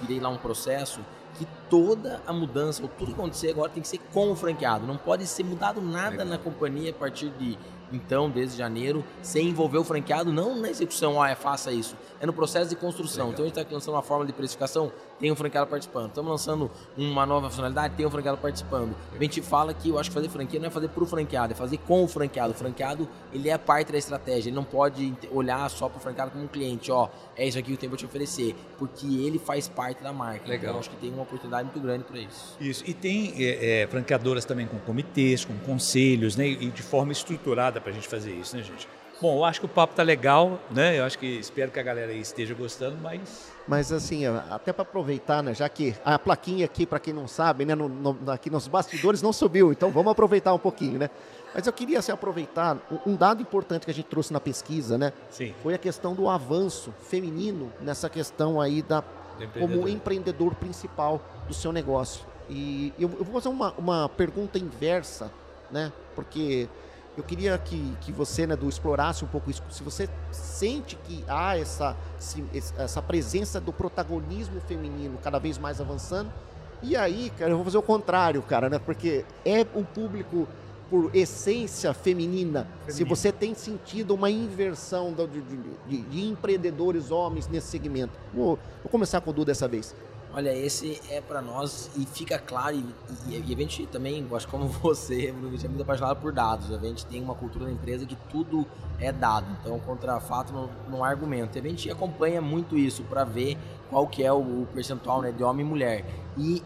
virei 0.01 0.19
lá 0.19 0.29
um 0.29 0.37
processo 0.37 0.99
que 1.37 1.47
toda 1.69 2.21
a 2.25 2.33
mudança, 2.33 2.81
ou 2.81 2.87
tudo 2.87 3.07
que 3.07 3.19
acontecer 3.19 3.49
agora 3.49 3.69
tem 3.69 3.81
que 3.81 3.87
ser 3.87 3.99
com 4.13 4.31
o 4.31 4.35
franqueado. 4.35 4.85
Não 4.85 4.97
pode 4.97 5.25
ser 5.27 5.43
mudado 5.43 5.81
nada 5.81 6.11
Legal. 6.11 6.27
na 6.27 6.37
companhia 6.37 6.91
a 6.91 6.93
partir 6.93 7.29
de 7.31 7.57
então, 7.95 8.29
desde 8.29 8.57
janeiro, 8.57 9.03
sem 9.21 9.47
envolver 9.49 9.77
o 9.77 9.83
franqueado, 9.83 10.31
não 10.31 10.55
na 10.59 10.69
execução, 10.69 11.21
ah, 11.21 11.29
é, 11.29 11.35
faça 11.35 11.71
isso, 11.71 11.95
é 12.19 12.25
no 12.25 12.33
processo 12.33 12.69
de 12.69 12.75
construção. 12.75 13.27
Legal. 13.27 13.33
Então, 13.33 13.45
a 13.45 13.47
gente 13.47 13.57
está 13.59 13.73
lançando 13.73 13.95
uma 13.95 14.03
forma 14.03 14.25
de 14.25 14.33
precificação, 14.33 14.91
tem 15.19 15.31
um 15.31 15.35
franqueado 15.35 15.69
participando. 15.69 16.09
Estamos 16.09 16.29
lançando 16.29 16.71
uma 16.97 17.25
nova 17.25 17.49
funcionalidade, 17.49 17.95
tem 17.95 18.05
um 18.05 18.09
franqueado 18.09 18.37
participando. 18.37 18.95
A 19.13 19.21
gente 19.21 19.41
fala 19.41 19.73
que 19.73 19.89
eu 19.89 19.99
acho 19.99 20.09
que 20.09 20.13
fazer 20.13 20.29
franquia 20.29 20.59
não 20.59 20.67
é 20.67 20.69
fazer 20.69 20.89
para 20.89 21.03
o 21.03 21.05
franqueado, 21.05 21.53
é 21.53 21.55
fazer 21.55 21.77
com 21.77 22.03
o 22.03 22.07
franqueado. 22.07 22.51
O 22.51 22.55
franqueado, 22.55 23.07
ele 23.33 23.49
é 23.49 23.57
parte 23.57 23.91
da 23.91 23.97
estratégia, 23.97 24.49
ele 24.49 24.55
não 24.55 24.63
pode 24.63 25.13
olhar 25.31 25.69
só 25.69 25.87
para 25.87 25.97
o 25.97 26.01
franqueado 26.01 26.31
como 26.31 26.43
um 26.43 26.47
cliente, 26.47 26.91
ó, 26.91 27.09
é 27.35 27.47
isso 27.47 27.57
aqui 27.57 27.67
que 27.67 27.73
eu 27.73 27.77
tenho 27.77 27.89
para 27.89 27.99
te 27.99 28.05
oferecer, 28.05 28.55
porque 28.77 29.05
ele 29.05 29.39
faz 29.39 29.67
parte 29.67 30.03
da 30.03 30.11
marca. 30.11 30.47
Legal. 30.47 30.71
Então, 30.71 30.79
acho 30.79 30.89
que 30.89 30.95
tem 30.97 31.11
uma 31.11 31.23
oportunidade 31.23 31.63
muito 31.63 31.79
grande 31.79 32.03
para 32.03 32.19
isso. 32.19 32.55
Isso, 32.59 32.83
e 32.85 32.93
tem 32.93 33.33
é, 33.37 33.83
é, 33.83 33.87
franqueadoras 33.87 34.45
também 34.45 34.67
com 34.67 34.77
comitês, 34.79 35.45
com 35.45 35.57
conselhos, 35.59 36.35
né, 36.35 36.47
e 36.47 36.69
de 36.69 36.81
forma 36.81 37.11
estruturada 37.11 37.79
para 37.85 37.91
a 37.91 37.93
gente 37.93 38.07
fazer 38.07 38.31
isso, 38.31 38.57
né, 38.57 38.63
gente? 38.63 38.87
Bom, 39.21 39.37
eu 39.37 39.45
acho 39.45 39.59
que 39.59 39.65
o 39.67 39.69
papo 39.69 39.93
tá 39.93 40.01
legal, 40.01 40.59
né? 40.71 40.99
Eu 40.99 41.05
acho 41.05 41.19
que 41.19 41.27
espero 41.27 41.71
que 41.71 41.79
a 41.79 41.83
galera 41.83 42.11
aí 42.11 42.19
esteja 42.19 42.55
gostando, 42.55 42.97
mas. 42.97 43.53
Mas 43.67 43.91
assim, 43.91 44.25
até 44.25 44.73
para 44.73 44.81
aproveitar, 44.81 45.43
né? 45.43 45.53
Já 45.53 45.69
que 45.69 45.95
a 46.03 46.17
plaquinha 46.17 46.65
aqui, 46.65 46.85
para 46.85 46.99
quem 46.99 47.13
não 47.13 47.27
sabe, 47.27 47.63
né? 47.63 47.75
No, 47.75 47.87
no, 47.87 48.31
aqui 48.31 48.49
nos 48.49 48.67
bastidores 48.67 49.21
não 49.21 49.31
subiu, 49.31 49.71
então 49.71 49.91
vamos 49.91 50.11
aproveitar 50.11 50.53
um 50.53 50.59
pouquinho, 50.59 50.97
né? 50.97 51.09
Mas 51.53 51.65
eu 51.65 51.71
queria 51.71 51.99
assim, 51.99 52.11
aproveitar 52.11 52.77
um 53.05 53.15
dado 53.15 53.41
importante 53.41 53.85
que 53.85 53.91
a 53.91 53.93
gente 53.93 54.07
trouxe 54.07 54.33
na 54.33 54.39
pesquisa, 54.39 54.97
né? 54.97 55.13
Sim. 55.29 55.53
Foi 55.63 55.75
a 55.75 55.77
questão 55.77 56.13
do 56.13 56.27
avanço 56.27 56.91
feminino 57.07 57.71
nessa 57.79 58.09
questão 58.09 58.59
aí 58.59 58.81
da 58.81 59.03
como 59.59 59.87
empreendedor 59.87 60.55
principal 60.55 61.21
do 61.47 61.53
seu 61.53 61.71
negócio. 61.71 62.25
E 62.49 62.91
eu, 62.99 63.09
eu 63.17 63.23
vou 63.23 63.35
fazer 63.35 63.49
uma, 63.49 63.71
uma 63.77 64.09
pergunta 64.09 64.57
inversa, 64.57 65.31
né? 65.71 65.91
Porque 66.15 66.67
eu 67.17 67.23
queria 67.23 67.57
que, 67.57 67.95
que 68.01 68.11
você, 68.11 68.45
né, 68.45 68.55
do 68.55 68.67
explorasse 68.67 69.23
um 69.23 69.27
pouco 69.27 69.49
isso. 69.49 69.63
Se 69.69 69.83
você 69.83 70.09
sente 70.31 70.95
que 70.97 71.23
há 71.27 71.57
essa, 71.57 71.95
essa 72.77 73.01
presença 73.01 73.59
do 73.59 73.71
protagonismo 73.71 74.59
feminino 74.61 75.17
cada 75.23 75.39
vez 75.39 75.57
mais 75.57 75.79
avançando, 75.79 76.31
e 76.83 76.95
aí, 76.95 77.31
cara, 77.37 77.51
eu 77.51 77.55
vou 77.55 77.65
fazer 77.65 77.77
o 77.77 77.81
contrário, 77.81 78.41
cara, 78.41 78.69
né? 78.69 78.79
Porque 78.79 79.25
é 79.45 79.65
um 79.75 79.83
público 79.83 80.47
por 80.89 81.09
essência 81.15 81.93
feminina. 81.93 82.63
feminina. 82.63 82.93
Se 82.93 83.03
você 83.03 83.31
tem 83.31 83.55
sentido 83.55 84.13
uma 84.13 84.29
inversão 84.29 85.13
de, 85.13 85.27
de, 85.27 85.57
de, 85.87 86.01
de 86.01 86.25
empreendedores 86.25 87.11
homens 87.11 87.47
nesse 87.47 87.67
segmento. 87.67 88.13
Vou, 88.33 88.59
vou 88.83 88.91
começar 88.91 89.21
com 89.21 89.31
o 89.31 89.33
Du 89.33 89.43
dessa 89.43 89.67
vez. 89.67 89.95
Olha, 90.37 90.53
esse 90.53 91.01
é 91.09 91.21
para 91.21 91.41
nós 91.41 91.89
e 91.95 92.05
fica 92.05 92.37
claro, 92.37 92.75
e, 92.75 92.83
e, 93.29 93.37
e, 93.37 93.53
a 93.53 93.57
gente 93.57 93.85
também, 93.87 94.27
acho 94.33 94.45
como 94.49 94.67
você, 94.83 95.33
a 95.33 95.49
gente 95.49 95.65
é 95.65 95.69
muito 95.69 95.81
apaixonado 95.81 96.19
por 96.19 96.33
dados. 96.33 96.73
A 96.73 96.77
gente 96.79 97.05
tem 97.05 97.23
uma 97.23 97.33
cultura 97.33 97.63
da 97.63 97.71
empresa 97.71 98.05
que 98.05 98.17
tudo 98.29 98.67
é 98.99 99.13
dado, 99.13 99.47
então 99.61 99.79
contra 99.79 100.19
fato 100.19 100.51
não, 100.51 100.69
não 100.89 101.05
há 101.05 101.07
argumento. 101.07 101.57
E 101.57 101.61
a 101.61 101.63
gente 101.63 101.89
acompanha 101.89 102.41
muito 102.41 102.77
isso 102.77 103.01
para 103.03 103.23
ver 103.23 103.57
qual 103.89 104.05
que 104.07 104.25
é 104.25 104.33
o, 104.33 104.63
o 104.63 104.67
percentual 104.73 105.21
né, 105.21 105.31
de 105.31 105.41
homem 105.41 105.65
e 105.65 105.69
mulher. 105.69 106.05
E 106.37 106.61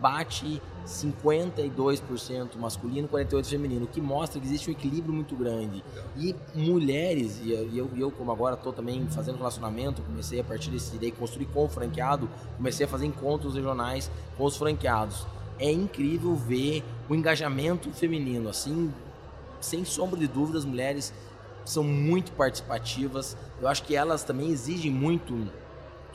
bate 0.00 0.62
52% 0.88 2.56
masculino, 2.56 3.06
48% 3.08 3.46
feminino, 3.46 3.84
o 3.84 3.88
que 3.88 4.00
mostra 4.00 4.40
que 4.40 4.46
existe 4.46 4.70
um 4.70 4.72
equilíbrio 4.72 5.12
muito 5.12 5.36
grande. 5.36 5.84
E 6.16 6.34
mulheres, 6.54 7.40
e 7.44 7.52
eu, 7.52 7.90
eu 7.96 8.10
como 8.10 8.32
agora 8.32 8.54
estou 8.54 8.72
também 8.72 9.06
fazendo 9.08 9.36
relacionamento, 9.36 10.00
comecei 10.02 10.40
a 10.40 10.44
partir 10.44 10.70
desse 10.70 10.96
daí 10.96 11.12
construir 11.12 11.46
com 11.46 11.66
o 11.66 11.68
franqueado, 11.68 12.28
comecei 12.56 12.86
a 12.86 12.88
fazer 12.88 13.04
encontros 13.04 13.54
regionais 13.54 14.10
com 14.36 14.44
os 14.44 14.56
franqueados. 14.56 15.26
É 15.58 15.70
incrível 15.70 16.34
ver 16.34 16.82
o 17.08 17.14
engajamento 17.14 17.90
feminino, 17.92 18.48
assim, 18.48 18.92
sem 19.60 19.84
sombra 19.84 20.18
de 20.18 20.26
dúvida, 20.26 20.58
as 20.58 20.64
mulheres 20.64 21.12
são 21.66 21.84
muito 21.84 22.32
participativas. 22.32 23.36
Eu 23.60 23.68
acho 23.68 23.82
que 23.82 23.94
elas 23.94 24.24
também 24.24 24.48
exigem 24.48 24.90
muito 24.90 25.46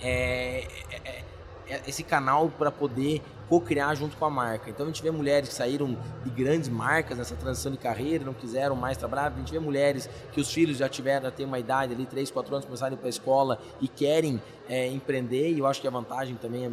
é, 0.02 0.68
é, 0.90 1.24
é, 1.68 1.82
esse 1.88 2.04
canal 2.04 2.50
para 2.50 2.72
poder 2.72 3.22
co-criar 3.54 3.93
junto 3.93 4.18
com 4.18 4.26
a 4.26 4.30
marca. 4.32 4.72
Então 4.72 4.84
a 4.84 4.89
gente 4.89 5.04
vê 5.04 5.12
mulheres 5.12 5.49
que 5.49 5.56
saíram 5.56 5.95
de 6.24 6.30
grandes 6.32 6.70
marcas 6.70 7.20
nessa 7.20 7.36
transição 7.36 7.72
de 7.72 7.78
carreira, 7.78 8.26
não 8.26 8.34
quiseram 8.34 8.76
mais 8.76 8.97
trabalhar. 8.97 9.32
A 9.32 9.38
gente 9.38 9.51
vê 9.51 9.60
mulheres 9.60 10.10
que 10.32 10.41
os 10.41 10.51
filhos 10.51 10.78
já 10.78 10.89
tiveram, 10.89 11.26
já 11.26 11.32
têm 11.32 11.45
uma 11.45 11.60
idade 11.60 11.93
ali, 11.93 12.08
3, 12.08 12.32
4 12.32 12.56
anos, 12.56 12.66
começaram 12.66 12.93
a 12.93 12.95
ir 12.95 12.97
para 12.97 13.08
a 13.08 13.10
escola 13.12 13.60
e 13.80 13.88
querem 13.88 14.41
é, 14.68 14.88
empreender. 14.88 15.51
E 15.51 15.60
eu 15.60 15.68
acho 15.68 15.80
que 15.80 15.88
a 15.88 15.91
vantagem 15.91 16.36
também 16.36 16.66
é 16.66 16.72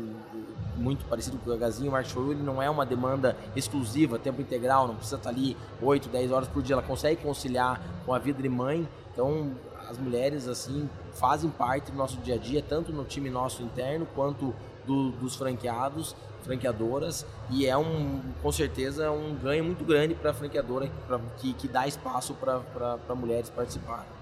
muito 0.79 1.05
parecido 1.05 1.37
com 1.37 1.51
o 1.51 1.59
Gazinho. 1.59 1.91
O 1.91 1.93
Market 1.93 2.13
for 2.13 2.31
ele 2.31 2.43
não 2.43 2.63
é 2.63 2.71
uma 2.71 2.87
demanda 2.87 3.37
exclusiva, 3.55 4.19
tempo 4.19 4.41
integral, 4.41 4.89
não 4.89 4.95
precisa 4.95 5.17
estar 5.17 5.29
ali 5.29 5.59
8, 5.83 6.09
10 6.09 6.33
horas 6.33 6.49
por 6.49 6.63
dia. 6.63 6.77
Ela 6.77 6.83
consegue 6.83 7.23
conciliar 7.23 7.79
com 8.07 8.15
a 8.15 8.19
vida 8.19 8.43
de 8.43 8.49
mãe. 8.49 8.89
Então 9.13 9.53
as 9.87 9.99
mulheres 9.99 10.49
assim 10.49 10.89
fazem 11.13 11.51
parte 11.51 11.91
do 11.91 11.99
nosso 11.99 12.17
dia 12.19 12.37
a 12.37 12.39
dia, 12.39 12.65
tanto 12.67 12.91
no 12.91 13.05
time 13.05 13.29
nosso 13.29 13.63
interno 13.63 14.07
quanto 14.15 14.55
do, 14.87 15.11
dos 15.11 15.37
franqueados 15.37 16.17
franqueadoras 16.41 17.27
e 17.51 17.67
é 17.67 17.77
um 17.77 18.21
com 18.43 18.51
certeza 18.51 19.11
um 19.11 19.35
ganho 19.35 19.65
muito 19.65 19.85
grande 19.85 20.15
para 20.15 20.31
a 20.31 20.35
franqueadora 20.35 20.91
pra, 21.07 21.21
que, 21.39 21.53
que 21.55 21.69
dá 21.69 21.87
espaço 21.87 22.35
para 22.35 23.15
mulheres 23.15 23.49
participarem. 23.51 24.21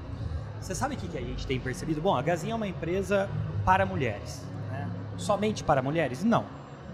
Você 0.60 0.74
sabe 0.74 0.94
o 0.94 0.98
que, 0.98 1.08
que 1.08 1.18
a 1.18 1.20
gente 1.20 1.46
tem 1.46 1.58
percebido? 1.58 2.00
Bom, 2.00 2.16
a 2.16 2.22
Gazinha 2.22 2.52
é 2.52 2.56
uma 2.56 2.66
empresa 2.66 3.28
para 3.64 3.86
mulheres. 3.86 4.42
Né? 4.70 4.90
Somente 5.16 5.62
para 5.62 5.80
mulheres? 5.80 6.24
Não. 6.24 6.44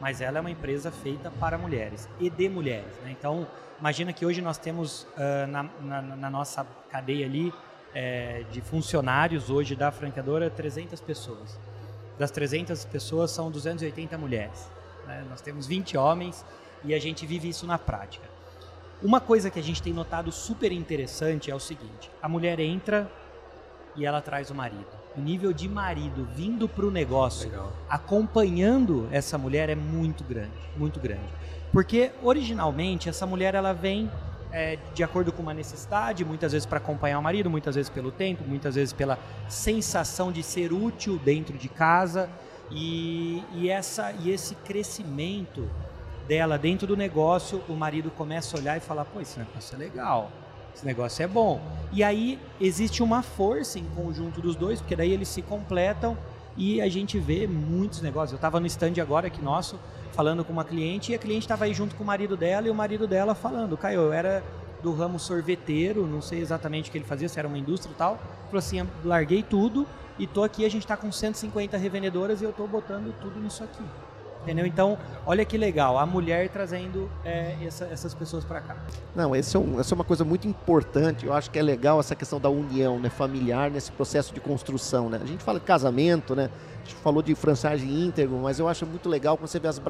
Mas 0.01 0.21
ela 0.21 0.39
é 0.39 0.41
uma 0.41 0.51
empresa 0.51 0.91
feita 0.91 1.31
para 1.41 1.57
mulheres 1.57 2.09
e 2.21 2.29
de 2.29 2.49
mulheres. 2.49 2.93
Né? 3.03 3.15
Então, 3.19 3.47
imagina 3.81 4.13
que 4.13 4.27
hoje 4.27 4.43
nós 4.43 4.59
temos 4.59 5.07
uh, 5.17 5.47
na, 5.49 5.63
na, 5.81 6.03
na, 6.03 6.31
nossa 6.31 6.67
cadeia 6.91 7.25
ali 7.25 7.53
é, 7.95 8.45
de 8.51 8.61
funcionários 8.61 9.49
hoje 9.49 9.75
da 9.75 9.91
franqueadora 9.91 10.51
300 10.51 11.01
pessoas. 11.01 11.59
Das 12.19 12.31
300 12.31 12.85
pessoas 12.85 13.31
são 13.31 13.51
280 13.51 14.19
mulheres. 14.19 14.69
Né? 15.07 15.25
Nós 15.29 15.41
temos 15.41 15.67
20 15.67 15.97
homens 15.97 16.45
e 16.85 16.95
a 16.95 16.99
gente 16.99 17.27
vive 17.27 17.49
isso 17.49 17.67
na 17.67 17.79
prática. 17.79 18.29
Uma 19.03 19.21
coisa 19.21 19.51
que 19.51 19.59
a 19.59 19.63
gente 19.63 19.83
tem 19.83 19.93
notado 19.93 20.33
super 20.33 20.73
interessante 20.73 21.51
é 21.51 21.55
o 21.55 21.61
seguinte: 21.61 22.11
a 22.23 22.29
mulher 22.29 22.59
entra 22.61 23.11
e 23.97 24.05
ela 24.05 24.21
traz 24.21 24.51
o 24.51 24.55
marido. 24.55 24.87
O 25.17 25.21
nível 25.21 25.53
de 25.53 25.69
marido 25.69 26.27
vindo 26.35 26.69
para 26.69 26.85
o 26.85 26.91
negócio, 26.91 27.49
Legal. 27.49 27.73
acompanhando 27.89 29.09
essa 29.13 29.39
mulher 29.39 29.69
é 29.69 29.75
muito 29.75 30.25
grande, 30.25 30.51
muito 30.77 30.99
grande. 30.99 31.33
Porque 31.73 32.11
originalmente 32.23 33.09
essa 33.09 33.27
mulher 33.27 33.55
ela 33.55 33.73
vem 33.73 34.11
é, 34.51 34.79
de 34.95 35.03
acordo 35.03 35.33
com 35.33 35.43
uma 35.43 35.53
necessidade, 35.53 36.25
muitas 36.25 36.53
vezes 36.53 36.65
para 36.65 36.79
acompanhar 36.79 37.19
o 37.19 37.23
marido, 37.23 37.51
muitas 37.51 37.75
vezes 37.75 37.91
pelo 37.91 38.13
tempo, 38.13 38.45
muitas 38.47 38.77
vezes 38.77 38.93
pela 38.93 39.19
sensação 39.49 40.31
de 40.31 40.43
ser 40.43 40.73
útil 40.73 41.19
dentro 41.19 41.59
de 41.59 41.69
casa. 41.69 42.31
E, 42.75 43.43
e, 43.55 43.71
essa, 43.71 44.13
e 44.13 44.31
esse 44.31 44.57
crescimento 44.57 45.71
dela 46.27 46.59
dentro 46.59 46.87
do 46.87 46.97
negócio, 46.97 47.63
o 47.69 47.75
marido 47.75 48.11
começa 48.11 48.57
a 48.57 48.61
olhar 48.61 48.77
e 48.77 48.81
falar: 48.81 49.05
pô, 49.05 49.21
esse 49.21 49.39
negócio 49.39 49.77
é 49.77 49.79
legal, 49.79 50.31
esse 50.75 50.85
negócio 50.85 51.23
é 51.23 51.27
bom. 51.29 51.61
E 51.93 52.03
aí 52.03 52.39
existe 52.61 53.03
uma 53.03 53.23
força 53.23 53.79
em 53.79 53.85
conjunto 53.95 54.41
dos 54.41 54.57
dois, 54.57 54.81
porque 54.81 54.97
daí 54.97 55.13
eles 55.13 55.29
se 55.29 55.41
completam 55.41 56.17
e 56.57 56.81
a 56.81 56.89
gente 56.89 57.19
vê 57.19 57.47
muitos 57.47 58.01
negócios. 58.01 58.33
Eu 58.33 58.37
estava 58.37 58.59
no 58.59 58.67
stand 58.67 59.01
agora 59.01 59.29
aqui 59.29 59.43
nosso, 59.43 59.79
falando 60.13 60.45
com 60.45 60.53
uma 60.53 60.65
cliente, 60.65 61.13
e 61.13 61.15
a 61.15 61.19
cliente 61.19 61.45
estava 61.45 61.65
aí 61.65 61.75
junto 61.75 61.95
com 61.95 62.03
o 62.03 62.07
marido 62.07 62.37
dela, 62.37 62.67
e 62.67 62.71
o 62.71 62.75
marido 62.75 63.07
dela 63.07 63.35
falando: 63.37 63.77
Caio, 63.77 64.01
eu 64.01 64.13
era 64.13 64.43
do 64.85 64.93
ramo 64.93 65.19
sorveteiro, 65.19 66.07
não 66.07 66.21
sei 66.21 66.41
exatamente 66.41 66.91
o 66.91 66.93
que 66.93 66.99
ele 66.99 67.07
fazia, 67.07 67.29
se 67.29 67.39
era 67.39 67.49
uma 67.49 67.59
indústria 67.59 67.91
e 67.91 67.97
tal. 67.97 68.19
Falou 68.45 68.59
assim: 68.59 68.87
larguei 69.03 69.43
tudo 69.43 69.87
e 70.19 70.27
tô 70.27 70.45
aqui, 70.45 70.65
a 70.65 70.69
gente 70.69 70.83
está 70.83 70.97
com 70.97 71.11
150 71.11 71.77
revendedoras 71.77 72.41
e 72.43 72.45
eu 72.45 72.51
estou 72.51 72.69
botando 72.69 73.13
tudo 73.21 73.41
nisso 73.41 73.65
aqui. 73.65 73.83
Entendeu? 74.45 74.67
Então, 74.67 74.99
olha 75.25 75.43
que 75.43 75.57
legal, 75.57 75.99
a 75.99 76.05
mulher 76.05 76.51
trazendo 76.51 77.11
é, 77.25 77.57
essa, 77.65 77.87
essas 77.87 78.13
pessoas 78.13 78.45
para 78.45 78.61
cá. 78.61 78.77
Não, 79.17 79.35
esse 79.35 79.57
é 79.57 79.59
um, 79.59 79.81
essa 79.81 79.95
é 79.95 79.97
uma 79.97 80.05
coisa 80.05 80.23
muito 80.23 80.47
importante. 80.47 81.25
Eu 81.25 81.33
acho 81.33 81.51
que 81.51 81.59
é 81.59 81.63
legal 81.63 81.99
essa 81.99 82.15
questão 82.15 82.39
da 82.39 82.51
união 82.51 83.01
né, 83.01 83.09
familiar 83.09 83.71
nesse 83.71 83.91
processo 83.91 84.35
de 84.35 84.41
construção. 84.41 85.09
Né? 85.09 85.19
A 85.23 85.27
gente 85.27 85.43
fala 85.43 85.59
de 85.59 85.65
casamento, 85.65 86.37
né? 86.37 86.51
a 86.75 86.87
gente 86.87 86.95
falou 86.97 87.23
de 87.23 87.35
franchise 87.35 87.87
íntegro, 87.87 88.37
mas 88.37 88.59
eu 88.59 88.69
acho 88.69 88.85
muito 88.85 89.09
legal 89.09 89.39
quando 89.39 89.49
você 89.49 89.59
vê 89.59 89.67
as, 89.67 89.81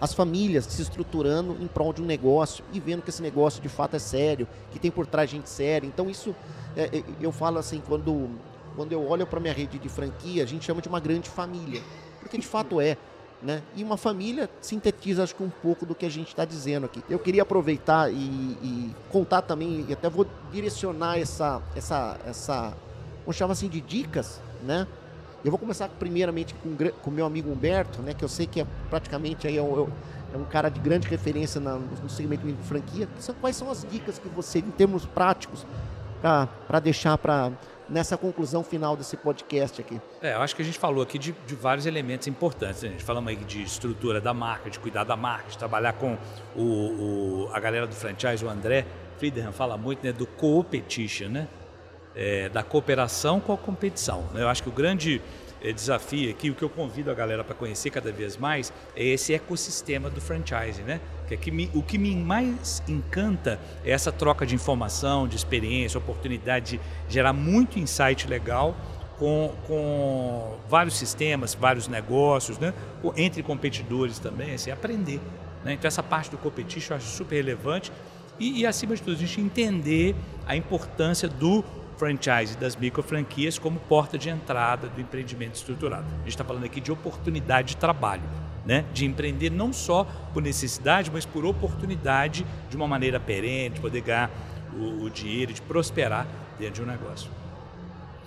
as 0.00 0.12
famílias 0.12 0.64
se 0.64 0.82
estruturando 0.82 1.56
em 1.60 1.68
prol 1.68 1.92
de 1.92 2.02
um 2.02 2.04
negócio 2.04 2.64
e 2.72 2.80
vendo 2.80 3.02
que 3.02 3.10
esse 3.10 3.22
negócio 3.22 3.62
de 3.62 3.68
fato 3.68 3.94
é 3.94 4.00
sério, 4.00 4.48
que 4.72 4.80
tem 4.80 4.90
por 4.90 5.06
trás 5.06 5.30
gente 5.30 5.48
séria. 5.48 5.86
Então, 5.86 6.10
isso 6.10 6.34
é, 6.76 6.98
é 6.98 7.04
eu 7.20 7.30
falo 7.30 7.58
assim, 7.58 7.80
quando, 7.86 8.28
quando 8.74 8.90
eu 8.90 9.06
olho 9.06 9.24
para 9.24 9.38
minha 9.38 9.54
rede 9.54 9.78
de 9.78 9.88
franquia, 9.88 10.42
a 10.42 10.46
gente 10.46 10.64
chama 10.64 10.82
de 10.82 10.88
uma 10.88 10.98
grande 10.98 11.28
família, 11.28 11.80
porque 12.18 12.36
de 12.36 12.46
fato 12.46 12.80
é. 12.80 12.96
Né? 13.42 13.62
E 13.74 13.82
uma 13.82 13.96
família 13.96 14.50
sintetiza, 14.60 15.22
acho 15.22 15.34
que 15.34 15.42
um 15.42 15.48
pouco 15.48 15.86
do 15.86 15.94
que 15.94 16.04
a 16.04 16.10
gente 16.10 16.28
está 16.28 16.44
dizendo 16.44 16.84
aqui. 16.84 17.02
Eu 17.08 17.18
queria 17.18 17.42
aproveitar 17.42 18.12
e, 18.12 18.14
e, 18.14 18.94
contar 19.10 19.40
também, 19.40 19.86
e 19.88 19.92
até 19.92 20.10
vou 20.10 20.26
direcionar 20.52 21.18
essa, 21.18 21.62
essa, 21.74 22.18
essa, 22.26 22.74
vamos 23.20 23.36
chamar 23.36 23.52
assim, 23.52 23.68
de 23.68 23.80
dicas, 23.80 24.40
né? 24.62 24.86
Eu 25.42 25.50
vou 25.50 25.58
começar 25.58 25.88
primeiramente 25.88 26.54
com 27.02 27.10
o 27.10 27.12
meu 27.12 27.24
amigo 27.24 27.50
Humberto, 27.50 28.02
né? 28.02 28.12
Que 28.12 28.22
eu 28.22 28.28
sei 28.28 28.46
que 28.46 28.60
é 28.60 28.66
praticamente 28.90 29.46
aí 29.46 29.56
é 29.56 29.62
um, 29.62 29.88
é 30.34 30.36
um 30.36 30.44
cara 30.44 30.68
de 30.68 30.78
grande 30.78 31.08
referência 31.08 31.58
na, 31.58 31.76
no 31.76 32.10
segmento 32.10 32.46
de 32.46 32.52
franquia. 32.64 33.08
Quais 33.40 33.56
são 33.56 33.70
as 33.70 33.86
dicas 33.90 34.18
que 34.18 34.28
você, 34.28 34.58
em 34.58 34.70
termos 34.70 35.06
práticos, 35.06 35.64
para 36.20 36.78
deixar 36.78 37.16
para 37.16 37.50
nessa 37.90 38.16
conclusão 38.16 38.62
final 38.62 38.96
desse 38.96 39.16
podcast 39.16 39.80
aqui? 39.80 40.00
É, 40.22 40.34
eu 40.34 40.40
acho 40.40 40.54
que 40.54 40.62
a 40.62 40.64
gente 40.64 40.78
falou 40.78 41.02
aqui 41.02 41.18
de, 41.18 41.32
de 41.46 41.54
vários 41.54 41.84
elementos 41.84 42.28
importantes. 42.28 42.82
Né? 42.82 42.90
A 42.90 42.92
gente 42.92 43.04
falamos 43.04 43.28
aí 43.28 43.36
de 43.36 43.62
estrutura 43.62 44.20
da 44.20 44.32
marca, 44.32 44.70
de 44.70 44.78
cuidar 44.78 45.04
da 45.04 45.16
marca, 45.16 45.50
de 45.50 45.58
trabalhar 45.58 45.94
com 45.94 46.16
o, 46.54 46.62
o 46.62 47.50
a 47.52 47.58
galera 47.58 47.86
do 47.86 47.94
franchise, 47.94 48.44
o 48.44 48.48
André 48.48 48.86
Friedman 49.18 49.52
fala 49.52 49.76
muito 49.76 50.04
né, 50.04 50.12
do 50.12 50.26
co-petition, 50.26 51.28
né? 51.28 51.48
É, 52.14 52.48
da 52.48 52.62
cooperação 52.62 53.38
com 53.38 53.52
a 53.52 53.56
competição. 53.56 54.24
Né? 54.32 54.42
Eu 54.42 54.48
acho 54.48 54.64
que 54.64 54.68
o 54.68 54.72
grande 54.72 55.22
é, 55.62 55.72
desafio 55.72 56.30
aqui, 56.30 56.50
o 56.50 56.54
que 56.54 56.62
eu 56.62 56.68
convido 56.68 57.10
a 57.10 57.14
galera 57.14 57.44
para 57.44 57.54
conhecer 57.54 57.90
cada 57.90 58.10
vez 58.10 58.36
mais, 58.36 58.72
é 58.96 59.04
esse 59.04 59.32
ecossistema 59.32 60.10
do 60.10 60.20
franchising, 60.20 60.82
né? 60.82 61.00
Que, 61.30 61.34
é 61.34 61.36
que 61.36 61.50
me, 61.52 61.70
o 61.72 61.80
que 61.80 61.96
me 61.96 62.12
mais 62.16 62.82
encanta 62.88 63.60
é 63.84 63.92
essa 63.92 64.10
troca 64.10 64.44
de 64.44 64.52
informação, 64.52 65.28
de 65.28 65.36
experiência, 65.36 65.96
oportunidade 65.96 66.78
de 66.78 66.80
gerar 67.08 67.32
muito 67.32 67.78
insight 67.78 68.26
legal 68.26 68.74
com, 69.16 69.54
com 69.64 70.56
vários 70.68 70.98
sistemas, 70.98 71.54
vários 71.54 71.86
negócios, 71.86 72.58
né? 72.58 72.74
entre 73.16 73.44
competidores 73.44 74.18
também, 74.18 74.54
assim, 74.54 74.72
aprender. 74.72 75.20
Né? 75.64 75.74
Então 75.74 75.86
essa 75.86 76.02
parte 76.02 76.32
do 76.32 76.38
competition 76.38 76.94
eu 76.94 76.96
acho 76.96 77.06
super 77.06 77.36
relevante 77.36 77.92
e, 78.38 78.62
e 78.62 78.66
acima 78.66 78.96
de 78.96 79.02
tudo 79.02 79.14
a 79.14 79.18
gente 79.18 79.40
entender 79.40 80.16
a 80.48 80.56
importância 80.56 81.28
do 81.28 81.62
franchise 81.96 82.56
das 82.56 82.74
micro 82.74 83.04
franquias 83.04 83.56
como 83.56 83.78
porta 83.78 84.18
de 84.18 84.30
entrada 84.30 84.88
do 84.88 85.00
empreendimento 85.00 85.54
estruturado. 85.54 86.06
A 86.06 86.18
gente 86.20 86.30
está 86.30 86.42
falando 86.42 86.64
aqui 86.64 86.80
de 86.80 86.90
oportunidade 86.90 87.68
de 87.68 87.76
trabalho, 87.76 88.22
né? 88.64 88.84
de 88.92 89.04
empreender 89.04 89.50
não 89.50 89.72
só 89.72 90.06
por 90.32 90.42
necessidade, 90.42 91.10
mas 91.10 91.24
por 91.24 91.44
oportunidade 91.44 92.46
de 92.68 92.76
uma 92.76 92.86
maneira 92.86 93.18
perene, 93.18 93.74
de 93.74 93.80
poder 93.80 94.00
ganhar 94.00 94.30
o, 94.74 95.04
o 95.04 95.10
dinheiro, 95.10 95.52
de 95.52 95.62
prosperar 95.62 96.26
dentro 96.58 96.74
de 96.74 96.82
um 96.82 96.86
negócio. 96.86 97.30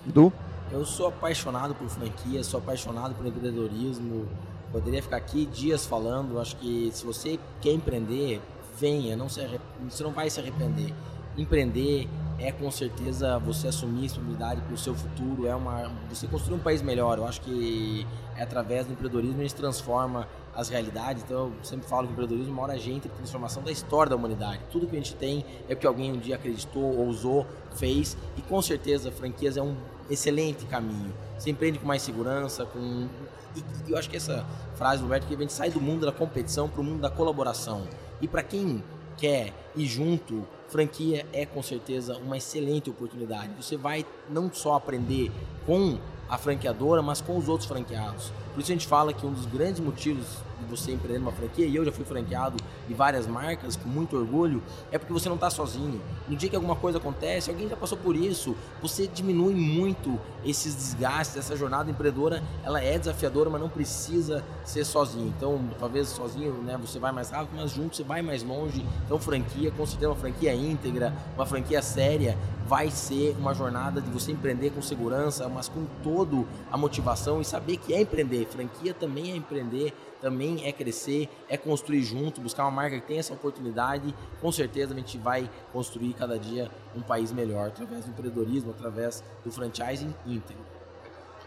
Du? 0.06 0.34
Eu 0.72 0.86
sou 0.86 1.08
apaixonado 1.08 1.76
por 1.76 1.88
franquia, 1.88 2.44
sou 2.44 2.60
apaixonado 2.60 3.14
por 3.14 3.26
empreendedorismo. 3.26 4.28
Poderia 4.72 5.04
ficar 5.04 5.18
aqui 5.18 5.46
dias 5.46 5.86
falando. 5.86 6.40
Acho 6.40 6.56
que 6.56 6.90
se 6.92 7.06
você 7.06 7.40
quer 7.62 7.74
empreender, 7.74 8.42
venha, 8.80 9.16
não 9.16 9.30
se 9.30 9.48
você 9.88 10.04
não 10.04 10.12
vai 10.12 10.30
se 10.30 10.40
arrepender. 10.40 10.92
Empreender 11.38 12.08
é 12.40 12.52
com 12.52 12.70
certeza 12.72 13.38
você 13.40 13.68
assumir 13.68 14.02
responsabilidade 14.02 14.62
para 14.62 14.74
o 14.74 14.78
seu 14.78 14.96
futuro, 14.96 15.48
é 15.48 15.56
uma 15.56 15.92
você 16.10 16.28
construir 16.28 16.56
um 16.56 16.60
país 16.60 16.82
melhor. 16.82 17.18
Eu 17.18 17.28
acho 17.28 17.42
que 17.42 18.06
é 18.36 18.44
através 18.44 18.86
do 18.86 18.94
empreendedorismo 18.94 19.40
a 19.40 19.44
gente 19.44 19.56
transforma 19.56 20.28
as 20.56 20.70
realidades. 20.70 21.24
Então 21.24 21.48
eu 21.48 21.54
sempre 21.64 21.88
falo 21.88 22.08
que 22.08 22.12
o 22.12 22.14
empreendedorismo 22.14 22.60
é 22.60 22.64
hora 22.64 22.74
agente 22.74 23.08
de 23.08 23.16
transformação 23.16 23.64
da 23.64 23.72
história 23.72 24.10
da 24.10 24.16
humanidade. 24.16 24.62
Tudo 24.72 24.88
que 24.88 24.96
a 24.96 25.00
gente 25.00 25.16
tem 25.16 25.46
é 25.68 25.76
porque 25.76 25.88
alguém 25.88 26.12
um 26.12 26.18
dia 26.18 26.36
acreditou, 26.36 26.98
ousou, 26.98 27.46
fez 27.76 28.18
e 28.38 28.42
com 28.42 28.62
certeza 28.62 29.12
franquias 29.12 29.58
é 29.58 29.62
um 29.62 29.76
excelente 30.10 30.66
caminho. 30.66 31.14
Você 31.38 31.50
empreende 31.50 31.80
com 31.80 31.88
mais 31.88 32.02
segurança, 32.02 32.66
com 32.66 33.08
e, 33.56 33.92
eu 33.92 33.98
acho 33.98 34.10
que 34.10 34.18
essa 34.18 34.46
frase 34.76 35.00
do 35.00 35.04
Roberto 35.04 35.28
que 35.28 35.36
a 35.36 35.38
gente 35.38 35.54
sai 35.54 35.70
do 35.70 35.80
mundo 35.80 36.06
da 36.06 36.12
competição 36.12 36.68
para 36.68 36.82
o 36.82 36.84
mundo 36.84 37.02
da 37.02 37.10
colaboração. 37.10 37.88
E 38.22 38.28
para 38.28 38.42
quem 38.42 38.84
quer 39.18 39.54
ir 39.76 39.86
junto, 39.86 40.48
franquia 40.68 41.26
é 41.32 41.46
com 41.46 41.62
certeza 41.62 42.18
uma 42.18 42.38
excelente 42.38 42.90
oportunidade. 42.90 43.54
Você 43.62 43.78
vai 43.78 44.06
não 44.30 44.52
só 44.52 44.76
aprender 44.76 45.32
com 45.66 46.00
a 46.30 46.38
franqueadora, 46.38 47.02
mas 47.02 47.22
com 47.22 47.38
os 47.38 47.48
outros 47.48 47.68
franqueados. 47.68 48.32
Por 48.54 48.62
isso 48.62 48.72
a 48.72 48.76
gente 48.76 48.88
fala 48.88 49.14
que 49.14 49.26
um 49.26 49.32
dos 49.32 49.46
grandes 49.46 49.80
motivos 49.80 50.26
de 50.60 50.70
você 50.70 50.92
empreender 50.92 51.20
uma 51.20 51.32
franquia, 51.32 51.66
e 51.66 51.76
eu 51.76 51.84
já 51.84 51.92
fui 51.92 52.06
franqueado 52.06 52.58
de 52.88 52.94
várias 52.94 53.28
marcas 53.28 53.76
com 53.76 53.90
muito 53.90 54.16
orgulho, 54.16 54.62
é 54.92 54.98
porque 54.98 55.12
você 55.12 55.28
não 55.28 55.36
está 55.36 55.50
sozinho. 55.50 56.02
No 56.28 56.36
dia 56.36 56.50
que 56.50 56.56
alguma 56.56 56.76
coisa 56.76 56.98
acontece, 56.98 57.50
alguém 57.50 57.68
já 57.68 57.76
passou 57.76 57.98
por 57.98 58.16
isso, 58.16 58.56
você 58.82 59.08
diminui 59.08 59.54
muito 59.54 60.20
esses 60.46 60.76
desgastes, 60.76 61.38
essa 61.38 61.56
jornada 61.56 61.90
empreendedora, 61.90 62.44
ela 62.64 62.82
é 62.82 62.98
desafiadora, 62.98 63.50
mas 63.50 63.60
não 63.60 63.70
precisa 63.70 64.44
ser 64.64 64.86
sozinho. 64.86 65.34
Então, 65.36 65.60
talvez 65.80 66.08
sozinho, 66.10 66.54
né, 66.64 66.78
você 66.80 67.00
vai 67.00 67.12
mais 67.12 67.30
rápido, 67.30 67.56
mas 67.56 67.72
junto 67.72 67.96
você 67.96 68.04
vai 68.04 68.22
mais 68.22 68.44
longe. 68.44 68.86
Então, 69.06 69.20
franquia, 69.20 69.72
considera 69.72 70.12
uma 70.12 70.18
franquia 70.18 70.54
íntegra, 70.54 71.14
uma 71.36 71.46
franquia 71.46 71.82
séria, 71.82 72.38
vai 72.68 72.90
ser 72.90 73.36
uma 73.38 73.54
jornada 73.54 74.02
de 74.02 74.10
você 74.10 74.32
empreender 74.32 74.72
com 74.72 74.82
segurança, 74.82 75.48
mas 75.50 75.68
com 75.68 75.86
todo 76.02 76.48
a 76.72 76.78
motivação 76.78 77.42
e 77.42 77.46
saber 77.46 77.78
que 77.78 77.94
é 77.94 78.02
empreender. 78.02 78.46
Franquia 78.46 78.94
também 78.94 79.32
é 79.32 79.36
empreender, 79.36 79.94
também 80.22 80.66
é 80.66 80.72
crescer, 80.72 81.30
é 81.50 81.58
construir 81.58 82.02
junto, 82.04 82.40
buscar 82.40 82.64
uma 82.64 82.72
marca 82.72 83.00
que 83.00 83.06
tem 83.06 83.20
essa 83.20 83.34
oportunidade. 83.34 84.16
Com 84.40 84.52
certeza 84.52 84.94
a 84.94 84.98
gente 84.98 85.18
vai 85.18 85.50
construir 85.72 86.14
cada 86.14 86.40
dia 86.40 86.72
um 86.96 87.02
país 87.02 87.32
melhor 87.32 87.68
através 87.68 88.06
do 88.06 88.12
empreendedorismo, 88.12 88.72
através 88.72 89.24
do 89.44 89.52
franchising 89.52 90.14
íntegro. 90.26 90.64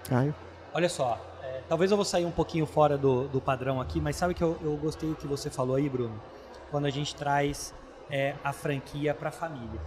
Caio? 0.09 0.35
Olha 0.75 0.89
só, 0.89 1.19
é, 1.43 1.63
talvez 1.69 1.91
eu 1.91 1.97
vou 1.97 2.05
sair 2.05 2.27
um 2.27 2.31
pouquinho 2.31 2.67
fora 2.67 2.99
do, 2.99 3.27
do 3.29 3.41
padrão 3.41 3.81
aqui, 3.81 4.01
mas 4.01 4.17
sabe 4.17 4.35
que 4.35 4.45
eu, 4.45 4.59
eu 4.63 4.77
gostei 4.77 5.09
do 5.09 5.17
que 5.17 5.27
você 5.27 5.49
falou 5.49 5.77
aí, 5.77 5.89
Bruno? 5.89 6.21
Quando 6.71 6.85
a 6.85 6.91
gente 6.91 7.15
traz 7.15 7.73
é, 8.11 8.35
a 8.45 8.53
franquia 8.53 9.15
para 9.15 9.31
a 9.31 9.33
família. 9.33 9.81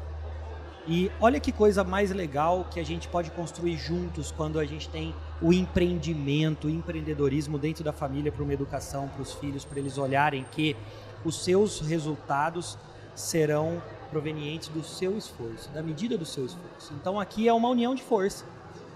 E 0.87 1.11
olha 1.19 1.39
que 1.39 1.51
coisa 1.51 1.83
mais 1.83 2.11
legal 2.11 2.65
que 2.71 2.79
a 2.79 2.83
gente 2.83 3.07
pode 3.07 3.29
construir 3.31 3.77
juntos 3.77 4.31
quando 4.31 4.59
a 4.59 4.65
gente 4.65 4.89
tem 4.89 5.13
o 5.41 5.53
empreendimento, 5.53 6.67
o 6.67 6.69
empreendedorismo 6.69 7.57
dentro 7.57 7.83
da 7.83 7.93
família 7.93 8.31
para 8.31 8.43
uma 8.43 8.53
educação 8.53 9.07
para 9.07 9.21
os 9.21 9.33
filhos, 9.33 9.63
para 9.63 9.79
eles 9.79 9.97
olharem 9.97 10.45
que 10.51 10.75
os 11.23 11.43
seus 11.43 11.79
resultados 11.81 12.77
serão 13.13 13.81
provenientes 14.09 14.69
do 14.69 14.83
seu 14.83 15.17
esforço, 15.17 15.69
da 15.69 15.83
medida 15.83 16.17
do 16.17 16.25
seu 16.25 16.45
esforço. 16.45 16.93
Então 16.99 17.19
aqui 17.19 17.47
é 17.47 17.53
uma 17.53 17.69
união 17.69 17.93
de 17.93 18.01
força. 18.01 18.45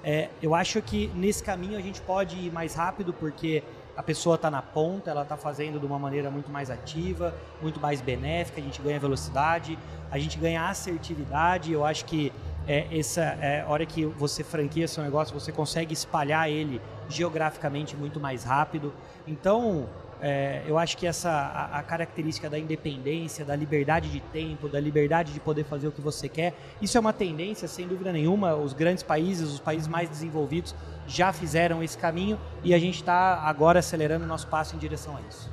É, 0.04 0.30
eu 0.42 0.56
acho 0.56 0.82
que 0.82 1.08
nesse 1.16 1.44
caminho 1.44 1.78
a 1.78 1.82
gente 1.82 2.02
pode 2.02 2.36
ir 2.36 2.52
mais 2.52 2.76
rápido 2.76 3.14
porque 3.14 3.64
a 3.96 4.02
pessoa 4.02 4.36
está 4.36 4.50
na 4.50 4.62
ponta, 4.62 5.12
ela 5.12 5.22
está 5.22 5.38
fazendo 5.38 5.80
de 5.80 5.86
uma 5.86 6.00
maneira 6.00 6.32
muito 6.32 6.52
mais 6.52 6.70
ativa, 6.70 7.34
muito 7.62 7.80
mais 7.80 8.02
benéfica, 8.02 8.60
a 8.60 8.64
gente 8.64 8.82
ganha 8.82 9.00
velocidade, 9.00 9.78
a 10.14 10.20
gente 10.20 10.38
ganha 10.38 10.70
assertividade. 10.70 11.74
Eu 11.74 11.84
acho 11.84 12.06
que 12.06 12.32
é, 12.68 12.86
essa 12.96 13.22
é, 13.22 13.66
hora 13.68 13.84
que 13.84 14.06
você 14.06 14.44
franquia 14.44 14.88
seu 14.88 15.04
negócio, 15.04 15.34
você 15.34 15.52
consegue 15.52 15.92
espalhar 15.92 16.48
ele 16.48 16.80
geograficamente 17.10 17.96
muito 17.96 18.20
mais 18.20 18.44
rápido. 18.44 18.94
Então, 19.28 19.90
é, 20.22 20.62
eu 20.68 20.78
acho 20.78 20.96
que 20.98 21.08
essa 21.08 21.32
a, 21.32 21.80
a, 21.80 21.84
característica 21.84 22.48
da 22.48 22.60
independência, 22.60 23.44
da 23.44 23.56
liberdade 23.56 24.08
de 24.08 24.20
tempo, 24.20 24.70
da 24.70 24.80
liberdade 24.80 25.34
de 25.34 25.40
poder 25.40 25.64
fazer 25.64 25.88
o 25.88 25.92
que 25.92 26.00
você 26.00 26.30
quer, 26.30 26.54
isso 26.80 26.96
é 26.96 27.02
uma 27.02 27.12
tendência, 27.12 27.68
sem 27.68 27.88
dúvida 27.88 28.14
nenhuma. 28.14 28.54
Os 28.54 28.72
grandes 28.72 29.02
países, 29.02 29.50
os 29.50 29.60
países 29.60 29.88
mais 29.88 30.08
desenvolvidos, 30.08 30.76
já 31.08 31.34
fizeram 31.34 31.82
esse 31.82 31.98
caminho 31.98 32.40
e 32.64 32.72
a 32.76 32.78
gente 32.78 32.98
está 32.98 33.42
agora 33.42 33.80
acelerando 33.80 34.26
o 34.26 34.28
nosso 34.28 34.46
passo 34.46 34.76
em 34.76 34.78
direção 34.78 35.18
a 35.18 35.22
isso. 35.28 35.50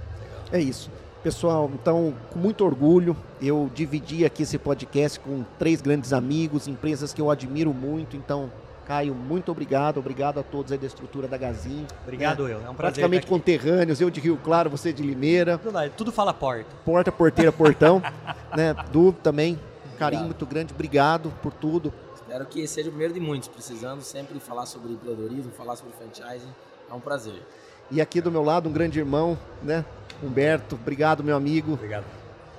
É 0.53 0.61
isso. 0.61 0.91
Pessoal, 1.23 1.71
então, 1.75 2.15
com 2.31 2.39
muito 2.39 2.65
orgulho, 2.65 3.15
eu 3.43 3.71
dividi 3.75 4.25
aqui 4.25 4.43
esse 4.43 4.57
podcast 4.57 5.21
com 5.21 5.45
três 5.59 5.83
grandes 5.83 6.15
amigos, 6.15 6.67
empresas 6.67 7.13
que 7.13 7.21
eu 7.21 7.31
admiro 7.31 7.75
muito. 7.75 8.17
Então, 8.17 8.51
Caio, 8.87 9.15
muito 9.15 9.53
obrigado. 9.53 9.99
Obrigado 9.99 10.41
a 10.41 10.43
todos 10.43 10.73
aí 10.73 10.79
da 10.79 10.87
estrutura 10.87 11.29
da 11.29 11.37
Gazin. 11.37 11.83
Né? 11.83 11.87
Obrigado, 12.05 12.45
né? 12.45 12.55
eu. 12.55 12.57
É 12.57 12.71
um 12.71 12.75
prazer. 12.75 12.77
Praticamente 12.77 13.27
conterrâneos, 13.27 14.01
eu 14.01 14.09
de 14.09 14.19
Rio 14.19 14.39
Claro, 14.43 14.71
você 14.71 14.95
de 14.95 15.03
Limeira. 15.03 15.61
Tudo 15.95 16.11
fala 16.11 16.33
porta. 16.33 16.71
Porta, 16.87 17.13
porteira, 17.13 17.53
portão. 17.53 18.03
né? 18.57 18.75
Du 18.91 19.13
também, 19.13 19.61
carinho 19.99 20.23
obrigado. 20.23 20.25
muito 20.25 20.47
grande. 20.47 20.73
Obrigado 20.73 21.31
por 21.43 21.53
tudo. 21.53 21.93
Espero 22.15 22.47
que 22.47 22.67
seja 22.67 22.89
o 22.89 22.93
primeiro 22.93 23.13
de 23.13 23.21
muitos, 23.21 23.47
precisando 23.47 24.01
sempre 24.01 24.41
falar 24.41 24.65
sobre 24.65 24.93
empreendedorismo, 24.93 25.53
falar 25.53 25.77
sobre 25.77 25.93
franchising. 25.93 26.51
É 26.91 26.95
um 26.95 27.01
prazer. 27.01 27.43
E 27.91 28.01
aqui 28.01 28.23
do 28.23 28.31
meu 28.31 28.43
lado, 28.43 28.71
um 28.71 28.73
grande 28.73 28.99
irmão, 28.99 29.39
né? 29.63 29.85
Humberto, 30.23 30.75
obrigado, 30.75 31.25
meu 31.25 31.37
amigo. 31.37 31.75
Obrigado. 31.75 32.05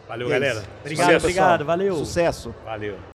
Valeu, 0.07 0.27
é 0.27 0.31
galera. 0.31 0.63
Obrigado, 0.81 1.05
Sucesso, 1.05 1.25
obrigado. 1.25 1.65
Valeu. 1.65 1.95
Sucesso. 1.95 2.55
Valeu. 2.65 3.10